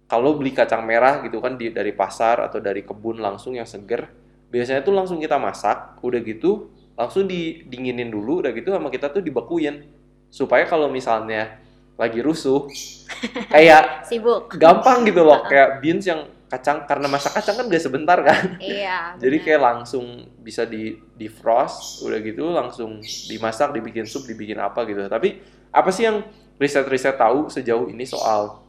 kalau 0.07 0.39
beli 0.39 0.55
kacang 0.55 0.87
merah 0.87 1.19
gitu 1.27 1.43
kan 1.43 1.59
di, 1.59 1.75
dari 1.75 1.91
pasar 1.91 2.39
atau 2.47 2.63
dari 2.63 2.87
kebun 2.87 3.19
langsung 3.19 3.59
yang 3.59 3.67
seger, 3.67 4.07
biasanya 4.55 4.87
tuh 4.87 4.95
langsung 4.95 5.19
kita 5.19 5.43
masak, 5.43 5.99
udah 5.99 6.23
gitu 6.23 6.71
langsung 6.95 7.27
didinginin 7.27 8.15
dulu, 8.15 8.47
udah 8.47 8.55
gitu 8.55 8.71
sama 8.71 8.87
kita 8.95 9.11
tuh 9.11 9.27
dibekuin 9.27 9.91
supaya 10.31 10.63
kalau 10.71 10.87
misalnya 10.87 11.59
lagi 11.95 12.19
rusuh 12.21 12.67
kayak 13.55 14.03
Sibuk. 14.05 14.51
gampang 14.55 15.07
gitu 15.07 15.23
loh 15.23 15.45
kayak 15.45 15.79
beans 15.79 16.05
yang 16.05 16.25
kacang 16.45 16.87
karena 16.87 17.07
masak 17.07 17.35
kacang 17.35 17.57
kan 17.57 17.67
gak 17.67 17.83
sebentar 17.83 18.19
kan 18.21 18.59
Iya. 18.59 19.15
jadi 19.23 19.37
kayak 19.41 19.61
langsung 19.61 20.05
bisa 20.39 20.63
di 20.63 20.95
defrost, 21.15 22.03
udah 22.03 22.19
gitu 22.19 22.51
langsung 22.51 22.99
dimasak, 23.03 23.73
dibikin 23.73 24.05
sup, 24.05 24.23
dibikin 24.23 24.59
apa 24.59 24.83
gitu. 24.85 25.03
Tapi 25.05 25.39
apa 25.71 25.91
sih 25.91 26.07
yang 26.07 26.23
riset-riset 26.55 27.17
tahu 27.17 27.47
sejauh 27.49 27.89
ini 27.89 28.03
soal 28.05 28.63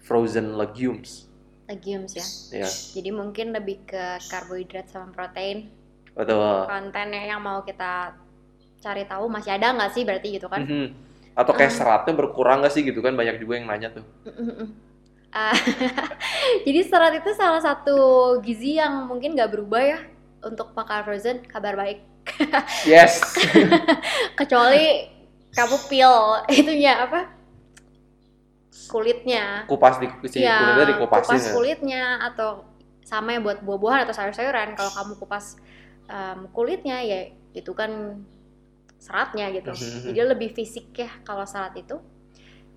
frozen 0.00 0.54
legumes? 0.54 1.26
legumes 1.64 2.12
ya. 2.12 2.26
Ya, 2.60 2.68
Jadi 2.68 3.08
mungkin 3.08 3.50
lebih 3.50 3.82
ke 3.84 4.20
karbohidrat 4.28 4.86
sama 4.86 5.10
protein. 5.10 5.72
betul. 6.12 6.68
Kontennya 6.68 7.24
yang 7.24 7.40
mau 7.40 7.64
kita 7.64 8.14
cari 8.78 9.08
tahu 9.08 9.26
masih 9.26 9.56
ada 9.56 9.72
nggak 9.72 9.90
sih 9.90 10.04
berarti 10.04 10.28
gitu 10.36 10.46
kan? 10.46 10.62
Mhm. 10.62 10.88
Atau 11.34 11.52
kayak 11.52 11.70
Hmm. 11.70 11.78
seratnya 11.78 12.14
berkurang 12.14 12.62
gak 12.62 12.70
sih 12.70 12.82
gitu 12.82 12.98
kan? 12.98 13.12
Banyak 13.12 13.38
juga 13.38 13.58
yang 13.58 13.66
nanya 13.66 13.90
tuh. 13.90 14.04
Ah, 15.28 15.50
Jadi 16.66 16.80
serat 16.86 17.10
itu 17.14 17.30
salah 17.34 17.58
satu 17.58 17.98
gizi 18.38 18.78
yang 18.78 19.04
mungkin 19.04 19.34
nggak 19.34 19.50
berubah 19.50 19.82
ya 19.82 19.98
untuk 20.40 20.70
makan 20.72 21.02
frozen. 21.02 21.42
Kabar 21.42 21.74
baik. 21.74 21.98
Yes. 22.86 23.18
Kecuali 24.38 25.10
kamu 25.50 25.76
peel 25.86 26.16
itunya 26.48 27.02
apa? 27.02 27.28
Kulitnya. 28.86 29.64
Kupas 29.66 29.98
di 29.98 30.06
si 30.28 30.42
Iya, 30.42 30.58
kulitnya 30.60 30.86
dikupasin. 30.94 31.26
kupas 31.30 31.42
ya. 31.42 31.52
kulitnya 31.52 32.02
atau 32.22 32.50
sama 33.02 33.34
ya 33.34 33.40
buat 33.40 33.58
buah-buahan 33.60 34.06
atau 34.06 34.14
sayur-sayuran. 34.14 34.74
Kalau 34.74 34.90
kamu 34.92 35.12
kupas 35.18 35.58
em, 36.06 36.46
kulitnya 36.50 37.00
ya 37.00 37.20
itu 37.52 37.70
kan 37.72 38.22
seratnya 39.04 39.52
gitu. 39.52 39.68
Mhm. 39.76 40.16
Jadi 40.16 40.18
lebih 40.24 40.50
fisik 40.56 40.96
ya 40.96 41.12
kalau 41.28 41.44
serat 41.44 41.76
itu. 41.76 42.00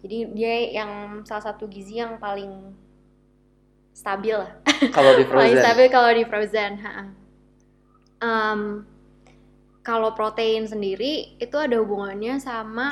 Jadi 0.03 0.17
dia 0.35 0.83
yang 0.83 1.23
salah 1.23 1.55
satu 1.55 1.65
gizi 1.71 2.03
yang 2.03 2.19
paling 2.19 2.75
stabil 3.95 4.35
lah. 4.35 4.51
Kalau 4.91 5.15
di 5.15 5.23
Paling 5.31 5.55
frozen. 5.55 5.63
stabil 5.63 5.87
kalau 5.87 6.11
di 6.11 6.23
frozen. 6.27 6.71
Em, 8.19 8.61
kalau 9.81 10.11
protein 10.11 10.67
sendiri 10.67 11.39
itu 11.39 11.55
ada 11.55 11.79
hubungannya 11.79 12.43
sama 12.43 12.91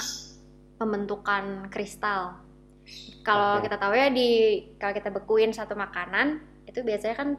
pembentukan 0.79 1.67
kristal. 1.67 2.39
Kalau 3.25 3.59
Oke. 3.59 3.67
kita 3.67 3.75
tahu 3.81 3.93
ya 3.97 4.07
di 4.13 4.29
kalau 4.79 4.93
kita 4.95 5.09
bekuin 5.11 5.51
satu 5.51 5.73
makanan 5.75 6.39
itu 6.69 6.79
biasanya 6.85 7.15
kan 7.17 7.29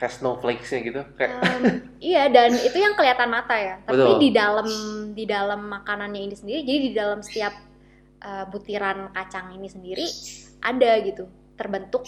Kayak 0.00 0.16
snowflakes-nya 0.16 0.80
gitu. 0.80 1.00
Kayak 1.20 1.30
em, 1.44 1.62
iya 2.00 2.32
dan 2.32 2.56
itu 2.56 2.80
yang 2.80 2.96
kelihatan 2.96 3.28
mata 3.28 3.52
ya. 3.54 3.76
Tapi 3.84 4.00
Betul. 4.00 4.16
di 4.16 4.30
dalam 4.32 4.68
di 5.12 5.24
dalam 5.28 5.60
makanannya 5.68 6.24
ini 6.24 6.34
sendiri, 6.34 6.60
jadi 6.64 6.78
di 6.80 6.92
dalam 6.96 7.20
setiap 7.20 7.52
eh, 8.24 8.44
butiran 8.48 9.12
kacang 9.12 9.52
ini 9.52 9.68
sendiri 9.68 10.08
ada 10.60 10.92
gitu 11.04 11.28
terbentuk 11.56 12.04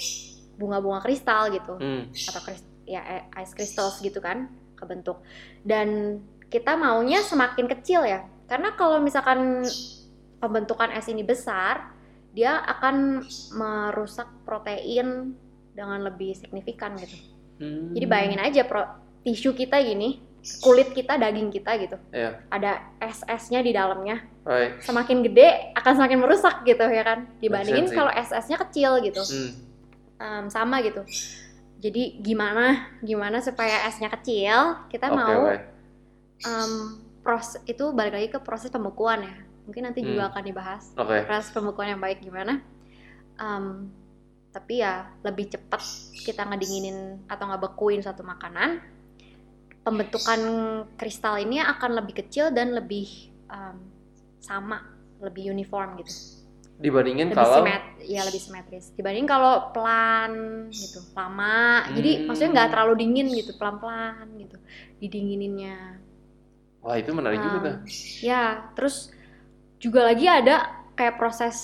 bunga-bunga 0.57 1.01
kristal 1.05 1.53
gitu 1.53 1.77
hmm, 1.81 2.13
atau 2.13 2.41
kris- 2.45 2.73
ya 2.85 3.01
e- 3.05 3.27
ice 3.41 3.53
crystals 3.57 4.01
gitu 4.05 4.21
kan 4.21 4.53
kebentuk 4.77 5.25
dan 5.65 6.21
kita 6.53 6.77
maunya 6.77 7.25
semakin 7.25 7.69
kecil 7.69 8.05
ya 8.05 8.29
karena 8.49 8.77
kalau 8.77 9.01
misalkan 9.01 9.65
pembentukan 10.41 10.93
es 10.93 11.09
ini 11.09 11.25
besar 11.25 11.93
dia 12.33 12.61
akan 12.65 13.25
merusak 13.57 14.29
protein 14.45 15.37
dengan 15.73 16.05
lebih 16.05 16.37
signifikan 16.37 16.97
gitu 17.01 17.17
hmm. 17.63 17.95
jadi 17.95 18.07
bayangin 18.07 18.43
aja 18.43 18.63
pro 18.67 18.83
tisu 19.23 19.55
kita 19.55 19.79
gini 19.79 20.19
kulit 20.59 20.91
kita 20.91 21.15
daging 21.15 21.49
kita 21.49 21.71
gitu 21.79 21.95
Iya. 22.11 22.43
ada 22.51 22.91
es-esnya 22.99 23.63
di 23.63 23.71
dalamnya 23.71 24.27
Right. 24.43 24.83
semakin 24.83 25.23
gede 25.23 25.71
akan 25.73 25.93
semakin 25.95 26.19
merusak 26.19 26.67
gitu 26.67 26.83
ya 26.83 27.07
kan 27.07 27.31
dibandingin 27.39 27.87
kalau 27.89 28.11
es-esnya 28.11 28.59
kecil 28.59 28.99
gitu 29.01 29.23
Hmm. 29.23 29.51
Em, 30.19 30.47
sama 30.47 30.79
gitu. 30.79 31.03
Jadi 31.79 32.23
gimana 32.23 32.95
gimana 33.03 33.43
supaya 33.43 33.91
esnya 33.91 34.07
kecil? 34.09 34.87
Kita 34.87 35.11
Oke, 35.11 35.19
mau 35.19 35.51
oke. 35.51 35.59
em, 36.41 36.73
proses 37.23 37.59
itu 37.65 37.91
balik 37.91 38.15
lagi 38.15 38.29
ke 38.31 38.39
proses 38.39 38.71
pembekuan 38.71 39.23
ya. 39.23 39.35
Mungkin 39.67 39.83
nanti 39.83 39.99
juga 39.99 40.27
Hmm. 40.27 40.31
akan 40.31 40.43
dibahas 40.43 40.95
Oke. 40.95 41.27
proses 41.27 41.51
pembekuan 41.51 41.91
yang 41.91 41.99
baik 41.99 42.23
gimana. 42.23 42.63
Em, 43.35 43.91
tapi 44.53 44.85
ya 44.85 45.09
lebih 45.25 45.49
cepat 45.49 45.81
kita 46.23 46.45
ngedinginin 46.45 47.25
atau 47.27 47.49
ngebekuin 47.49 48.05
satu 48.05 48.23
makanan. 48.23 48.79
Pembentukan 49.83 50.41
kristal 50.95 51.43
ini 51.43 51.59
akan 51.59 51.99
lebih 51.99 52.23
kecil 52.23 52.55
dan 52.55 52.71
lebih 52.71 53.35
em, 53.51 53.77
sama, 54.39 54.79
lebih 55.19 55.51
uniform 55.51 55.99
gitu 55.99 56.15
Dibandingin 56.79 57.31
lebih 57.31 57.39
kalau 57.39 57.63
simet 57.63 57.83
ya 58.03 58.23
lebih 58.27 58.43
simetris 58.43 58.91
dibanding 58.95 59.23
kalau 59.23 59.71
pelan 59.71 60.67
gitu 60.71 60.99
lama 61.15 61.87
jadi 61.95 62.11
Hmm. 62.19 62.25
maksudnya 62.27 62.51
nggak 62.59 62.71
terlalu 62.75 62.95
dingin 62.99 63.27
gitu 63.31 63.55
pelan 63.55 63.79
pelan 63.79 64.27
gitu 64.35 64.59
didingininnya 64.99 66.03
Wah, 66.83 66.99
itu 66.99 67.15
menarik 67.15 67.39
juga 67.39 67.59
Um, 67.59 67.63
tuh. 67.63 67.77
ya 68.19 68.67
terus 68.75 69.15
juga 69.79 70.11
lagi 70.11 70.27
ada 70.27 70.67
kayak 70.99 71.23
proses 71.23 71.55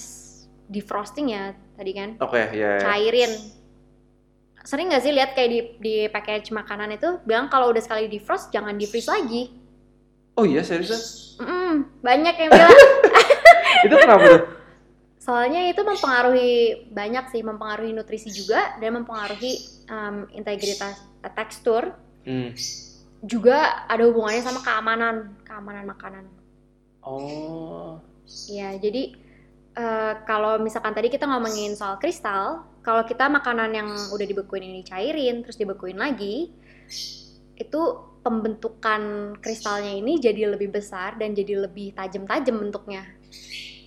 defrosting 0.70 1.34
ya 1.34 1.50
tadi 1.78 1.94
kan 1.94 2.18
Oke, 2.18 2.42
ya. 2.50 2.50
ya. 2.50 2.72
cairin 2.82 3.32
sering 4.66 4.90
nggak 4.90 5.00
sih 5.06 5.14
lihat 5.14 5.32
kayak 5.38 5.50
di 5.54 5.60
di 5.78 5.94
package 6.10 6.50
makanan 6.50 6.98
itu 6.98 7.22
bilang 7.22 7.46
kalau 7.46 7.70
udah 7.70 7.80
sekali 7.80 8.10
defrost 8.10 8.50
jangan 8.50 8.74
di 8.74 8.84
freeze 8.84 9.08
lagi 9.08 9.54
Oh 10.38 10.46
iya, 10.46 10.62
seriusan? 10.62 11.02
Mm, 11.42 11.98
banyak 11.98 12.34
yang 12.38 12.50
bilang 12.54 12.70
itu 13.90 13.94
kenapa 13.98 14.22
tuh? 14.22 14.42
Soalnya 15.18 15.66
itu 15.66 15.82
mempengaruhi 15.82 16.86
banyak 16.94 17.34
sih, 17.34 17.42
mempengaruhi 17.42 17.90
nutrisi 17.90 18.30
juga 18.30 18.78
dan 18.78 19.02
mempengaruhi 19.02 19.82
em, 19.90 20.30
integritas 20.30 21.02
eh, 21.26 21.32
tekstur. 21.34 21.90
Hmm. 22.22 22.54
Juga 23.26 23.82
ada 23.90 24.06
hubungannya 24.06 24.46
sama 24.46 24.62
keamanan, 24.62 25.34
keamanan 25.42 25.90
makanan. 25.90 26.24
Oh. 27.02 27.98
Ya, 28.46 28.78
jadi 28.78 29.18
eh, 29.78 30.12
kalau 30.26 30.58
misalkan 30.58 30.90
tadi 30.92 31.08
kita 31.08 31.30
ngomongin 31.30 31.78
soal 31.78 32.02
kristal, 32.02 32.66
kalau 32.82 33.06
kita 33.06 33.30
makanan 33.30 33.70
yang 33.70 33.88
udah 34.10 34.26
dibekuin 34.26 34.66
ini 34.66 34.82
cairin, 34.82 35.46
terus 35.46 35.54
dibekuin 35.54 35.96
lagi, 35.96 36.50
itu 37.58 37.80
pembentukan 38.22 39.34
kristalnya 39.38 39.94
ini 39.94 40.18
jadi 40.18 40.50
lebih 40.50 40.74
besar 40.74 41.16
dan 41.16 41.32
jadi 41.32 41.64
lebih 41.64 41.94
tajam-tajam 41.94 42.58
bentuknya. 42.58 43.06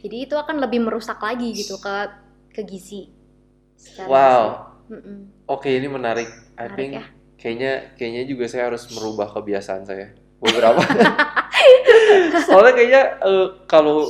Jadi 0.01 0.17
itu 0.25 0.33
akan 0.33 0.57
lebih 0.63 0.81
merusak 0.81 1.21
lagi 1.21 1.53
gitu 1.53 1.77
ke 1.77 1.95
ke 2.51 2.61
gizi. 2.65 3.11
Wow. 4.09 4.73
Oke, 5.47 5.71
ini 5.71 5.87
menarik. 5.87 6.27
I 6.57 6.67
Menarik 6.67 6.75
think 6.75 6.91
ya. 6.97 7.05
kayaknya 7.39 7.71
kayaknya 7.95 8.23
juga 8.27 8.45
saya 8.49 8.73
harus 8.73 8.89
merubah 8.91 9.29
kebiasaan 9.31 9.83
saya. 9.87 10.13
Beberapa. 10.41 10.81
Soalnya 12.49 12.73
kayaknya 12.73 13.03
eh, 13.21 13.47
kalau 13.69 14.09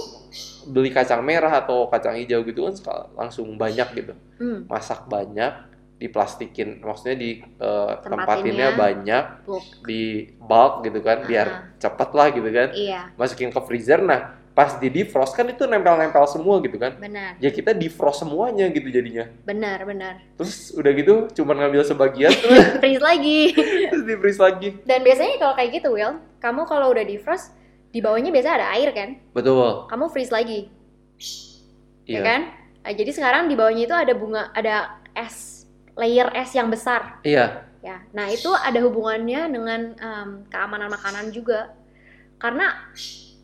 beli 0.66 0.90
kacang 0.90 1.22
merah 1.22 1.52
atau 1.58 1.86
kacang 1.86 2.16
hijau 2.16 2.42
gitu 2.42 2.64
kan 2.64 2.76
langsung 3.16 3.56
banyak 3.56 3.88
gitu. 3.94 4.14
Hmm. 4.38 4.64
Masak 4.66 5.06
banyak, 5.06 5.52
diplastikin, 5.98 6.80
maksudnya 6.80 7.16
di 7.16 7.30
eh, 7.40 7.92
Tempatinnya. 8.00 8.74
banyak 8.74 9.26
Bulk. 9.44 9.66
di 9.84 10.04
bulk 10.38 10.74
gitu 10.82 11.00
kan, 11.00 11.24
biar 11.24 11.48
Ah. 11.48 11.60
cepet 11.78 12.10
lah 12.12 12.28
gitu 12.30 12.50
kan. 12.50 12.68
Iya, 12.72 13.02
Masukin 13.14 13.50
ke 13.50 13.62
freezer, 13.62 14.00
nah 14.00 14.22
pas 14.52 14.76
di 14.76 14.90
defrost 14.90 15.32
kan 15.32 15.48
itu 15.48 15.64
nempel-nempel 15.64 16.28
semua 16.28 16.60
gitu 16.60 16.76
kan. 16.76 16.92
benar. 16.98 17.40
Ya 17.40 17.48
kita 17.50 17.72
defrost 17.72 18.20
semuanya 18.20 18.68
gitu 18.68 18.88
jadinya. 18.88 19.30
Benar, 19.42 19.84
benar. 19.84 20.20
Terus 20.36 20.74
udah 20.74 20.92
gitu 20.92 21.14
cuman 21.34 21.56
ngambil 21.58 21.84
sebagian 21.84 22.34
terus, 22.34 22.60
Freeze 22.82 23.00
lagi. 23.02 23.56
terus 23.88 24.04
di 24.04 24.16
freeze 24.16 24.40
lagi. 24.40 24.70
Dan 24.84 25.02
biasanya 25.02 25.38
kalau 25.38 25.54
kayak 25.54 25.72
gitu, 25.74 25.90
Will, 25.92 26.14
kamu 26.38 26.62
kalau 26.66 26.90
udah 26.90 27.00
defrost, 27.02 27.56
di 27.92 28.00
bawahnya 28.00 28.32
biasa 28.32 28.50
ada 28.56 28.68
air 28.74 28.90
kan? 28.96 29.20
Betul. 29.36 29.86
Kamu 29.88 30.08
freeze 30.08 30.32
lagi, 30.32 30.72
ya 32.08 32.20
Iya. 32.20 32.22
kan? 32.24 32.42
Nah, 32.82 32.92
jadi 32.98 33.12
sekarang 33.14 33.44
di 33.46 33.56
bawahnya 33.56 33.84
itu 33.86 33.96
ada 33.96 34.14
bunga, 34.16 34.50
ada 34.56 34.98
es, 35.14 35.68
layer 35.94 36.32
es 36.34 36.50
yang 36.56 36.72
besar. 36.72 37.22
Iya. 37.22 37.68
Ya, 37.82 37.98
nah 38.14 38.30
itu 38.30 38.54
ada 38.54 38.78
hubungannya 38.78 39.50
dengan 39.50 39.82
em, 39.98 40.30
keamanan 40.48 40.94
makanan 40.94 41.34
juga. 41.34 41.74
Karena 42.38 42.78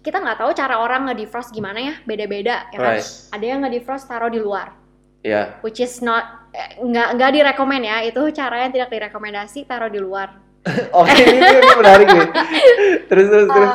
kita 0.05 0.21
nggak 0.21 0.37
tahu 0.37 0.53
cara 0.53 0.77
orang 0.77 1.09
nge-defrost 1.09 1.49
gimana 1.49 1.81
ya, 1.81 1.93
beda-beda 2.05 2.69
ya 2.69 2.77
kan. 2.77 2.93
Right. 3.01 3.33
Ada 3.33 3.45
yang 3.45 3.59
nge-defrost 3.65 4.05
taruh 4.05 4.29
di 4.29 4.37
luar, 4.37 4.77
Iya. 5.25 5.57
which 5.65 5.81
is 5.81 5.99
not 5.99 6.47
eh, 6.53 6.77
nggak 6.79 7.17
nggak 7.17 7.29
direkomend 7.33 7.81
ya. 7.81 8.05
Itu 8.05 8.29
cara 8.29 8.61
yang 8.65 8.71
tidak 8.71 8.93
direkomendasi 8.93 9.65
taruh 9.65 9.89
di 9.89 9.97
luar. 9.97 10.37
Oke, 11.01 11.17
ini, 11.17 11.41
ini 11.41 11.73
menarik 11.73 12.05
nih. 12.05 12.29
Terus 13.09 13.25
terus 13.33 13.47
terus. 13.49 13.71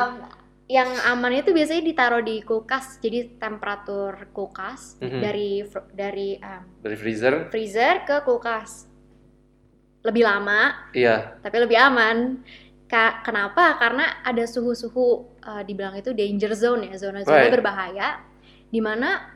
Yang 0.63 0.89
aman 1.03 1.33
itu 1.35 1.51
biasanya 1.51 1.83
ditaruh 1.83 2.23
di 2.23 2.39
kulkas, 2.39 2.97
jadi 2.97 3.35
temperatur 3.35 4.31
kulkas 4.31 4.95
Mhm. 4.97 5.19
dari 5.19 5.49
fr- 5.61 5.91
dari 5.91 6.39
em, 6.39 6.63
Dari 6.79 6.95
freezer. 6.95 7.33
freezer 7.51 8.07
ke 8.07 8.23
kulkas 8.23 8.87
lebih 10.03 10.23
lama 10.23 10.91
Iya. 10.91 11.39
tapi 11.39 11.57
lebih 11.59 11.79
aman. 11.79 12.43
Ka- 12.87 13.23
kenapa? 13.23 13.75
Karena 13.75 14.21
ada 14.21 14.43
suhu-suhu 14.43 15.07
eh, 15.43 15.63
dibilang 15.63 15.95
itu 15.95 16.13
danger 16.13 16.53
zone 16.53 16.87
ya, 16.87 16.95
zona-zona 16.95 17.43
Right. 17.43 17.51
berbahaya 17.51 18.19
di 18.69 18.79
mana 18.79 19.31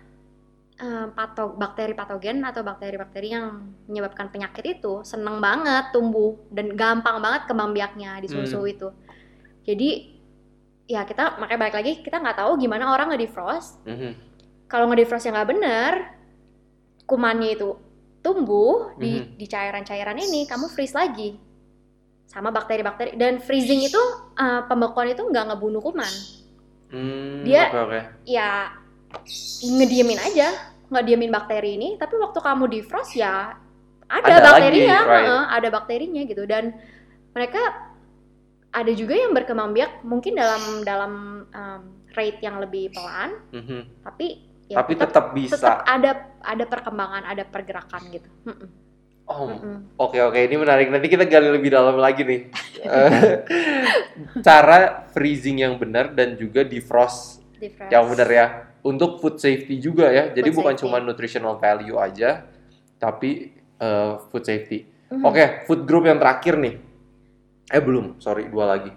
eh, 0.78 1.08
pato 1.10 1.58
bakteri 1.58 1.92
patogen 1.92 2.46
atau 2.46 2.62
bakteri-bakteri 2.62 3.34
yang 3.34 3.50
menyebabkan 3.90 4.30
penyakit 4.30 4.78
itu 4.78 5.02
seneng 5.02 5.42
banget 5.42 5.90
tumbuh 5.90 6.38
dan 6.54 6.70
gampang 6.72 7.18
banget 7.18 7.50
kembang 7.50 7.74
biaknya 7.74 8.22
di 8.22 8.30
suhu-suhu 8.30 8.62
Hmm. 8.62 8.74
itu. 8.78 8.88
Jadi 9.66 9.90
ya 10.88 11.04
kita 11.04 11.36
makanya 11.36 11.60
balik 11.60 11.76
lagi 11.76 11.92
kita 12.00 12.18
nggak 12.18 12.38
tahu 12.40 12.52
gimana 12.58 12.90
orang 12.90 13.12
nge-defrost. 13.12 13.84
Mhm. 13.84 14.12
Kalau 14.68 14.88
nge-defrost 14.88 15.28
yang 15.28 15.36
nggak 15.36 15.50
bener, 15.52 15.92
kumannya 17.04 17.50
itu 17.54 17.76
tumbuh 18.20 18.96
di 18.96 19.20
Mhm. 19.20 19.36
di 19.36 19.46
cairan-cairan 19.46 20.18
ini, 20.18 20.44
kamu 20.44 20.68
freeze 20.68 20.92
lagi 20.92 21.40
sama 22.28 22.52
bakteri-bakteri 22.52 23.16
dan 23.16 23.40
freezing 23.40 23.80
itu 23.82 24.02
eh, 24.36 24.62
pembekuan 24.68 25.08
itu 25.08 25.24
nggak 25.24 25.46
ngebunuh 25.48 25.80
kuman 25.80 26.12
Hmm, 26.88 27.44
Dia- 27.44 27.68
oke 27.68 27.80
oke. 27.84 28.00
ya 28.24 28.72
ngediemin 29.64 30.20
aja 30.20 30.52
ngediemin 30.88 31.32
bakteri 31.32 31.76
ini 31.76 31.96
tapi 31.96 32.16
waktu 32.16 32.40
kamu 32.40 32.68
defrost 32.68 33.16
ya 33.16 33.56
ada, 34.08 34.24
Ada 34.24 34.40
bakterinya 34.40 34.98
lagi, 34.98 35.12
right. 35.12 35.24
heeh, 35.24 35.44
ada 35.52 35.68
bakterinya 35.70 36.22
gitu 36.24 36.44
dan 36.44 36.76
mereka 37.32 37.87
ada 38.78 38.92
juga 38.92 39.14
yang 39.14 39.32
berkembang 39.32 39.72
biak 39.72 40.04
mungkin 40.04 40.34
dalam 40.34 40.62
dalam 40.82 41.14
em, 41.50 41.82
rate 42.12 42.40
yang 42.40 42.58
lebih 42.58 42.90
pelan 42.90 43.34
Mhm. 43.50 43.82
tapi 44.04 44.28
ya 44.66 44.78
Tapi 44.78 44.94
tetap, 44.94 45.10
tetap 45.10 45.26
bisa. 45.34 45.56
tetap 45.56 45.78
ada 45.84 46.12
ada 46.40 46.66
perkembangan 46.66 47.24
ada 47.26 47.44
pergerakan 47.44 48.02
gitu 48.10 48.30
Mm-mm, 48.44 48.70
Oh, 49.26 49.44
mm-mm. 49.46 49.78
Oke 49.98 50.20
oke 50.20 50.40
ini 50.40 50.56
menarik. 50.56 50.88
Nanti 50.88 51.08
kita 51.08 51.24
gali 51.24 51.52
lebih 51.52 51.68
dalam 51.70 51.98
lagi 51.98 52.24
nih. 52.24 52.42
Eh, 52.80 53.44
Cara 54.40 54.80
freezing 55.10 55.60
yang 55.60 55.76
benar 55.76 56.10
dan 56.10 56.34
juga 56.34 56.64
defrost 56.64 57.44
Defrost. 57.54 57.90
yang 57.90 58.08
benar 58.08 58.30
ya. 58.30 58.46
Untuk 58.82 59.20
food 59.20 59.36
safety 59.36 59.78
juga 59.78 60.08
ya. 60.08 60.32
Jadi 60.32 60.48
Food 60.48 60.58
bukan 60.58 60.74
safety. 60.74 60.84
cuma 60.86 60.98
nutritional 61.02 61.56
value 61.58 61.98
aja, 61.98 62.48
tapi 62.96 63.52
eh, 63.78 64.12
food 64.30 64.44
safety. 64.44 64.88
Mhm. 65.10 65.24
Oke, 65.24 65.44
food 65.66 65.84
group 65.84 66.06
yang 66.06 66.18
terakhir 66.18 66.56
nih. 66.56 66.76
Eh 67.68 67.82
belum, 67.84 68.16
sorry 68.24 68.48
dua 68.48 68.66
lagi. 68.78 68.92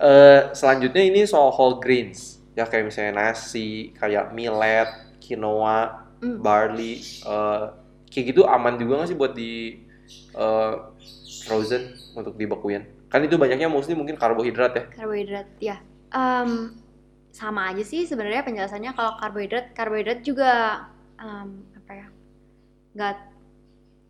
Eh 0.00 0.40
selanjutnya 0.52 1.02
ini 1.04 1.24
soal 1.24 1.50
whole 1.54 1.80
grains. 1.80 2.40
Ya 2.58 2.64
kayak 2.68 2.90
misalnya 2.90 3.12
nasi, 3.20 3.94
kayak 3.98 4.30
millet, 4.36 4.88
quinoa, 5.22 6.04
Mm. 6.24 6.40
barley, 6.40 7.04
eh, 7.26 7.62
kayak 8.08 8.24
gitu 8.32 8.42
aman 8.48 8.80
juga 8.80 9.02
nggak 9.02 9.08
sih 9.12 9.18
buat 9.18 9.32
di 9.36 9.52
eh, 10.36 10.72
frozen 11.46 11.82
untuk 12.16 12.34
dibekuin? 12.40 12.82
Kan 13.12 13.22
itu 13.26 13.36
banyaknya 13.38 13.68
mostly 13.70 13.94
mungkin 13.96 14.16
karbohidrat 14.18 14.72
ya. 14.76 14.84
karbohidrat 14.96 15.48
ya 15.60 15.76
Em, 16.14 16.70
sama 17.34 17.74
aja 17.74 17.82
sih 17.82 18.06
sebenarnya 18.06 18.46
penjelasannya 18.46 18.94
kalau 18.94 19.18
karbohidrat 19.18 19.74
karbohidrat 19.74 20.20
juga 20.22 20.86
em, 21.18 21.48
apa 21.74 21.92
ya 21.92 22.06
nggak 22.94 23.16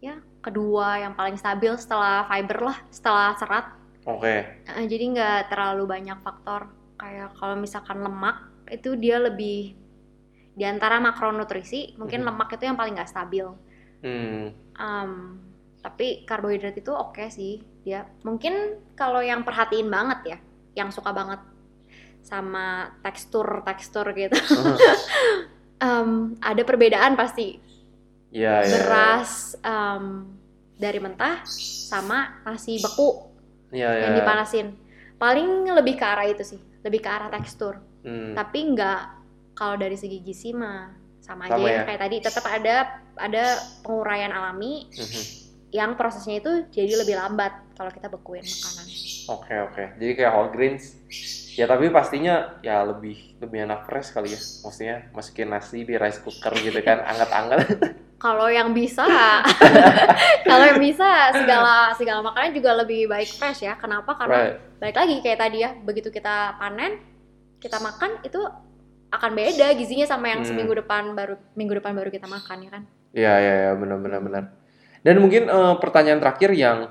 ya 0.04 0.14
kedua 0.44 1.00
yang 1.00 1.14
paling 1.16 1.36
stabil 1.40 1.72
setelah 1.80 2.28
fiber 2.28 2.58
lah 2.68 2.76
setelah 2.92 3.32
serat 3.40 3.66
Oke. 4.04 4.34
Eh, 4.64 4.84
jadi 4.84 5.04
nggak 5.10 5.40
terlalu 5.48 5.84
banyak 5.88 6.18
faktor 6.20 6.68
kayak 6.94 7.34
kalau 7.36 7.56
misalkan 7.56 8.00
lemak 8.00 8.36
itu 8.70 8.94
dia 8.96 9.18
lebih 9.18 9.74
di 10.54 10.64
antara 10.64 11.02
makronutrisi 11.02 11.98
mungkin 11.98 12.22
Mhm. 12.22 12.26
lemak 12.30 12.48
itu 12.54 12.64
yang 12.64 12.78
paling 12.78 12.94
nggak 12.94 13.10
stabil 13.10 13.46
Hmm. 14.04 14.52
Em, 14.76 15.10
tapi 15.80 16.22
karbohidrat 16.22 16.76
itu 16.76 16.92
oke 16.92 17.24
sih 17.28 17.58
dia 17.82 18.04
mungkin 18.22 18.52
kalau 18.92 19.24
yang 19.24 19.42
perhatiin 19.42 19.88
banget 19.88 20.36
ya 20.36 20.38
yang 20.76 20.92
suka 20.92 21.08
banget 21.10 21.40
sama 22.20 22.92
tekstur 23.00 23.64
tekstur 23.64 24.12
gitu 24.12 24.36
Em, 25.80 26.36
ada 26.40 26.62
perbedaan 26.62 27.16
pasti 27.16 27.60
Iya, 28.30 28.54
iya, 28.60 28.68
iya. 28.68 28.72
beras 28.78 29.32
em, 29.60 30.04
dari 30.76 30.98
mentah 31.00 31.42
sama 31.88 32.44
nasi 32.44 32.78
beku 32.78 33.33
Iya, 33.74 33.88
iya. 33.90 34.02
yang 34.06 34.14
dipanasin 34.16 34.66
paling 35.16 35.46
lebih 35.68 35.98
ke 35.98 36.04
arah 36.04 36.24
itu 36.24 36.46
sih 36.46 36.60
lebih 36.80 37.02
ke 37.02 37.10
arah 37.10 37.28
tekstur 37.28 37.82
Hmm. 38.00 38.32
tapi 38.32 38.70
nggak 38.70 39.00
kalau 39.52 39.74
dari 39.74 39.96
segi 39.96 40.20
gizi 40.20 40.52
mah 40.52 40.92
sama 41.18 41.48
aja 41.48 41.56
Sama 41.56 41.66
ya 41.66 41.74
ya. 41.74 41.82
kayak 41.84 42.00
tadi 42.00 42.16
tetap 42.20 42.44
ada 42.44 42.74
ada 43.16 43.44
penguraian 43.80 44.28
alami 44.28 44.92
Mhm. 44.92 45.22
yang 45.72 45.96
prosesnya 45.96 46.38
itu 46.38 46.68
jadi 46.68 47.00
lebih 47.00 47.16
lambat 47.16 47.50
kalau 47.72 47.88
kita 47.88 48.06
bekuin 48.06 48.44
makanan. 48.44 48.86
Oke 49.26 49.54
oke. 49.58 49.84
Jadi 49.96 50.12
kayak 50.14 50.30
whole 50.30 50.52
grains. 50.52 51.00
Ya 51.54 51.70
tapi 51.70 51.86
pastinya 51.88 52.58
ya 52.60 52.82
lebih 52.82 53.38
lebih 53.38 53.58
enak 53.62 53.86
fresh 53.86 54.10
kali 54.10 54.34
ya. 54.34 54.40
Maksudnya 54.66 54.96
masukin 55.10 55.48
nasi 55.48 55.86
di 55.86 55.94
rice 55.94 56.18
cooker 56.18 56.50
gitu 56.58 56.82
kan, 56.82 56.98
anget-anget. 57.10 57.60
Kalau 58.18 58.48
yang 58.48 58.72
bisa, 58.72 59.04
kalau 60.48 60.64
yang 60.64 60.80
bisa 60.80 61.30
segala 61.30 61.92
segala 61.94 62.20
makanan 62.24 62.50
juga 62.50 62.74
lebih 62.74 63.06
baik 63.06 63.36
fresh 63.36 63.62
ya. 63.62 63.76
Kenapa? 63.76 64.16
Karena 64.16 64.50
Right. 64.50 64.56
balik 64.80 64.96
lagi 64.96 65.14
kayak 65.22 65.38
tadi 65.38 65.58
ya, 65.62 65.70
begitu 65.76 66.08
kita 66.08 66.56
panen, 66.58 66.98
kita 67.60 67.78
makan 67.78 68.18
itu 68.24 68.40
akan 69.08 69.30
beda 69.30 69.70
gizinya 69.78 70.10
sama 70.10 70.26
yang 70.26 70.42
Hmm. 70.42 70.50
seminggu 70.50 70.74
depan 70.74 71.14
baru 71.14 71.38
minggu 71.54 71.78
depan 71.78 71.94
baru 71.94 72.10
kita 72.10 72.26
makan 72.26 72.66
ya 72.66 72.70
kan. 72.72 72.82
Iya 73.14 73.34
iya 73.38 73.54
ya, 73.54 73.70
benar 73.78 73.98
benar 74.02 74.20
benar. 74.20 74.44
Dan 75.04 75.22
mungkin 75.22 75.46
eh, 75.46 75.74
pertanyaan 75.78 76.18
terakhir 76.18 76.50
yang 76.50 76.90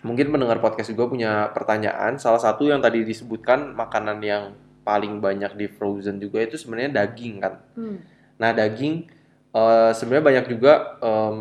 mungkin 0.00 0.32
pendengar 0.32 0.58
podcast 0.64 0.88
juga 0.88 1.08
punya 1.10 1.52
pertanyaan. 1.52 2.16
Salah 2.16 2.40
satu 2.40 2.68
yang 2.68 2.80
tadi 2.80 3.04
disebutkan 3.04 3.76
makanan 3.76 4.18
yang 4.24 4.56
paling 4.80 5.20
banyak 5.20 5.52
di 5.56 5.66
frozen 5.68 6.16
juga 6.16 6.40
itu 6.40 6.56
sebenarnya 6.56 7.04
daging 7.04 7.34
kan. 7.40 7.54
Hmm. 7.76 8.00
Nah 8.40 8.50
daging 8.56 9.06
eh, 9.52 9.90
sebenarnya 9.92 10.24
banyak 10.24 10.46
juga 10.48 10.72
em, 11.04 11.34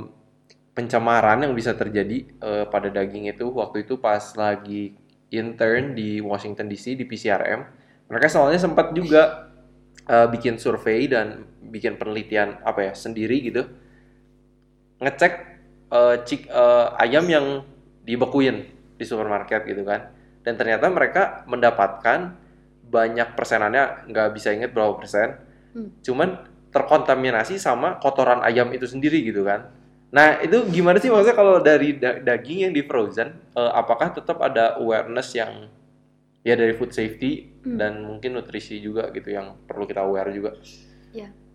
pencemaran 0.76 1.40
yang 1.44 1.56
bisa 1.56 1.72
terjadi 1.74 2.28
eh, 2.28 2.66
pada 2.68 2.92
daging 2.92 3.32
itu 3.32 3.48
waktu 3.56 3.88
itu 3.88 3.96
pas 3.98 4.22
lagi 4.36 4.96
intern 5.32 5.96
di 5.96 6.20
Washington 6.20 6.68
DC 6.68 7.00
di 7.00 7.08
PCRM. 7.08 7.62
Mereka 8.12 8.28
soalnya 8.28 8.60
sempat 8.60 8.92
juga 8.92 9.52
eh, 10.04 10.28
bikin 10.28 10.60
survei 10.60 11.08
dan 11.08 11.48
bikin 11.64 11.96
penelitian 11.96 12.60
apa 12.68 12.92
ya 12.92 12.94
sendiri 12.98 13.40
gitu 13.40 13.64
ngecek 15.00 15.34
eh, 15.90 16.16
cik- 16.28 16.52
eh, 16.52 16.88
ayam 17.00 17.26
yang 17.32 17.46
dibekuin 18.10 18.66
di 18.98 19.06
supermarket 19.06 19.70
gitu 19.70 19.86
kan 19.86 20.10
dan 20.42 20.58
ternyata 20.58 20.90
mereka 20.90 21.46
mendapatkan 21.46 22.34
banyak 22.90 23.38
persenannya 23.38 24.10
nggak 24.10 24.28
bisa 24.34 24.50
inget 24.50 24.74
berapa 24.74 24.98
persen 24.98 25.46
Hmm. 25.70 25.94
cuman 26.02 26.50
terkontaminasi 26.74 27.62
sama 27.62 28.02
kotoran 28.02 28.42
ayam 28.42 28.74
itu 28.74 28.90
sendiri 28.90 29.22
gitu 29.22 29.46
kan 29.46 29.70
nah 30.10 30.42
itu 30.42 30.66
gimana 30.74 30.98
sih 30.98 31.14
maksudnya 31.14 31.38
kalau 31.38 31.62
dari 31.62 31.94
da- 32.02 32.18
daging 32.18 32.66
yang 32.66 32.74
di 32.74 32.82
frozen 32.82 33.30
eh, 33.54 33.72
apakah 33.78 34.10
tetap 34.10 34.42
ada 34.42 34.82
awareness 34.82 35.38
yang 35.38 35.70
ya 36.42 36.58
dari 36.58 36.74
food 36.74 36.90
safety 36.90 37.54
Hmm. 37.60 37.78
dan 37.78 38.02
mungkin 38.02 38.34
nutrisi 38.34 38.82
juga 38.82 39.14
gitu 39.14 39.30
yang 39.30 39.62
perlu 39.70 39.86
kita 39.86 40.02
aware 40.02 40.34
juga 40.34 40.58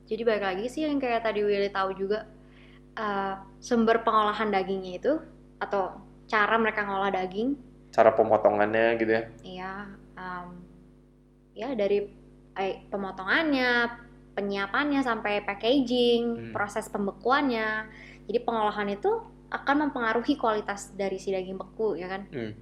Jadi 0.04 0.20
balik 0.20 0.44
lagi 0.44 0.66
sih 0.68 0.84
yang 0.84 1.00
kayak 1.00 1.24
tadi 1.24 1.40
Willy 1.40 1.72
tahu 1.72 1.96
juga 1.96 2.28
eh, 2.94 3.34
sumber 3.58 4.04
pengolahan 4.04 4.52
dagingnya 4.52 4.92
itu 5.00 5.12
atau 5.58 5.96
cara 6.34 6.58
mereka 6.58 6.82
ngolah 6.82 7.14
daging 7.14 7.54
Cara 7.94 8.10
pemotongannya 8.10 8.98
gitu 8.98 9.12
ya. 9.12 9.22
ya 9.46 9.72
em, 10.18 10.48
ya 11.54 11.68
dari 11.72 12.10
eh, 12.56 12.82
pemotongannya 12.90 13.70
penyiapannya 14.34 14.98
sampai 15.00 15.46
packaging 15.46 16.22
Hmm. 16.34 16.50
proses 16.50 16.90
pembekuannya 16.90 17.86
jadi 18.26 18.38
pengolahan 18.42 18.90
itu 18.90 19.10
akan 19.46 19.86
mempengaruhi 19.86 20.34
kualitas 20.34 20.90
dari 20.92 21.22
si 21.22 21.30
daging 21.30 21.54
beku 21.54 21.94
ya 21.94 22.10
kan 22.10 22.26
Hmm. 22.34 22.52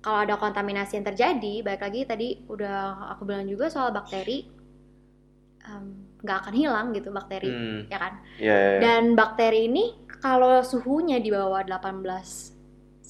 kalau 0.00 0.24
ada 0.24 0.34
kontaminasi 0.34 0.96
yang 0.96 1.06
terjadi 1.06 1.54
balik 1.60 1.84
lagi 1.84 2.00
tadi 2.02 2.28
udah 2.48 3.12
aku 3.12 3.28
bilang 3.28 3.44
juga 3.44 3.68
soal 3.68 3.92
bakteri 3.92 4.48
nggak 6.22 6.38
akan 6.42 6.54
hilang 6.54 6.86
gitu 6.90 7.10
bakteri 7.10 7.50
Hmm. 7.50 7.80
ya 7.86 7.98
kan 7.98 8.12
Ya, 8.38 8.54
ya, 8.54 8.70
ya. 8.72 8.80
dan 8.80 9.02
bakteri 9.12 9.68
ini 9.68 9.84
kalau 10.22 10.62
suhunya 10.62 11.18
di 11.18 11.30
bawah 11.30 11.62
18 11.62 12.51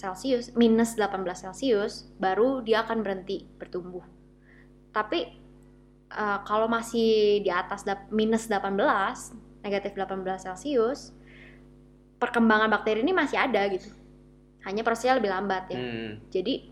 Celcius, 0.03 0.51
minus 0.59 0.99
18 0.99 1.23
Celcius, 1.39 2.11
baru 2.19 2.59
dia 2.67 2.83
akan 2.83 3.07
berhenti 3.07 3.47
bertumbuh. 3.57 4.03
Tapi 4.91 5.19
eh, 6.11 6.39
kalau 6.43 6.67
masih 6.67 7.39
di 7.47 7.51
atas 7.55 7.87
minus 8.11 8.51
18, 8.51 8.75
negatif 9.63 9.95
18 9.95 10.43
Celcius, 10.43 11.15
perkembangan 12.19 12.67
bakteri 12.71 13.07
ini 13.07 13.15
masih 13.15 13.39
ada 13.39 13.63
gitu. 13.71 13.91
Hanya 14.67 14.83
prosesnya 14.83 15.19
lebih 15.19 15.31
lambat 15.31 15.71
ya. 15.71 15.79
Hmm. 15.79 16.19
Jadi 16.31 16.71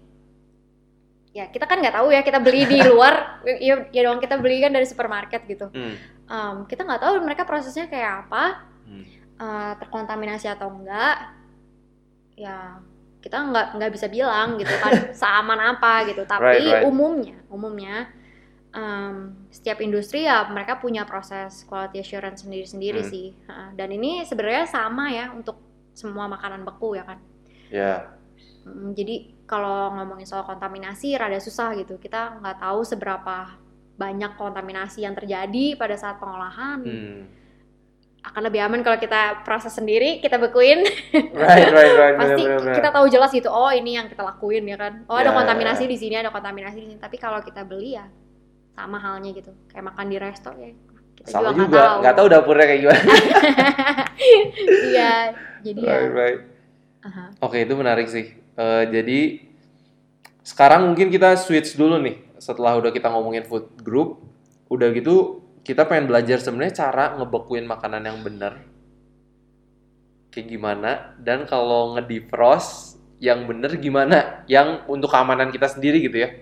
ya 1.31 1.47
kita 1.47 1.63
kan 1.71 1.79
nggak 1.79 1.95
tahu 1.95 2.11
ya 2.11 2.27
kita 2.27 2.43
beli 2.43 2.67
di 2.67 2.83
luar, 2.83 3.39
ya, 3.63 3.87
ya 3.95 4.03
dong 4.11 4.19
kita 4.19 4.39
beli 4.43 4.59
kan 4.63 4.75
dari 4.75 4.87
supermarket 4.87 5.47
gitu. 5.47 5.71
Hmm. 5.71 5.95
Em, 6.31 6.57
kita 6.67 6.83
nggak 6.87 7.03
tahu 7.03 7.13
mereka 7.23 7.47
prosesnya 7.47 7.87
kayak 7.87 8.27
apa, 8.27 8.67
Hmm. 8.91 9.07
eh, 9.39 9.73
terkontaminasi 9.79 10.51
atau 10.51 10.67
enggak 10.67 11.31
ya 12.35 12.83
kita 13.21 13.37
nggak 13.37 13.67
nggak 13.77 13.91
bisa 13.93 14.07
bilang 14.09 14.57
gitu 14.57 14.73
kan 14.77 14.93
seaman 15.21 15.61
apa 15.61 16.09
gitu 16.09 16.25
tapi 16.25 16.57
Right, 16.61 16.65
right. 16.81 16.85
umumnya 16.85 17.37
umumnya 17.49 18.09
em, 18.71 19.37
setiap 19.49 19.79
industri 19.81 20.25
ya 20.25 20.49
mereka 20.49 20.77
punya 20.77 21.05
proses 21.05 21.63
quality 21.65 22.01
assurance 22.01 22.43
sendiri-sendiri 22.43 23.03
Hmm. 23.03 23.11
sih 23.11 23.27
dan 23.75 23.89
ini 23.91 24.25
sebenarnya 24.25 24.65
sama 24.65 25.11
ya 25.11 25.29
untuk 25.31 25.61
semua 25.93 26.27
makanan 26.27 26.65
beku 26.65 26.97
ya 26.97 27.05
kan 27.05 27.19
Ya. 27.71 28.19
Mm, 28.67 28.93
jadi 28.93 29.15
kalau 29.47 29.95
ngomongin 29.95 30.27
soal 30.27 30.43
kontaminasi 30.43 31.15
rada 31.15 31.39
susah 31.39 31.71
gitu 31.79 31.97
kita 31.97 32.41
nggak 32.43 32.59
tahu 32.59 32.83
seberapa 32.83 33.57
banyak 33.95 34.33
kontaminasi 34.35 35.05
yang 35.05 35.15
terjadi 35.15 35.77
pada 35.77 35.95
saat 35.95 36.17
pengolahan 36.19 36.79
Hmm. 36.81 37.21
Akan 38.21 38.43
lebih 38.47 38.61
aman 38.61 38.81
kalau 38.85 39.01
kita 39.01 39.41
proses 39.43 39.73
sendiri 39.73 40.21
kita 40.21 40.37
bekuin 40.37 40.85
Right, 41.33 41.73
right, 41.73 41.95
right. 41.97 42.17
pasti 42.21 42.43
benar, 42.45 42.61
benar, 42.61 42.75
kita 42.77 42.89
tahu 42.93 43.07
jelas 43.09 43.31
gitu 43.33 43.49
oh 43.49 43.73
ini 43.73 43.97
yang 43.97 44.07
kita 44.07 44.21
lakuin 44.21 44.69
ya 44.69 44.77
kan 44.77 45.05
oh 45.09 45.17
ada 45.17 45.33
Ya, 45.33 45.37
kontaminasi 45.41 45.85
ya. 45.85 45.91
di 45.91 45.97
sini 45.97 46.15
ada 46.21 46.29
kontaminasi 46.29 46.77
di 46.77 46.87
sini 46.93 46.99
tapi 47.01 47.17
kalau 47.17 47.41
kita 47.41 47.65
beli 47.65 47.97
ya 47.97 48.05
sama 48.77 49.01
halnya 49.01 49.33
gitu 49.33 49.53
kayak 49.69 49.85
makan 49.89 50.07
di 50.09 50.17
resto 50.21 50.53
ya 50.53 50.71
kita 51.17 51.29
Sama 51.33 51.53
juga 51.53 51.65
nggak 51.69 51.69
juga, 51.69 52.01
nggak 52.01 52.15
tahu 52.17 52.27
dapurnya 52.33 52.65
kayak 52.65 52.81
gimana. 52.81 53.03
iya 54.89 55.13
jadi 55.61 55.81
ya 55.81 55.93
Right, 55.93 56.13
right. 56.13 56.41
aha. 57.05 57.25
Oke, 57.45 57.57
itu 57.61 57.75
menarik 57.77 58.09
sih. 58.09 58.33
Eh, 58.37 58.85
jadi 58.89 59.21
sekarang 60.41 60.89
mungkin 60.89 61.13
kita 61.13 61.37
switch 61.37 61.77
dulu 61.77 62.01
nih. 62.01 62.25
Setelah 62.41 62.81
udah 62.81 62.89
kita 62.89 63.13
ngomongin 63.13 63.45
food 63.45 63.69
group, 63.85 64.25
udah 64.73 64.89
gitu 64.97 65.45
kita 65.71 65.87
pengen 65.87 66.11
belajar 66.11 66.43
sebenarnya 66.43 66.75
cara 66.83 67.15
ngebekuin 67.15 67.63
makanan 67.63 68.03
yang 68.03 68.19
benar. 68.27 68.59
Kayak 70.35 70.47
gimana? 70.51 70.91
Dan 71.23 71.47
kalau 71.47 71.95
ngedefrost 71.95 72.99
yang 73.23 73.47
bener 73.47 73.79
gimana? 73.79 74.43
Yang 74.51 74.83
untuk 74.91 75.15
keamanan 75.15 75.55
kita 75.55 75.71
sendiri 75.71 76.03
gitu 76.03 76.27
ya. 76.27 76.29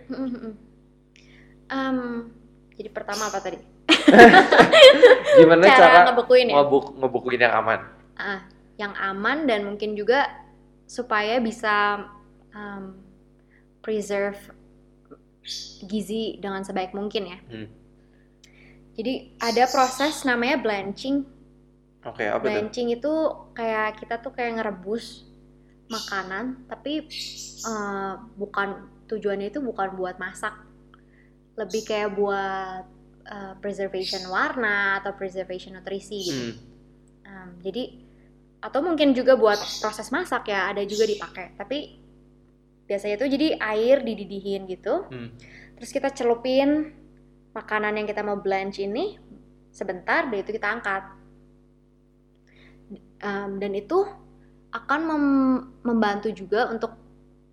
Em, 1.68 2.32
jadi 2.80 2.88
pertama 2.88 3.28
apa 3.28 3.44
tadi 3.44 3.60
Gimana 5.36 5.68
cara, 5.68 5.76
cara, 5.76 5.98
ngebekuin 6.08 6.48
ya 6.48 6.56
ngebuk 6.56 6.96
ngebekuin 6.96 7.44
yang 7.44 7.54
aman? 7.60 7.80
Ah, 8.16 8.40
yang 8.80 8.96
aman 8.96 9.44
dan 9.44 9.68
mungkin 9.68 9.92
juga 9.92 10.32
supaya 10.88 11.36
bisa 11.44 12.08
em, 12.56 12.96
preserve 13.84 14.40
gizi 15.84 16.40
dengan 16.40 16.64
sebaik 16.64 16.96
mungkin 16.96 17.36
ya. 17.36 17.38
Hmm. 17.52 17.68
Jadi 18.98 19.38
ada 19.38 19.70
proses 19.70 20.26
namanya 20.26 20.58
blanching. 20.58 21.22
Oke, 22.02 22.26
apa 22.26 22.42
tuh? 22.42 22.50
Blanching 22.50 22.98
itu 22.98 23.12
kayak 23.54 24.02
kita 24.02 24.18
tuh 24.18 24.34
kayak 24.34 24.58
ngerebus 24.58 25.22
makanan, 25.86 26.66
tapi 26.66 27.06
eh, 27.62 28.12
bukan 28.34 28.90
tujuannya 29.06 29.54
itu 29.54 29.62
bukan 29.62 29.94
buat 29.94 30.18
masak, 30.18 30.52
lebih 31.54 31.86
kayak 31.86 32.18
buat 32.18 32.84
eh, 33.22 33.54
preservation 33.62 34.26
warna 34.26 34.98
atau 34.98 35.14
preservation 35.14 35.78
nutrisi 35.78 36.18
gitu. 36.26 36.42
Hmm. 36.42 36.56
Um, 37.28 37.50
jadi 37.62 38.02
atau 38.58 38.82
mungkin 38.82 39.14
juga 39.14 39.38
buat 39.38 39.62
proses 39.78 40.10
masak 40.10 40.50
ya 40.50 40.74
ada 40.74 40.82
juga 40.82 41.06
dipakai. 41.06 41.54
Tapi 41.54 41.78
biasanya 42.90 43.14
itu 43.22 43.26
jadi 43.30 43.48
air 43.62 44.02
dididihin 44.02 44.66
gitu. 44.66 45.06
Hmm. 45.06 45.30
Terus 45.78 45.90
kita 45.94 46.10
celupin 46.10 46.97
makanan 47.58 47.98
yang 47.98 48.06
kita 48.06 48.22
mau 48.22 48.38
blanch 48.38 48.78
ini 48.78 49.18
sebentar, 49.74 50.30
dan 50.30 50.38
itu 50.38 50.54
kita 50.54 50.68
angkat. 50.70 51.02
Um, 53.18 53.58
dan 53.58 53.74
itu 53.74 54.06
akan 54.70 55.00
mem- 55.02 55.64
membantu 55.82 56.30
juga 56.30 56.70
untuk 56.70 56.94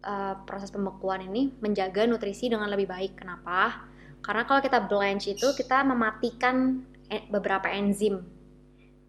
uh, 0.05 0.35
proses 0.45 0.69
pembekuan 0.69 1.25
ini 1.25 1.49
menjaga 1.57 2.05
nutrisi 2.05 2.47
dengan 2.53 2.69
lebih 2.69 2.85
baik. 2.85 3.17
Kenapa? 3.17 3.89
Karena 4.21 4.45
kalau 4.45 4.61
kita 4.61 4.85
blanch 4.85 5.25
itu 5.25 5.57
kita 5.57 5.81
mematikan 5.81 6.85
e- 7.09 7.25
beberapa 7.33 7.65
enzim 7.73 8.21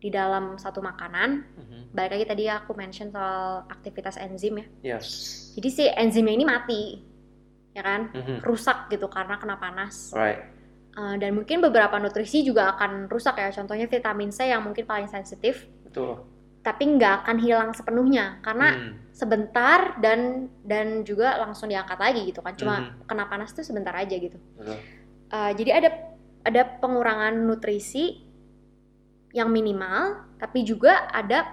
di 0.00 0.08
dalam 0.08 0.56
satu 0.56 0.80
makanan. 0.80 1.44
Mhm. 1.56 1.78
Balik 1.92 2.10
lagi 2.20 2.26
tadi 2.28 2.44
aku 2.48 2.72
mention 2.76 3.12
soal 3.12 3.68
aktivitas 3.68 4.16
enzim 4.20 4.60
ya. 4.60 4.66
Iya. 4.94 4.98
Jadi 5.56 5.68
si 5.72 5.84
enzimnya 5.88 6.32
ini 6.36 6.44
mati, 6.44 6.82
ya 7.72 7.82
kan? 7.84 8.12
Mhm. 8.12 8.44
Rusak 8.44 8.88
gitu 8.92 9.08
karena 9.12 9.36
kena 9.36 9.56
panas. 9.60 10.12
Right. 10.12 10.55
Uh, 10.96 11.20
dan 11.20 11.36
mungkin 11.36 11.60
beberapa 11.60 12.00
nutrisi 12.00 12.40
juga 12.40 12.72
akan 12.72 13.12
rusak 13.12 13.36
ya. 13.36 13.52
Contohnya 13.52 13.84
vitamin 13.84 14.32
C 14.32 14.48
yang 14.48 14.64
mungkin 14.64 14.88
paling 14.88 15.12
sensitif, 15.12 15.68
Betul. 15.84 16.24
tapi 16.64 16.88
nggak 16.96 17.28
akan 17.28 17.36
hilang 17.36 17.70
sepenuhnya 17.76 18.40
karena 18.40 18.68
Hmm. 18.72 18.92
sebentar 19.12 20.00
dan 20.00 20.48
dan 20.64 21.04
juga 21.04 21.36
langsung 21.36 21.68
diangkat 21.68 22.00
lagi 22.00 22.32
gitu 22.32 22.40
kan. 22.40 22.56
Cuma 22.56 22.74
Mhm. 22.80 23.04
kena 23.04 23.28
panas 23.28 23.52
tuh 23.52 23.60
sebentar 23.60 23.92
aja 23.92 24.16
gitu. 24.16 24.40
Betul. 24.56 24.80
Uh, 25.28 25.52
jadi 25.52 25.70
ada 25.84 25.90
ada 26.48 26.62
pengurangan 26.80 27.44
nutrisi 27.44 28.24
yang 29.36 29.52
minimal, 29.52 30.24
tapi 30.40 30.64
juga 30.64 31.12
ada 31.12 31.44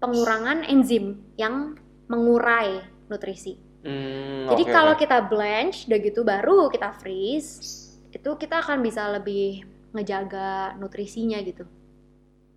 pengurangan 0.00 0.64
enzim 0.64 1.20
yang 1.36 1.76
mengurai 2.08 2.80
nutrisi. 3.12 3.60
Hmm, 3.84 4.50
Jadi 4.50 4.64
oke, 4.66 4.72
kalau 4.72 4.94
kita 4.96 5.20
blanch, 5.20 5.86
udah 5.86 5.98
gitu 6.00 6.20
baru 6.26 6.66
kita 6.72 6.90
freeze, 6.96 7.85
itu 8.16 8.30
kita 8.34 8.64
akan 8.64 8.80
bisa 8.80 9.12
lebih 9.12 9.60
ngejaga 9.92 10.72
nutrisinya 10.76 11.36
gitu. 11.44 11.68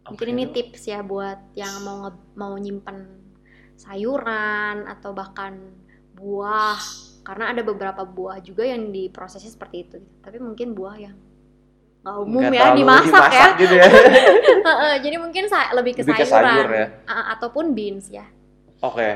Mungkin 0.08 0.28
Oke. 0.28 0.34
ini 0.34 0.43
tips 0.50 0.88
ya 0.88 1.04
buat 1.04 1.52
yang 1.54 1.84
mau 1.84 2.08
nge- 2.08 2.28
mau 2.34 2.56
nyimpen 2.56 3.19
sayuran 3.76 4.88
atau 4.88 5.12
bahkan 5.12 5.56
buah, 6.15 6.80
karena 7.24 7.52
ada 7.52 7.62
beberapa 7.62 8.04
buah 8.04 8.39
juga 8.39 8.63
yang 8.63 8.89
diprosesnya 8.89 9.48
seperti 9.50 9.78
itu. 9.84 9.95
gitu. 10.00 10.15
Tapi 10.19 10.38
mungkin 10.39 10.74
buah 10.74 10.95
yang 10.98 11.15
nggak 12.00 12.15
umum 12.17 12.39
Nggak 12.39 12.52
ya 12.52 12.62
terlalu 12.63 12.80
dimasak, 12.80 13.30
ya. 13.30 13.48
gitu 13.56 13.74
ya. 13.76 13.88
Jadi 15.04 15.15
mungkin 15.15 15.43
sa- 15.45 15.72
lebih 15.72 15.93
ke 15.95 16.02
Lebih 16.02 16.15
ke 16.15 16.26
sayuran 16.26 16.56
sayur 16.56 16.69
ya. 16.72 16.88
Ataupun 17.36 17.65
beans 17.72 18.08
ya. 18.08 18.26
Oke. 18.80 19.10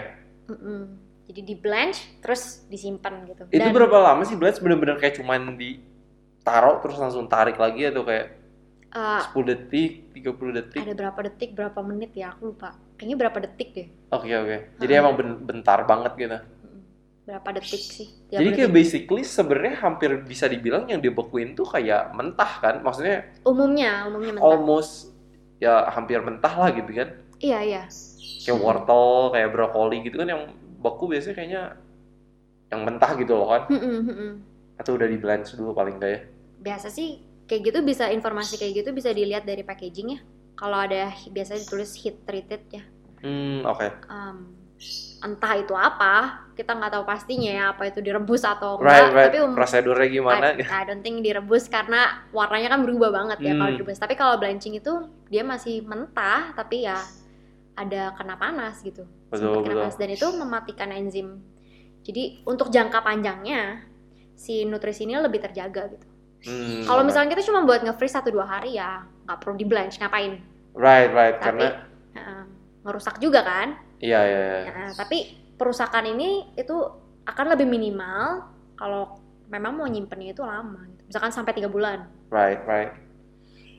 Mm-mm. 0.48 0.82
Jadi 1.24 1.40
di 1.42 1.56
blanch 1.56 2.20
terus 2.20 2.68
disimpan 2.68 3.24
gitu. 3.26 3.48
Itu 3.48 3.58
Dan- 3.58 3.72
berapa 3.72 3.96
lama 3.96 4.28
sih 4.28 4.36
Blitz 4.36 4.60
bener-bener 4.60 5.00
kayak 5.00 5.16
cuman 5.18 5.56
ditaruh 6.44 6.84
terus 6.84 7.00
langsung 7.00 7.32
tarik 7.32 7.56
lagi 7.56 7.88
atau 7.88 8.04
kayak 8.04 8.44
Uh, 8.94 9.18
10 9.26 9.50
detik, 9.50 10.14
30 10.14 10.54
detik? 10.54 10.78
ada 10.78 10.94
berapa 10.94 11.20
detik, 11.26 11.58
berapa 11.58 11.82
menit 11.82 12.14
ya? 12.14 12.30
Aku 12.30 12.54
lupa. 12.54 12.78
Kayaknya 12.94 13.18
berapa 13.26 13.38
detik 13.42 13.70
deh. 13.74 13.88
Oke, 14.14 14.30
oke. 14.30 14.58
Jadi 14.78 14.92
Ha-ha. 14.94 15.02
emang 15.02 15.14
ben- 15.18 15.42
bentar 15.42 15.82
banget 15.90 16.14
gitu. 16.14 16.38
Berapa 17.26 17.50
detik 17.58 17.82
sih? 17.82 18.06
30 18.30 18.38
Jadi 18.38 18.50
kayak 18.54 18.70
detik. 18.70 18.78
basically 18.78 19.24
sebenarnya 19.26 19.76
hampir 19.82 20.14
bisa 20.22 20.46
dibilang 20.46 20.86
yang 20.86 21.02
dibekuin 21.02 21.58
tuh 21.58 21.66
kayak 21.66 22.14
mentah 22.14 22.62
kan? 22.62 22.86
Maksudnya 22.86 23.34
umumnya, 23.42 24.06
umumnya 24.06 24.38
mentah. 24.38 24.46
almost 24.46 25.10
ya 25.58 25.90
hampir 25.90 26.22
mentah 26.22 26.54
lah 26.54 26.70
gitu 26.70 26.94
kan. 26.94 27.18
Iya, 27.42 27.60
iya. 27.66 27.84
Kayak 28.46 28.60
wortel, 28.62 29.34
kayak 29.34 29.50
brokoli 29.50 30.06
gitu 30.06 30.22
kan 30.22 30.30
yang 30.30 30.42
beku 30.78 31.10
biasanya 31.10 31.34
kayaknya 31.34 31.62
yang 32.70 32.82
mentah 32.86 33.12
gitu 33.18 33.34
loh 33.34 33.48
kan. 33.50 33.62
Mm-mm, 33.74 33.98
mm-mm. 34.06 34.32
Atau 34.78 35.02
udah 35.02 35.10
di 35.10 35.18
blanch 35.18 35.58
dulu 35.58 35.74
paling 35.74 35.98
enggak 35.98 36.12
ya. 36.14 36.22
Biasa 36.64 36.88
sih 36.88 37.20
kayak 37.44 37.62
gitu 37.70 37.80
bisa 37.84 38.08
informasi 38.08 38.56
kayak 38.56 38.74
gitu 38.84 38.90
bisa 38.96 39.12
dilihat 39.12 39.44
dari 39.44 39.62
packaging 39.62 40.08
ya. 40.16 40.20
Kalau 40.56 40.80
ada 40.80 41.12
biasanya 41.28 41.60
ditulis 41.60 41.92
heat 42.00 42.24
treated 42.24 42.64
ya. 42.72 42.84
Hmm, 43.20 43.68
oke. 43.68 43.88
Em, 44.08 44.38
entah 45.20 45.54
itu 45.56 45.74
apa, 45.76 46.44
kita 46.54 46.72
nggak 46.72 46.92
tahu 46.94 47.04
pastinya 47.04 47.52
ya 47.52 47.64
apa 47.72 47.88
itu 47.88 48.00
direbus 48.00 48.44
atau 48.44 48.80
enggak. 48.80 48.88
Right, 48.88 49.12
right. 49.12 49.28
Tapi 49.32 49.38
um- 49.44 49.56
Prosedurnya 49.56 50.08
gimana? 50.08 50.46
I, 50.56 50.64
I 50.64 50.84
don't 50.88 51.04
think 51.04 51.20
direbus 51.20 51.68
karena 51.68 52.24
warnanya 52.32 52.72
kan 52.72 52.84
berubah 52.84 53.10
banget 53.12 53.38
ya 53.44 53.54
kalau 53.56 53.72
Hmm. 53.72 53.78
direbus. 53.80 54.00
Tapi 54.00 54.14
kalau 54.16 54.36
blanching 54.40 54.76
itu 54.78 54.94
dia 55.28 55.44
masih 55.44 55.84
mentah 55.84 56.54
tapi 56.54 56.88
ya 56.88 57.00
ada 57.74 58.14
kena 58.14 58.38
panas 58.38 58.80
gitu. 58.86 59.04
Betul, 59.34 59.50
Sempat 59.50 59.64
kena 59.66 59.74
betul. 59.74 59.82
panas 59.90 59.98
dan 59.98 60.10
itu 60.14 60.28
mematikan 60.32 60.90
enzim. 60.94 61.28
Jadi 62.04 62.44
untuk 62.46 62.70
jangka 62.70 63.02
panjangnya 63.02 63.82
si 64.36 64.62
nutrisi 64.64 65.08
ini 65.08 65.18
lebih 65.18 65.42
terjaga 65.42 65.90
gitu. 65.90 66.08
Hmm, 66.44 66.84
Kalau 66.84 67.08
misalnya 67.08 67.32
kita 67.32 67.44
cuma 67.48 67.64
buat 67.64 67.80
nge-freeze 67.82 68.20
1 68.20 68.28
2 68.28 68.44
hari 68.44 68.76
ya 68.76 69.08
nggak 69.24 69.40
perlu 69.40 69.56
di 69.56 69.64
blanch 69.64 69.96
ngapain? 69.98 70.44
Right, 70.76 71.10
right. 71.10 71.40
Tapi 71.40 71.64
Karena 71.64 71.68
uh, 72.20 72.44
ngerusak 72.84 73.16
juga 73.18 73.42
kan? 73.42 73.80
iya, 74.04 74.20
iya, 74.28 74.40
iya. 74.44 74.62
Nah, 74.68 74.92
tapi 74.92 75.24
perusakan 75.56 76.12
ini 76.12 76.52
itu 76.60 76.76
akan 77.24 77.56
lebih 77.56 77.64
minimal 77.64 78.44
kalau 78.76 79.16
memang 79.48 79.80
mau 79.80 79.88
nyimpennya 79.88 80.36
itu 80.36 80.44
lama. 80.44 80.84
gitu. 80.92 81.02
Misalkan 81.08 81.32
sampai 81.32 81.56
tiga 81.56 81.72
bulan. 81.72 82.04
Right, 82.28 82.60
right. 82.68 82.92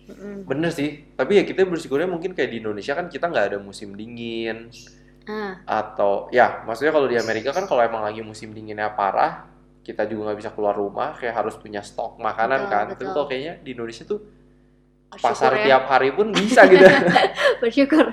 Mm-mm. 0.09 0.49
Bener 0.49 0.73
sih. 0.73 1.05
Tapi 1.13 1.41
ya 1.41 1.45
kita 1.45 1.69
bersyukurnya 1.69 2.09
mungkin 2.09 2.33
kayak 2.33 2.49
di 2.49 2.65
Indonesia 2.65 2.97
kan 2.97 3.13
kita 3.13 3.29
nggak 3.29 3.47
ada 3.53 3.59
musim 3.61 3.93
dingin 3.93 4.73
Ah, 5.25 5.57
atau 5.65 6.29
ya 6.29 6.61
maksudnya 6.69 6.93
kalau 6.93 7.09
di 7.09 7.17
Amerika 7.17 7.49
kan 7.49 7.65
kalau 7.65 7.81
emang 7.81 8.05
lagi 8.05 8.21
musim 8.21 8.53
dinginnya 8.53 8.93
parah 8.93 9.49
kita 9.85 10.09
juga 10.09 10.33
nggak 10.33 10.39
bisa 10.41 10.51
keluar 10.51 10.73
rumah 10.73 11.13
kayak 11.15 11.37
harus 11.37 11.55
punya 11.55 11.85
stok 11.85 12.17
makanan 12.17 12.65
Betul, 12.65 12.73
kan. 12.73 12.85
Tapi 12.89 13.03
betul. 13.05 13.13
kalau 13.13 13.27
kayaknya 13.29 13.55
di 13.61 13.71
Indonesia 13.71 14.05
tuh 14.05 14.21
bersyukur 15.13 15.23
pasar 15.31 15.53
ya. 15.55 15.65
tiap 15.69 15.85
hari 15.87 16.11
pun 16.11 16.27
bisa 16.33 16.65
gitu. 16.67 16.83
bersyukur. 17.63 18.05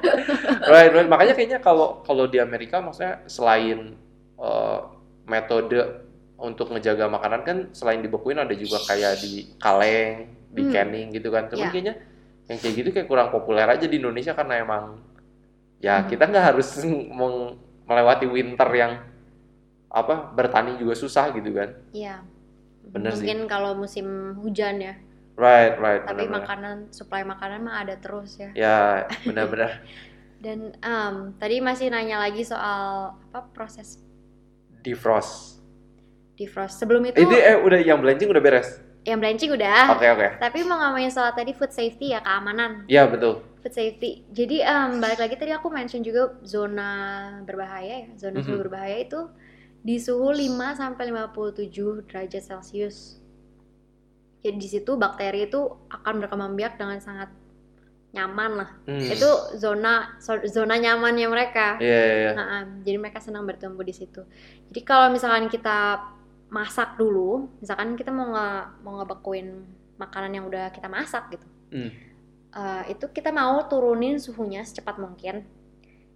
right, 0.67 0.91
right. 0.91 1.07
Makanya 1.07 1.33
kayaknya 1.33 1.59
kalau 1.59 2.03
kalau 2.03 2.27
di 2.27 2.37
Amerika 2.37 2.77
maksudnya 2.77 3.23
selain 3.25 3.95
eh, 4.37 4.79
metode 5.25 5.79
untuk 6.35 6.69
ngejaga 6.69 7.05
makanan 7.07 7.41
kan 7.41 7.57
selain 7.71 8.01
dibekuin 8.01 8.35
ada 8.35 8.51
juga 8.51 8.81
kayak 8.83 9.21
di 9.21 9.53
kaleng, 9.57 10.27
di 10.49 10.61
Hmm. 10.65 10.71
canning 10.73 11.07
gitu 11.09 11.29
kan. 11.29 11.47
Cuman 11.47 11.69
Ya. 11.69 11.71
kayaknya 11.71 11.95
yang 12.49 12.57
kayak 12.59 12.73
gitu 12.75 12.89
kayak 12.91 13.07
kurang 13.07 13.29
populer 13.31 13.63
aja 13.63 13.85
di 13.85 13.95
Indonesia 13.95 14.33
karena 14.33 14.59
emang 14.59 14.99
ya 15.79 16.03
Hmm. 16.03 16.09
kita 16.09 16.27
nggak 16.27 16.45
harus 16.51 16.67
meng- 17.07 17.55
melewati 17.85 18.25
winter 18.25 18.69
yang 18.71 18.91
apa 19.91 20.31
bertani 20.31 20.75
juga 20.75 20.95
susah 20.95 21.29
gitu 21.31 21.51
kan. 21.51 21.75
Iya. 21.91 22.23
Bener 22.87 23.11
sih. 23.11 23.21
Mungkin 23.21 23.39
kalau 23.45 23.75
musim 23.75 24.07
hujan 24.39 24.79
ya. 24.79 24.95
Right, 25.35 25.75
right. 25.75 26.03
Tapi 26.03 26.27
benar-benar. 26.27 26.43
makanan, 26.43 26.75
supply 26.89 27.23
makanan 27.23 27.59
mah 27.61 27.75
ada 27.81 27.95
terus 27.95 28.35
ya. 28.35 28.49
Ya, 28.53 28.79
benar-benar 29.27 29.83
Dan 30.37 30.73
em, 30.75 31.15
tadi 31.35 31.59
masih 31.59 31.87
nanya 31.87 32.17
lagi 32.17 32.41
soal 32.41 33.13
apa 33.13 33.45
proses 33.51 34.01
defrost. 34.81 35.61
defrost. 36.33 36.81
Sebelum 36.81 37.05
itu 37.05 37.21
Itu 37.21 37.35
eh 37.37 37.53
udah 37.55 37.79
yang 37.79 38.01
blanching 38.01 38.25
udah 38.27 38.41
beres. 38.41 38.81
yang 39.01 39.17
blanching 39.17 39.49
udah. 39.49 39.97
Oke, 39.97 40.05
oke. 40.07 40.27
Tapi 40.37 40.61
mau 40.61 40.77
ngomongin 40.77 41.09
soal 41.09 41.33
tadi 41.33 41.53
food 41.53 41.69
safety 41.69 42.13
ya 42.13 42.21
keamanan. 42.21 42.85
Iya, 42.85 43.05
betul. 43.05 43.41
food 43.61 43.73
safety. 43.73 44.25
Jadi 44.29 44.61
em, 44.61 44.97
balik 44.97 45.21
lagi 45.21 45.35
tadi 45.37 45.53
aku 45.53 45.69
mention 45.69 46.01
juga 46.01 46.33
zona 46.41 46.89
berbahaya 47.41 48.05
ya. 48.05 48.09
Zona 48.17 48.41
suhu 48.41 48.57
Mhm. 48.57 48.61
berbahaya 48.61 48.97
itu 48.99 49.21
di 49.81 49.97
suhu 49.97 50.29
5 50.29 50.77
sampai 50.77 51.09
57 51.09 52.05
derajat 52.05 52.43
Celcius. 52.45 53.17
Jadi 54.41 54.57
di 54.57 54.67
situ 54.69 54.97
bakteri 54.97 55.45
itu 55.49 55.61
akan 55.89 56.13
berkembang 56.21 56.53
biak 56.57 56.77
dengan 56.77 56.97
sangat 57.01 57.29
nyaman 58.11 58.51
lah. 58.61 58.69
Hmm. 58.85 58.99
Itu 58.99 59.29
zona 59.57 60.17
zona 60.49 60.75
nyamannya 60.77 61.27
mereka. 61.31 61.79
Iya, 61.79 62.01
iya, 62.05 62.15
iya. 62.27 62.31
Nah, 62.35 62.63
jadi 62.83 62.97
mereka 62.99 63.23
senang 63.23 63.47
bertumbuh 63.47 63.85
di 63.85 63.93
situ. 63.95 64.21
Jadi 64.69 64.81
kalau 64.83 65.07
misalkan 65.13 65.47
kita 65.47 66.01
masak 66.51 66.99
dulu, 66.99 67.47
misalkan 67.63 67.95
kita 67.95 68.11
mau 68.11 68.27
nge 68.35 68.47
mau 68.83 68.93
ngebekuin 68.99 69.47
makanan 69.95 70.31
yang 70.35 70.45
udah 70.49 70.73
kita 70.73 70.89
masak 70.89 71.29
gitu 71.37 71.47
Hmm. 71.71 71.87
eh, 72.51 72.83
itu 72.91 73.07
kita 73.15 73.31
mau 73.31 73.63
turunin 73.71 74.19
suhunya 74.19 74.59
secepat 74.67 74.99
mungkin. 74.99 75.47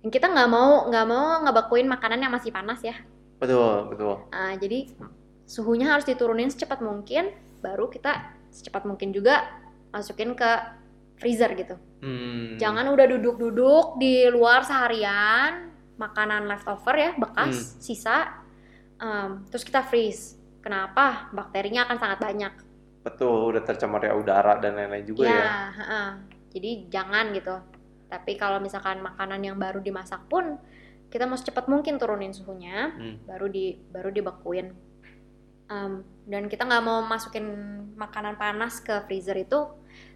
Dan 0.04 0.10
kita 0.12 0.28
nggak 0.28 0.50
mau 0.52 0.92
nggak 0.92 1.06
mau 1.08 1.40
ngebekuin 1.48 1.88
makanan 1.88 2.20
yang 2.20 2.34
masih 2.36 2.52
panas 2.52 2.84
ya. 2.84 2.96
Betul, 3.40 3.92
betul. 3.92 4.16
Ah, 4.32 4.56
jadi 4.56 4.92
suhunya 5.46 5.92
harus 5.92 6.08
diturunin 6.08 6.50
secepat 6.50 6.82
mungkin, 6.82 7.32
baru 7.60 7.92
kita 7.92 8.34
secepat 8.50 8.88
mungkin 8.88 9.12
juga 9.12 9.46
masukin 9.92 10.34
ke 10.34 10.52
freezer 11.20 11.52
gitu. 11.56 11.76
Hmm. 12.04 12.60
Jangan 12.60 12.92
udah 12.92 13.06
duduk-duduk 13.16 14.00
di 14.00 14.28
luar 14.32 14.64
seharian, 14.68 15.72
makanan 15.96 16.48
leftover 16.48 16.96
ya 16.96 17.12
bekas, 17.16 17.80
sisa, 17.80 18.44
em, 19.00 19.48
terus 19.48 19.64
kita 19.64 19.84
freeze. 19.88 20.36
Kenapa? 20.60 21.30
Bakterinya 21.32 21.86
akan 21.88 21.98
sangat 22.02 22.20
banyak. 22.20 22.54
Betul, 23.06 23.54
udah 23.54 23.62
tercemar 23.62 24.02
ya 24.02 24.18
udara 24.18 24.58
dan 24.58 24.76
lain-lain 24.76 25.06
juga 25.06 25.30
ya. 25.30 25.38
Ya, 25.38 25.56
heeh. 25.78 26.10
jadi 26.58 26.72
jangan 26.90 27.26
gitu. 27.38 27.56
Tapi 28.10 28.34
kalau 28.40 28.58
misalkan 28.64 29.04
makanan 29.04 29.44
yang 29.44 29.58
baru 29.60 29.84
dimasak 29.84 30.26
pun 30.26 30.58
kita 31.16 31.24
mau 31.24 31.40
secepat 31.40 31.72
mungkin 31.72 31.96
turunin 31.96 32.36
suhunya, 32.36 32.92
Hmm. 32.92 33.16
baru 33.24 33.48
di 33.48 33.80
baru 33.88 34.12
dibekuin. 34.12 34.76
Em, 35.66 35.94
dan 36.28 36.44
kita 36.46 36.68
nggak 36.68 36.84
mau 36.84 37.00
masukin 37.02 37.48
makanan 37.96 38.36
panas 38.36 38.84
ke 38.84 38.92
freezer 39.08 39.40
itu 39.40 39.56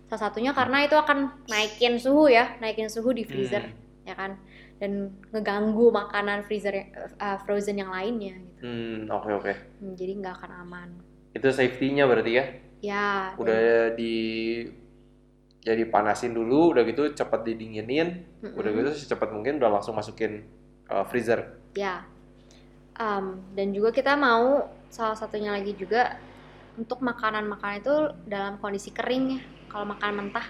salah 0.05 0.27
satunya 0.27 0.51
karena 0.51 0.83
itu 0.83 0.93
akan 0.93 1.47
naikin 1.47 1.95
suhu 1.95 2.27
ya, 2.27 2.59
naikin 2.59 2.91
suhu 2.91 3.15
di 3.15 3.23
freezer 3.23 3.71
Hmm. 3.71 4.03
ya 4.03 4.13
kan, 4.13 4.35
dan 4.77 5.15
ngeganggu 5.31 5.87
makanan 5.89 6.43
freezer 6.43 6.75
yang- 6.75 6.91
eh, 7.15 7.37
frozen 7.47 7.79
yang 7.79 7.89
lainnya 7.89 8.35
gitu. 8.35 8.61
Hmm, 8.61 8.99
oke 9.07 9.29
oke. 9.39 9.53
Hmm, 9.79 9.95
jadi 9.95 10.11
nggak 10.19 10.35
akan 10.35 10.51
aman. 10.67 10.89
Itu 11.31 11.47
safety-nya 11.47 12.03
berarti 12.05 12.31
ya. 12.35 12.45
Ya, 12.79 13.07
dan- 13.33 13.39
Udah 13.39 13.63
di 13.95 14.15
jadi 15.59 15.83
panasin 15.87 16.31
dulu, 16.31 16.71
udah 16.71 16.83
gitu 16.87 17.11
cepat 17.11 17.43
didinginin, 17.43 18.23
Mm-mm. 18.39 18.55
udah 18.55 18.69
gitu 18.71 18.89
secepat 18.95 19.29
mungkin 19.29 19.59
udah 19.59 19.67
langsung 19.67 19.93
masukin 19.93 20.47
uh, 20.89 21.05
freezer. 21.07 21.55
Ya. 21.77 22.03
Em, 22.99 23.39
dan 23.55 23.71
juga 23.71 23.95
kita 23.95 24.19
mau 24.19 24.67
salah 24.91 25.15
satunya 25.15 25.55
lagi 25.55 25.71
juga 25.77 26.19
untuk 26.75 26.99
makanan-makanan 26.99 27.77
itu 27.79 27.95
dalam 28.27 28.59
kondisi 28.59 28.91
kering 28.91 29.25
ya. 29.37 29.41
Kalau 29.69 29.85
makan 29.85 30.11
mentah 30.25 30.47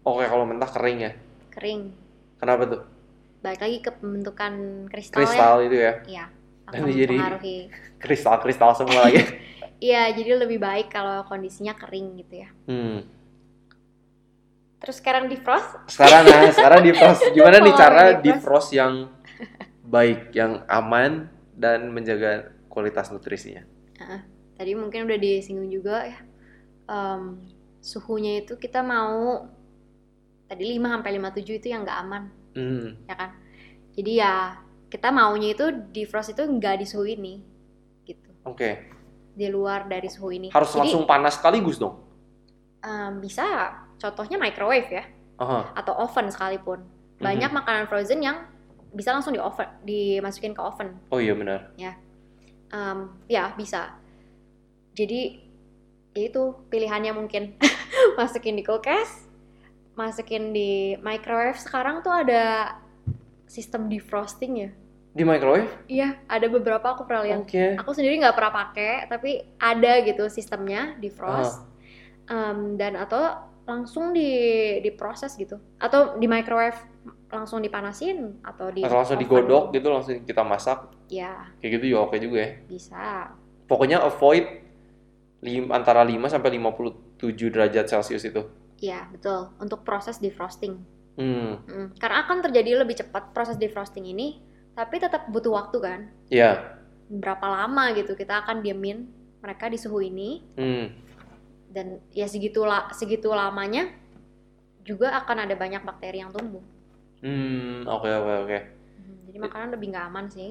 Oke, 0.00 0.24
kalau 0.24 0.48
mentah 0.48 0.70
kering 0.72 0.98
ya. 1.04 1.12
kering. 1.52 1.92
Kenapa 2.40 2.62
tuh? 2.64 2.82
Balik 3.44 3.60
lagi 3.60 3.78
ke 3.84 3.90
pembentukan 3.92 4.52
kristal, 4.88 5.18
Kristal 5.20 5.54
itu 5.68 5.76
ya. 5.76 5.84
ya. 5.84 5.94
Iya. 6.08 6.24
Nanti 6.72 6.92
jadi-. 6.96 7.20
Kristal-kristal 8.02 8.70
semua 8.74 9.08
lagi. 9.08 9.22
Iya, 9.80 10.12
jadi 10.12 10.36
lebih 10.36 10.60
baik 10.60 10.92
kalau 10.92 11.24
kondisinya 11.24 11.72
kering 11.72 12.20
gitu 12.20 12.44
ya. 12.44 12.52
Hmm. 12.68 13.00
Terus 14.76 15.00
sekarang 15.00 15.24
defrost, 15.32 15.72
Sekarang 15.88 16.28
nah, 16.28 16.52
sekarang 16.52 16.80
defrost. 16.88 17.24
Gimana 17.32 17.64
nih 17.64 17.74
cara 17.76 18.04
defrost 18.20 18.76
yang 18.76 19.08
baik, 19.94 20.32
yang 20.32 20.64
aman 20.66 21.28
dan 21.56 21.90
menjaga 21.92 22.52
kualitas 22.68 23.10
nutrisinya? 23.10 23.64
tadi 24.56 24.76
mungkin 24.76 25.08
udah 25.08 25.16
disinggung 25.16 25.72
juga 25.72 26.04
ya. 26.04 26.20
Em, 26.84 27.40
suhunya 27.80 28.44
itu 28.44 28.60
kita 28.60 28.84
mau 28.84 29.48
tadi 30.44 30.76
5 30.76 31.00
sampai 31.00 31.10
57 31.16 31.60
itu 31.64 31.66
yang 31.72 31.84
nggak 31.84 32.00
aman. 32.04 32.22
Hmm. 32.50 32.98
ya 33.06 33.14
kan 33.14 33.30
jadi 33.94 34.12
ya 34.26 34.34
kita 34.90 35.14
maunya 35.14 35.54
itu 35.54 35.70
defrost 35.94 36.34
itu 36.34 36.42
nggak 36.42 36.82
di 36.82 36.86
suhu 36.90 37.06
ini 37.06 37.46
gitu 38.02 38.26
Oke. 38.42 38.90
di 39.38 39.46
luar 39.46 39.86
dari 39.86 40.10
suhu 40.10 40.34
ini 40.34 40.50
Harus 40.50 40.74
jadi 40.74 40.82
langsung 40.82 41.06
panas 41.06 41.38
sekaligus 41.38 41.78
dong. 41.78 42.02
em, 42.82 43.22
bisa 43.22 43.46
contohnya 44.02 44.34
microwave 44.34 44.90
ya 44.90 45.04
Aha. 45.38 45.78
atau 45.78 45.94
oven 46.02 46.26
sekalipun 46.26 46.82
banyak 47.22 47.54
makanan 47.54 47.86
frozen 47.86 48.18
yang 48.18 48.49
bisa 48.90 49.14
langsung 49.14 49.34
di 49.34 49.40
oven 49.40 49.68
dimasukin 49.86 50.54
ke 50.54 50.62
oven 50.62 50.98
Oh 51.10 51.22
iya 51.22 51.34
benar. 51.34 51.70
Em, 52.70 52.98
ya 53.26 53.50
bisa 53.58 53.98
jadi 54.94 55.42
ya 56.14 56.22
itu 56.30 56.42
pilihannya 56.70 57.14
mungkin 57.14 57.54
masukin 58.18 58.58
di 58.58 58.62
kulkas 58.66 59.26
masukin 59.94 60.54
di 60.54 60.94
microwave 61.02 61.58
sekarang 61.58 62.02
tuh 62.02 62.14
ada 62.14 62.74
sistem 63.50 63.90
defrosting 63.90 64.54
ya 64.56 64.70
Di 65.10 65.26
microwave? 65.26 65.66
Iya, 65.90 66.22
ada 66.30 66.46
beberapa 66.46 66.94
aku 66.94 67.02
pernah 67.02 67.26
lihat. 67.26 67.42
Oke. 67.42 67.74
Aku 67.82 67.90
sendiri 67.90 68.22
nggak 68.22 68.30
pernah 68.30 68.54
pakai, 68.54 69.10
tapi 69.10 69.42
ada 69.58 70.06
gitu 70.06 70.30
sistemnya 70.30 70.94
di 71.02 71.10
frost. 71.10 71.66
Em, 72.30 72.78
dan 72.78 72.94
atau 72.94 73.18
langsung 73.66 74.14
di 74.14 74.30
diproses 74.78 75.34
gitu, 75.34 75.58
atau 75.82 76.14
di 76.14 76.30
microwave 76.30 76.78
langsung 77.26 77.58
dipanasin 77.58 78.42
atau 78.42 78.68
di 78.68 78.82
langsung 78.82 79.16
digodok 79.16 79.70
gitu 79.70 79.88
langsung 79.88 80.20
kita 80.20 80.42
masak. 80.42 80.90
Ya, 81.06 81.48
Kayak 81.58 81.80
gitu 81.80 81.84
juga 81.90 82.00
oke 82.06 82.16
juga 82.18 82.38
ya. 82.38 82.50
bisa. 82.66 83.04
Pokoknya 83.64 83.98
avoid 84.00 84.44
lim, 85.40 85.70
antara 85.70 86.02
5 86.02 86.26
sampai 86.26 86.50
57 86.52 87.16
derajat 87.48 87.86
Celcius 87.86 88.24
itu. 88.24 88.42
Iya, 88.78 89.08
betul. 89.10 89.52
Untuk 89.56 89.82
proses 89.82 90.18
defrosting. 90.18 90.80
Hmm, 91.14 91.60
Mm, 91.62 91.86
Karena 91.96 92.24
akan 92.24 92.40
terjadi 92.40 92.80
lebih 92.80 92.96
cepat 92.96 93.30
proses 93.30 93.54
defrosting 93.54 94.04
ini, 94.04 94.40
tapi 94.72 94.96
tetap 94.96 95.28
butuh 95.28 95.52
waktu 95.52 95.78
kan. 95.78 96.00
ya. 96.26 96.76
Berapa 97.10 97.42
lama 97.44 97.90
gitu 97.92 98.14
kita 98.14 98.40
akan 98.40 98.62
diemin 98.62 99.10
mereka 99.38 99.66
di 99.66 99.74
suhu 99.74 99.98
ini 99.98 100.46
Hmm, 100.54 100.86
dan 101.68 101.98
ya 102.10 102.24
segitu 102.24 102.62
la- 102.62 102.86
segitu 102.90 103.26
lamanya 103.28 103.90
juga 104.80 105.12
akan 105.14 105.44
ada 105.44 105.54
banyak 105.54 105.82
bakteri 105.82 106.18
yang 106.18 106.30
tumbuh. 106.30 106.62
Hmm, 107.22 107.86
oke 107.88 108.08
oke 108.20 108.32
oke. 108.44 108.58
Hmm, 108.98 109.16
Jadi 109.26 109.38
makanan 109.44 109.68
lebih 109.74 109.86
nggak 109.92 110.06
aman 110.10 110.26
sih. 110.34 110.50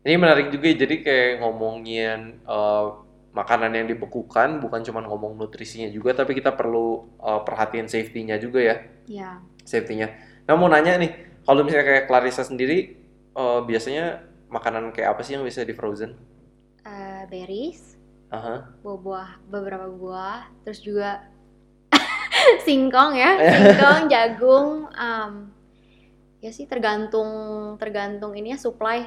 Ini 0.00 0.16
menarik 0.16 0.48
juga 0.48 0.66
ya, 0.72 0.76
jadi 0.82 0.94
kayak 1.04 1.30
ngomongin 1.44 2.18
eh, 2.40 2.84
makanan 3.36 3.70
yang 3.76 3.86
dibekukan, 3.92 4.56
bukan 4.64 4.80
cuma 4.86 5.00
ngomong 5.04 5.36
nutrisinya 5.36 5.88
juga, 5.92 6.16
tapi 6.16 6.32
kita 6.38 6.56
perlu 6.56 7.04
eh, 7.20 7.40
perhatiin 7.44 7.88
safety-nya 7.88 8.36
juga 8.40 8.60
ya, 8.64 8.76
Ya, 9.06 9.42
safety-nya. 9.64 10.08
Nah 10.48 10.54
mau 10.56 10.68
nanya 10.72 10.96
nih, 11.02 11.12
kalau 11.46 11.62
misalnya 11.66 11.86
kayak 11.90 12.04
Clarissa 12.08 12.42
sendiri, 12.48 12.78
eh, 13.36 13.60
biasanya 13.68 14.04
makanan 14.50 14.92
kayak 14.96 15.16
apa 15.16 15.22
sih 15.26 15.36
yang 15.36 15.44
bisa 15.46 15.62
di 15.68 15.74
frozen? 15.76 16.16
eh, 16.84 17.22
berries, 17.30 17.96
Aha. 18.32 18.54
buah-buah, 18.82 19.30
beberapa 19.52 19.86
buah, 19.92 20.48
terus 20.64 20.80
juga 20.80 21.10
singkong 22.66 23.12
ya, 23.16 23.30
singkong, 23.52 24.08
jagung, 24.12 24.68
em, 24.94 25.32
ya 26.40 26.50
sih 26.50 26.64
tergantung 26.64 27.28
tergantung 27.76 28.32
ini 28.32 28.56
ya 28.56 28.58
supply. 28.58 29.04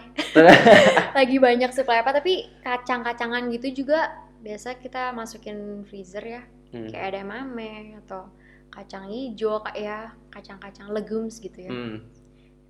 Lagi 1.17 1.37
banyak 1.41 1.73
supply 1.73 2.05
apa, 2.05 2.13
tapi 2.13 2.49
kacang-kacangan 2.61 3.49
gitu 3.53 3.85
juga 3.85 4.13
biasa 4.45 4.77
kita 4.77 5.11
masukin 5.13 5.81
freezer 5.87 6.23
ya, 6.23 6.43
Hmm. 6.73 6.89
kayak 6.89 7.13
edamame 7.13 7.93
atau 8.01 8.33
kacang 8.73 9.05
hijau 9.05 9.61
kayak 9.61 9.77
ya, 9.77 9.99
kacang-kacang 10.33 10.89
legumes 10.89 11.37
gitu 11.37 11.69
ya. 11.69 11.69
Hmm. 11.69 12.01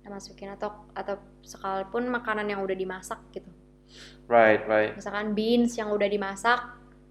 Kita 0.00 0.12
masukin 0.12 0.52
atau 0.52 0.84
atau 0.92 1.16
sekalipun 1.40 2.12
makanan 2.12 2.44
yang 2.44 2.60
udah 2.60 2.76
dimasak 2.76 3.16
gitu. 3.32 3.48
Right, 4.28 4.60
right. 4.68 4.92
Misalkan 4.96 5.32
beans 5.32 5.76
yang 5.80 5.88
udah 5.88 6.08
dimasak, 6.08 6.60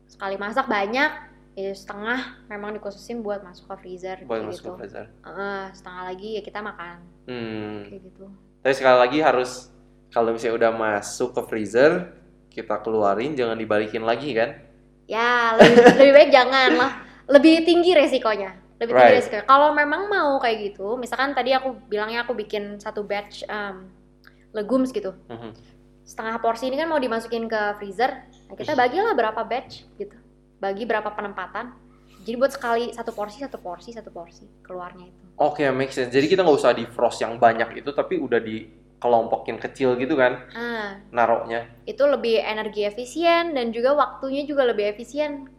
sekali 0.06 0.38
masak 0.38 0.70
banyak, 0.70 1.33
ya 1.54 1.70
setengah 1.70 2.20
memang 2.50 2.74
dikhususin 2.74 3.22
buat 3.22 3.46
masuk 3.46 3.70
ke 3.70 3.76
freezer 3.86 4.18
Buat 4.26 4.42
kayak 4.42 4.50
masuk 4.50 4.64
gitu. 4.64 4.72
ke 4.74 4.80
freezer. 4.82 5.06
Heeh, 5.22 5.64
setengah 5.74 6.04
lagi 6.10 6.30
ya 6.38 6.42
kita 6.42 6.60
makan 6.60 6.98
Hmm. 7.24 7.78
kayak 7.88 8.02
gitu. 8.10 8.26
Tapi 8.60 8.74
sekali 8.74 8.98
lagi 9.00 9.20
harus 9.22 9.70
kalau 10.10 10.34
misalnya 10.34 10.56
udah 10.58 10.72
masuk 10.74 11.30
ke 11.34 11.42
freezer, 11.46 11.92
kita 12.50 12.82
keluarin, 12.82 13.34
jangan 13.34 13.58
dibalikin 13.58 14.02
lagi 14.02 14.34
kan? 14.34 14.62
Ya 15.06 15.58
lebih, 15.58 15.78
lebih 16.00 16.14
baik 16.14 16.30
jangan 16.32 16.70
lah. 16.74 16.92
Lebih 17.30 17.66
tinggi 17.66 17.92
resikonya. 17.94 18.54
Lebih 18.78 18.94
tinggi 18.94 19.10
Right. 19.10 19.18
resikonya. 19.22 19.46
Kalau 19.46 19.70
memang 19.74 20.08
mau 20.08 20.38
kayak 20.38 20.74
gitu, 20.74 20.96
misalkan 20.98 21.34
tadi 21.34 21.54
aku 21.54 21.76
bilangnya 21.88 22.26
aku 22.26 22.34
bikin 22.34 22.78
satu 22.78 23.02
batch 23.04 23.42
um, 23.48 23.90
legumes 24.54 24.94
gitu. 24.94 25.14
Mhm. 25.30 25.54
Setengah 26.04 26.38
porsi 26.40 26.68
ini 26.68 26.76
kan 26.76 26.88
mau 26.92 27.00
dimasukin 27.00 27.48
ke 27.48 27.62
freezer. 27.80 28.12
Nah, 28.50 28.56
kita 28.60 28.76
bagilah 28.76 29.16
berapa 29.16 29.42
batch 29.44 29.88
gitu. 29.98 30.14
Bagi 30.64 30.88
berapa 30.88 31.12
penempatan. 31.12 31.76
Jadi 32.24 32.36
buat 32.40 32.56
sekali 32.56 32.96
satu 32.96 33.12
porsi, 33.12 33.44
satu 33.44 33.60
porsi, 33.60 33.92
satu 33.92 34.08
porsi 34.08 34.48
keluarnya 34.64 35.12
itu. 35.12 35.24
Oke, 35.36 35.68
make 35.76 35.92
sense. 35.92 36.08
Jadi 36.08 36.32
kita 36.32 36.40
nggak 36.40 36.56
usah 36.56 36.72
di 36.72 36.88
frost 36.88 37.20
yang 37.20 37.36
banyak 37.36 37.84
itu, 37.84 37.92
tapi 37.92 38.16
udah 38.16 38.40
dikelompokin 38.40 39.60
kecil 39.60 40.00
gitu 40.00 40.16
kan, 40.16 40.40
Ah, 40.56 41.04
naroknya. 41.12 41.68
itu 41.84 42.00
lebih 42.00 42.40
energi 42.40 42.88
efisien 42.88 43.52
dan 43.52 43.76
juga 43.76 43.92
waktunya 43.92 44.48
juga 44.48 44.64
lebih 44.64 44.88
efisien. 44.88 45.52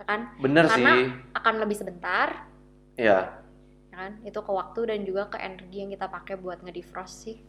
Ya 0.00 0.04
kan? 0.08 0.32
Bener 0.40 0.64
Karena- 0.64 0.88
sih. 0.96 1.04
Akan 1.36 1.60
lebih 1.60 1.76
sebentar, 1.76 2.48
Ya, 2.96 3.44
ya 3.92 3.96
kan? 4.00 4.16
Itu 4.24 4.40
ke 4.40 4.48
waktu 4.48 4.88
dan 4.88 5.04
juga 5.04 5.28
ke 5.28 5.36
energi 5.36 5.84
yang 5.84 5.92
kita 5.92 6.08
pakai 6.08 6.40
buat 6.40 6.64
ngedefrost 6.64 7.28
sih. 7.28 7.44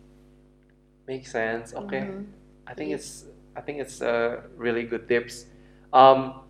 make 1.08 1.24
sense. 1.24 1.72
Oke. 1.72 2.04
Mhm. 2.04 2.20
I 2.68 2.76
think 2.76 2.92
it's 2.92 3.24
I 3.56 3.64
think 3.64 3.80
it's 3.80 4.04
a 4.04 4.44
really 4.60 4.84
good 4.84 5.08
tips. 5.08 5.48
Um, 5.90 6.44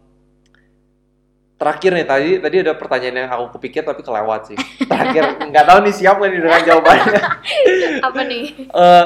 terakhir 1.58 1.92
nih 1.98 2.06
tadi 2.06 2.30
tadi 2.38 2.56
ada 2.62 2.74
pertanyaan 2.78 3.26
yang 3.26 3.32
aku 3.34 3.58
kepikir 3.58 3.82
tapi 3.82 4.06
kelewat 4.06 4.54
sih. 4.54 4.58
Terakhir 4.86 5.38
nggak 5.50 5.66
tahu 5.66 5.80
nih 5.90 5.94
siap 5.94 6.16
nggak 6.22 6.32
nih 6.32 6.42
dengan 6.46 6.62
jawabannya. 6.64 7.22
Apa 8.08 8.22
nih? 8.30 8.46
Eh, 8.70 9.06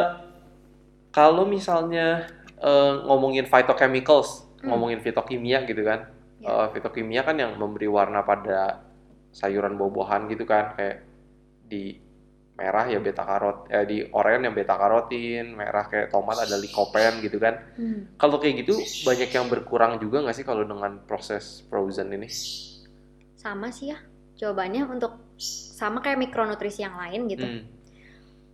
kalau 1.11 1.43
misalnya 1.47 2.27
eh, 2.59 2.93
ngomongin 3.07 3.47
phytochemicals, 3.47 4.51
Hmm. 4.61 4.77
ngomongin 4.77 5.01
fitokimia 5.01 5.65
gitu 5.65 5.81
kan. 5.81 6.13
Ya. 6.37 6.49
Eh, 6.49 6.67
fitokimia 6.77 7.25
kan 7.25 7.33
yang 7.33 7.57
memberi 7.57 7.89
warna 7.89 8.21
pada 8.21 8.85
sayuran 9.33 9.73
buah-buahan 9.73 10.29
gitu 10.29 10.45
kan, 10.45 10.77
kayak 10.77 11.01
di 11.65 11.97
merah 12.61 12.85
ya 12.85 13.01
beta 13.01 13.25
karot, 13.25 13.65
eh 13.73 13.85
di 13.89 13.97
oranye 14.13 14.45
yang 14.45 14.53
beta 14.53 14.77
karotin, 14.77 15.57
merah 15.57 15.89
kayak 15.89 16.13
tomat 16.13 16.45
ada 16.45 16.61
lycopene 16.61 17.17
gitu 17.25 17.41
kan. 17.41 17.57
Hmm. 17.73 18.13
Kalau 18.21 18.37
kayak 18.37 18.61
gitu 18.61 18.77
banyak 19.01 19.29
yang 19.33 19.49
berkurang 19.49 19.97
juga 19.97 20.21
nggak 20.21 20.37
sih 20.37 20.45
kalau 20.45 20.61
dengan 20.61 21.01
proses 21.09 21.65
frozen 21.65 22.13
ini? 22.13 22.29
Sama 23.33 23.73
sih 23.73 23.89
ya. 23.89 23.97
Jawabannya 24.37 24.85
untuk 24.85 25.33
sama 25.41 26.05
kayak 26.05 26.21
mikronutrisi 26.21 26.85
yang 26.85 26.93
lain 27.01 27.25
gitu. 27.25 27.45
Hmm. 27.45 27.65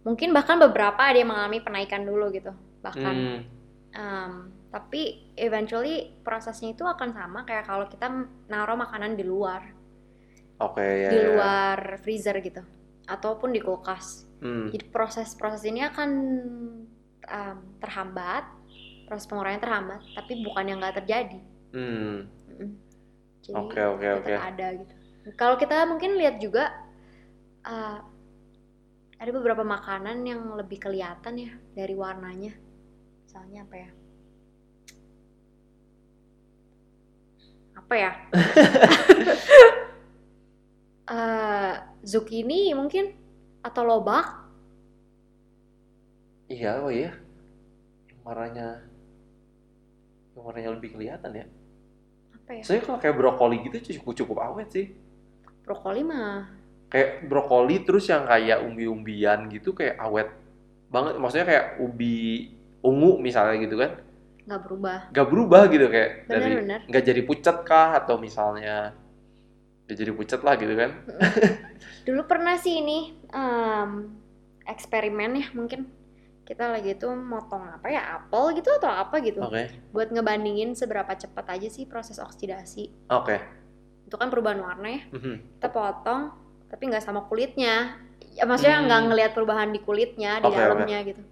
Mungkin 0.08 0.32
bahkan 0.32 0.56
beberapa 0.56 1.04
ada 1.04 1.20
yang 1.20 1.36
mengalami 1.36 1.60
penaikan 1.60 2.08
dulu 2.08 2.32
gitu. 2.32 2.56
Bahkan 2.80 3.16
Hmm. 3.18 3.40
Um, 3.98 4.34
tapi 4.70 5.34
eventually 5.40 6.22
prosesnya 6.22 6.76
itu 6.76 6.86
akan 6.86 7.16
sama 7.16 7.48
kayak 7.48 7.66
kalau 7.66 7.88
kita 7.90 8.08
naruh 8.46 8.78
makanan 8.78 9.18
di 9.18 9.26
luar, 9.26 9.74
Oke 10.62 11.08
ya. 11.08 11.10
di 11.10 11.18
ya. 11.18 11.26
luar 11.34 11.80
freezer 12.04 12.38
gitu, 12.44 12.62
ataupun 13.08 13.56
di 13.56 13.64
kulkas. 13.64 14.28
Hmm. 14.44 14.70
Jadi 14.70 14.86
proses-proses 14.92 15.64
ini 15.66 15.82
akan 15.82 16.10
um, 17.26 17.58
terhambat, 17.80 18.46
proses 19.08 19.26
penguraian 19.26 19.64
terhambat, 19.64 20.04
tapi 20.14 20.44
bukan 20.44 20.68
yang 20.68 20.78
nggak 20.84 21.02
terjadi. 21.02 21.40
Hmm. 21.74 22.28
Oke 23.48 23.80
oke 23.80 24.08
oke. 24.22 24.34
ada 24.36 24.76
gitu. 24.76 24.94
Kalau 25.40 25.56
kita 25.56 25.88
mungkin 25.88 26.20
lihat 26.20 26.44
juga 26.44 26.68
uh, 27.64 28.00
ada 29.18 29.32
beberapa 29.32 29.64
makanan 29.64 30.28
yang 30.28 30.44
lebih 30.60 30.84
kelihatan 30.84 31.34
ya 31.40 31.52
dari 31.74 31.96
warnanya. 31.96 32.54
Misalnya 33.24 33.64
apa 33.64 33.76
ya? 33.76 33.90
Apa 37.80 37.94
ya? 37.96 38.12
Eh, 41.08 41.74
zucchini 42.08 42.72
mungkin 42.72 43.12
atau 43.60 43.84
lobak? 43.84 44.48
Iya, 46.48 46.80
oh 46.80 46.88
iya. 46.88 47.12
Yang 48.08 48.22
warnanya 48.24 48.68
yang 50.32 50.44
warnanya 50.48 50.72
lebih 50.80 50.96
kelihatan 50.96 51.32
ya. 51.36 51.46
Apa 52.32 52.50
ya? 52.56 52.64
Soalnya 52.64 52.84
kalau 52.88 53.00
kayak 53.04 53.16
brokoli 53.20 53.58
gitu 53.68 54.00
cukup 54.00 54.14
cukup 54.24 54.38
awet 54.40 54.72
sih. 54.72 54.88
Brokoli 55.68 56.08
mah 56.08 56.48
Kayak 56.88 57.28
brokoli 57.28 57.84
terus 57.84 58.08
yang 58.08 58.24
kayak 58.24 58.64
umbi-umbian 58.64 59.52
gitu 59.52 59.76
kayak 59.76 60.00
awet 60.00 60.32
banget. 60.88 61.20
Maksudnya 61.20 61.44
kayak 61.44 61.66
ubi 61.84 62.48
ungu 62.80 63.20
misalnya 63.20 63.60
gitu 63.60 63.76
kan. 63.76 64.00
nggak 64.48 64.62
berubah. 64.64 65.00
Gak 65.12 65.28
berubah 65.28 65.62
gitu 65.68 65.92
kayak 65.92 66.32
dari 66.32 66.56
Bener-bener. 66.56 66.80
nggak 66.88 67.04
jadi 67.04 67.22
pucat 67.28 67.58
kah 67.68 68.00
atau 68.00 68.16
misalnya 68.16 68.96
dia 69.88 69.96
jadi 69.98 70.12
pucat 70.12 70.44
lah 70.44 70.56
gitu 70.56 70.76
kan. 70.76 70.92
Dulu 72.08 72.22
pernah 72.24 72.56
sih 72.56 72.80
ini 72.80 73.16
em, 73.32 73.90
eksperimen 74.64 75.32
ya 75.36 75.48
mungkin 75.52 75.88
kita 76.44 76.72
lagi 76.72 76.96
tuh 76.96 77.12
motong 77.12 77.76
apa 77.76 77.88
ya 77.88 78.20
apel 78.20 78.56
gitu 78.56 78.72
atau 78.72 78.88
apa 78.88 79.20
gitu 79.20 79.44
Oke. 79.44 79.68
buat 79.92 80.08
ngebandingin 80.08 80.72
seberapa 80.74 81.12
cepat 81.12 81.60
aja 81.60 81.68
sih 81.68 81.84
proses 81.84 82.16
oksidasi 82.18 83.12
Oke. 83.12 83.36
itu 84.08 84.16
kan 84.16 84.32
perubahan 84.32 84.64
warna 84.64 84.88
ya 84.88 85.02
Mhm. 85.12 85.60
kita 85.60 85.68
potong 85.68 86.32
tapi 86.72 86.88
nggak 86.88 87.04
sama 87.04 87.28
kulitnya 87.28 88.00
ya 88.32 88.48
maksudnya 88.48 88.80
Hmm. 88.80 88.88
nggak 88.88 89.02
ngelihat 89.12 89.32
perubahan 89.36 89.76
di 89.76 89.80
kulitnya 89.84 90.40
di 90.40 90.48
Oke, 90.48 90.56
dalamnya 90.56 91.00
gitu 91.04 91.24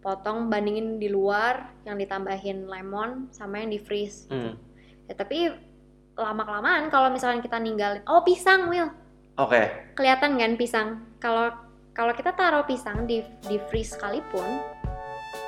potong 0.00 0.52
bandingin 0.52 0.96
di 0.96 1.08
luar 1.08 1.72
yang 1.84 1.96
ditambahin 1.96 2.68
lemon 2.68 3.32
sama 3.32 3.64
yang 3.64 3.72
di 3.72 3.80
freeze 3.80 4.28
Hmm. 4.28 4.60
ya 5.08 5.16
tapi 5.16 5.56
lama 6.20 6.42
kelamaan 6.42 6.88
kalau 6.88 7.08
misalnya 7.08 7.40
kita 7.40 7.56
ninggalin 7.56 8.04
oh 8.04 8.20
pisang 8.20 8.68
Will 8.68 8.88
Oke. 9.34 9.92
kelihatan 9.94 10.36
kan 10.36 10.52
pisang 10.54 10.88
kalau 11.16 11.48
kalau 11.90 12.12
kita 12.12 12.30
taruh 12.30 12.62
pisang 12.62 13.04
di 13.04 13.20
di 13.42 13.58
freeze 13.66 13.92
sekalipun 13.92 14.46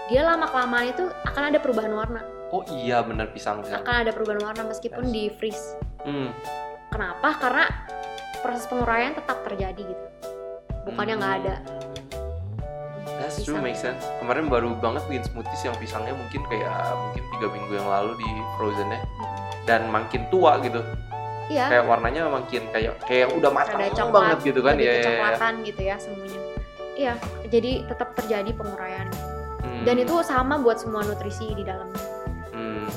dia 0.06 0.22
lama 0.22 0.44
kelamaan 0.44 0.88
itu 0.88 1.04
akan 1.24 1.42
ada 1.48 1.58
perubahan 1.58 1.92
warna 1.92 2.22
Oh 2.52 2.60
iya 2.68 3.00
bener 3.00 3.32
pisang 3.32 3.64
pisang. 3.64 3.80
akan 3.80 3.94
ada 4.02 4.12
perubahan 4.12 4.42
warna 4.42 4.62
meskipun 4.66 5.04
Yes. 5.04 5.12
di 5.12 5.24
freeze 5.32 5.64
Hmm. 6.02 6.34
kenapa 6.88 7.38
karena 7.38 7.64
proses 8.40 8.66
penguraian 8.66 9.12
tetap 9.12 9.40
terjadi 9.42 9.82
gitu 9.86 10.06
bukannya 10.84 11.14
nggak 11.16 11.34
ada 11.40 11.54
That's 13.12 13.38
true, 13.38 13.54
Pisang. 13.54 13.62
make 13.62 13.78
sense. 13.78 14.02
Kemarin 14.18 14.50
baru 14.50 14.74
banget 14.76 15.06
bikin 15.06 15.22
smoothies 15.24 15.62
yang 15.62 15.76
pisangnya 15.78 16.10
mungkin 16.10 16.42
kayak 16.44 16.74
mungkin 16.92 17.22
tiga 17.30 17.46
minggu 17.48 17.72
yang 17.72 17.86
lalu 17.86 18.18
di 18.18 18.26
frozennya 18.56 18.98
dan 19.64 19.86
makin 19.86 20.26
tua 20.28 20.58
gitu. 20.60 20.82
iya 21.46 21.68
Kayak 21.68 21.84
warnanya 21.86 22.22
makin 22.26 22.62
kayak 22.70 22.94
kayak 23.02 23.28
udah 23.30 23.50
matang 23.50 23.76
ada 23.76 23.90
coklat 23.90 24.12
banget 24.14 24.38
gitu 24.44 24.60
kan 24.60 24.74
ya. 24.76 24.92
kecoklatan 24.96 25.52
gitu 25.62 25.80
ya 25.82 25.96
semuanya 25.96 26.40
iya 26.92 27.12
jadi 27.46 27.72
tetap 27.84 28.08
terjadi 28.14 28.50
penguraian 28.52 29.08
Hmm. 29.58 29.86
dan 29.86 29.94
itu 29.96 30.10
sama 30.22 30.58
buat 30.58 30.74
semua 30.76 31.02
nutrisi 31.02 31.46
di 31.52 31.62
dalamnya 31.62 32.02
Hmm. 32.50 32.90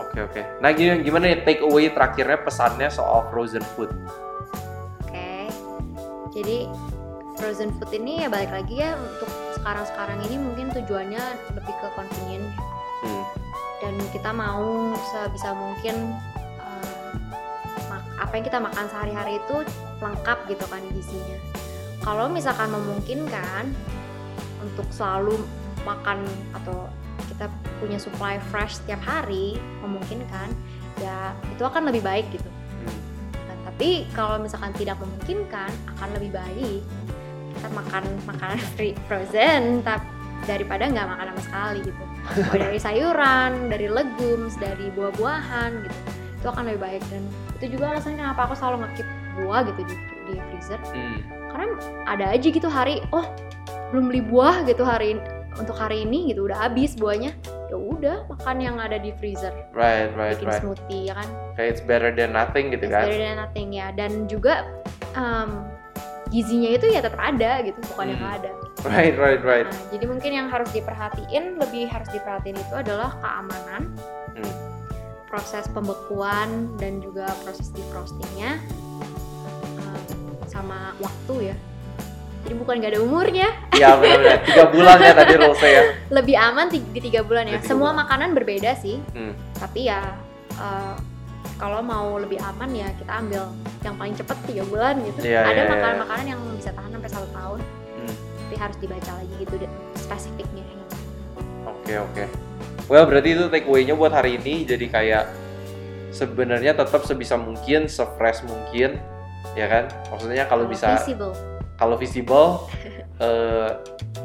Oke 0.00 0.18
oke. 0.22 0.42
Nah 0.58 0.72
gini, 0.72 1.00
gimana 1.00 1.28
nih 1.28 1.44
take 1.44 1.60
away 1.60 1.86
terakhirnya 1.86 2.40
pesannya 2.40 2.88
soal 2.88 3.28
frozen 3.28 3.62
food? 3.74 3.92
oke 4.98 5.28
jadi 6.30 6.64
frozen 7.36 7.70
food 7.72 7.92
ini 7.92 8.24
ya 8.24 8.28
balik 8.28 8.50
lagi 8.50 8.80
ya 8.80 8.96
untuk 8.96 9.28
sekarang-sekarang 9.54 10.18
ini 10.24 10.36
mungkin 10.36 10.66
tujuannya 10.72 11.22
lebih 11.52 11.74
ke 11.74 11.88
convenient 11.92 12.48
Hmm. 12.50 12.79
Dan 13.90 14.06
kita 14.14 14.30
mau 14.30 14.94
sebisa 15.10 15.50
mungkin 15.50 16.14
eh, 16.62 17.14
apa 18.22 18.32
yang 18.38 18.44
kita 18.46 18.62
makan 18.62 18.86
sehari-hari 18.86 19.42
itu 19.42 19.66
lengkap 19.98 20.38
gitu 20.46 20.64
kan 20.70 20.78
gizinya. 20.94 21.38
Kalau 22.06 22.30
misalkan 22.30 22.70
memungkinkan 22.70 23.74
untuk 24.62 24.86
selalu 24.94 25.42
makan 25.82 26.22
atau 26.54 26.86
kita 27.34 27.50
punya 27.82 27.98
supply 27.98 28.38
fresh 28.54 28.78
setiap 28.78 29.02
hari, 29.02 29.58
memungkinkan 29.82 30.54
ya 31.02 31.34
itu 31.50 31.66
akan 31.66 31.90
lebih 31.90 32.06
baik 32.06 32.30
gitu. 32.30 32.46
Hmm. 32.46 32.98
Nah, 33.34 33.56
tapi 33.74 34.06
kalau 34.14 34.38
misalkan 34.38 34.70
tidak 34.78 35.02
memungkinkan 35.02 35.70
akan 35.98 36.08
lebih 36.14 36.30
baik 36.38 36.82
kita 37.58 37.68
makan 37.74 38.04
makanan 38.24 38.60
free 38.78 38.94
frozen 39.10 39.82
tapi 39.82 40.19
daripada 40.48 40.88
nggak 40.88 41.06
makan 41.06 41.26
sama 41.34 41.42
sekali 41.44 41.78
gitu. 41.84 42.02
Dari 42.62 42.78
sayuran 42.78 43.72
dari 43.72 43.88
legumes 43.88 44.54
dari 44.60 44.92
buah-buahan 44.92 45.70
gitu. 45.88 45.98
Itu 46.40 46.46
akan 46.52 46.62
lebih 46.68 46.80
baik 46.80 47.02
dan 47.08 47.22
itu 47.60 47.76
juga 47.76 47.96
alasannya 47.96 48.20
kenapa 48.20 48.40
aku 48.48 48.54
selalu 48.56 48.76
ngekip 48.88 49.08
buah 49.40 49.60
gitu 49.68 49.80
di, 49.88 49.94
di 50.28 50.34
freezer. 50.38 50.80
Hmm. 50.92 51.20
karena 51.50 51.66
ada 52.06 52.30
aja 52.30 52.46
gitu 52.46 52.70
hari 52.70 53.02
oh 53.10 53.26
belum 53.90 54.06
beli 54.06 54.22
buah 54.22 54.62
gitu 54.70 54.86
hari 54.86 55.18
in- 55.18 55.26
untuk 55.58 55.74
hari 55.74 56.06
ini 56.06 56.30
gitu 56.30 56.46
udah 56.46 56.70
habis 56.70 56.94
buahnya. 56.94 57.34
Ya 57.70 57.76
udah 57.78 58.16
makan 58.30 58.56
yang 58.62 58.76
ada 58.78 58.98
di 58.98 59.10
freezer. 59.18 59.50
Right 59.74 60.10
right 60.14 60.38
bikin 60.38 60.48
right. 60.50 60.62
smoothie 60.62 61.02
ya 61.10 61.14
kan? 61.18 61.28
Kayak 61.58 61.68
it's 61.74 61.82
better 61.82 62.10
than 62.14 62.30
nothing 62.34 62.70
gitu 62.70 62.86
It's 62.86 62.94
kan? 62.94 63.04
better 63.06 63.18
than 63.18 63.36
nothing 63.38 63.68
ya. 63.74 63.90
Dan 63.94 64.30
juga 64.30 64.66
um, 65.18 65.66
gizinya 66.30 66.70
itu 66.70 66.86
ya 66.86 66.98
tetap 66.98 67.18
ada 67.18 67.58
gitu 67.60 67.78
bukan 67.86 68.06
yang 68.06 68.16
Hmm. 68.16 68.24
nggak 68.24 68.38
ada 68.40 68.52
Right 68.80 69.12
right 69.14 69.42
right. 69.42 69.66
Nah, 69.66 69.82
jadi 69.90 70.04
mungkin 70.06 70.30
yang 70.32 70.48
harus 70.48 70.70
diperhatiin 70.70 71.58
lebih 71.58 71.84
harus 71.86 72.08
diperhatiin 72.08 72.56
itu 72.56 72.74
adalah 72.74 73.12
keamanan 73.16 73.92
Hmm. 74.32 74.54
proses 75.26 75.66
pembekuan 75.68 76.48
dan 76.76 76.98
juga 76.98 77.26
proses 77.40 77.68
defrostingnya 77.68 78.56
um, 79.76 80.00
sama 80.44 80.94
waktu 80.96 81.52
ya 81.52 81.56
jadi 82.40 82.54
bukan 82.56 82.74
nggak 82.78 82.90
ada 82.90 83.00
umurnya 83.00 83.48
Iya 83.70 83.94
benar-benar. 83.94 84.38
Tiga 84.48 84.64
bulan 84.66 84.96
ya 84.98 85.12
tadi 85.12 85.34
Rose 85.36 85.68
ya. 85.68 85.82
lebih 86.08 86.36
aman 86.36 86.66
di 86.66 86.78
tiga 86.96 87.20
bulan 87.20 87.44
ya 87.44 87.58
tiga 87.58 87.68
semua 87.68 87.90
bulan. 87.90 88.00
makanan 88.00 88.28
berbeda 88.32 88.70
sih 88.74 88.96
Hmm. 89.12 89.34
tapi 89.54 89.86
ya 89.86 90.16
uh, 90.56 90.96
kalau 91.60 91.84
mau 91.84 92.16
lebih 92.16 92.40
aman 92.40 92.72
ya 92.72 92.88
kita 92.96 93.12
ambil 93.20 93.42
yang 93.84 93.94
paling 94.00 94.14
cepet 94.16 94.36
tiga 94.48 94.64
bulan 94.64 94.96
gitu 95.04 95.20
Iya, 95.20 95.44
ada 95.44 95.52
iya, 95.52 95.68
makanan-makanan 95.68 96.26
yang 96.26 96.40
bisa 96.56 96.70
tahan 96.72 96.90
sampai 96.96 97.10
satu 97.12 97.28
tahun 97.30 97.60
Hmm. 98.00 98.14
tapi 98.48 98.56
harus 98.56 98.76
dibaca 98.80 99.12
lagi 99.12 99.34
gitu 99.36 99.54
spesifiknya 99.94 100.64
Oke 101.68 101.94
oke. 102.00 102.24
Well 102.88 103.04
berarti 103.04 103.36
itu 103.36 103.44
takeaway-nya 103.52 103.92
buat 103.92 104.10
hari 104.10 104.40
ini 104.40 104.64
jadi 104.64 104.86
kayak 104.88 105.24
sebenarnya 106.10 106.72
tetap 106.72 107.04
sebisa 107.04 107.36
mungkin 107.36 107.86
sefresh 107.86 108.42
mungkin 108.48 108.96
ya 109.52 109.66
kan? 109.68 109.84
Maksudnya 110.08 110.48
kalau 110.48 110.64
bisa 110.66 110.96
visible 110.96 111.34
kalau 111.76 111.96
visible 111.96 112.66
eh, 113.20 113.70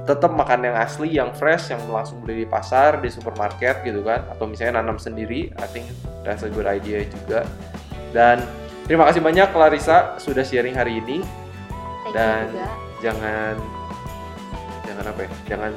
tetap 0.05 0.31
makan 0.31 0.65
yang 0.71 0.75
asli, 0.77 1.09
yang 1.17 1.33
fresh, 1.35 1.73
yang 1.73 1.81
langsung 1.89 2.21
beli 2.21 2.45
di 2.45 2.47
pasar, 2.47 3.01
di 3.01 3.09
supermarket 3.11 3.81
gitu 3.83 4.05
kan, 4.05 4.23
atau 4.31 4.45
misalnya 4.47 4.79
nanam 4.81 4.95
sendiri. 5.01 5.51
I 5.57 5.67
think 5.69 5.89
that's 6.23 6.45
a 6.45 6.49
good 6.49 6.69
idea 6.69 7.03
juga. 7.05 7.43
Dan 8.15 8.41
terima 8.87 9.03
kasih 9.09 9.19
banyak 9.19 9.51
Clarissa 9.51 10.15
sudah 10.17 10.45
sharing 10.45 10.77
hari 10.77 11.03
ini. 11.03 11.21
thank 12.05 12.15
Dan- 12.15 12.53
juga 12.53 12.69
Jangan 13.03 13.55
jangan 14.87 15.05
apa 15.11 15.19
ya? 15.21 15.31
Jangan 15.45 15.71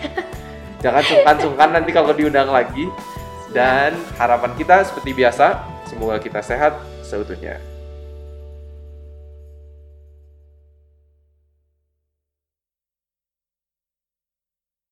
jangan 0.84 1.02
sungkan-sungkan 1.04 1.68
nanti 1.76 1.90
kalau 1.92 2.10
diundang 2.16 2.48
lagi. 2.48 2.88
Dan 3.50 3.98
harapan 4.14 4.54
kita 4.54 4.86
seperti 4.86 5.10
biasa, 5.10 5.66
semoga 5.90 6.22
kita 6.22 6.38
sehat 6.38 6.78
seutuhnya. 7.02 7.58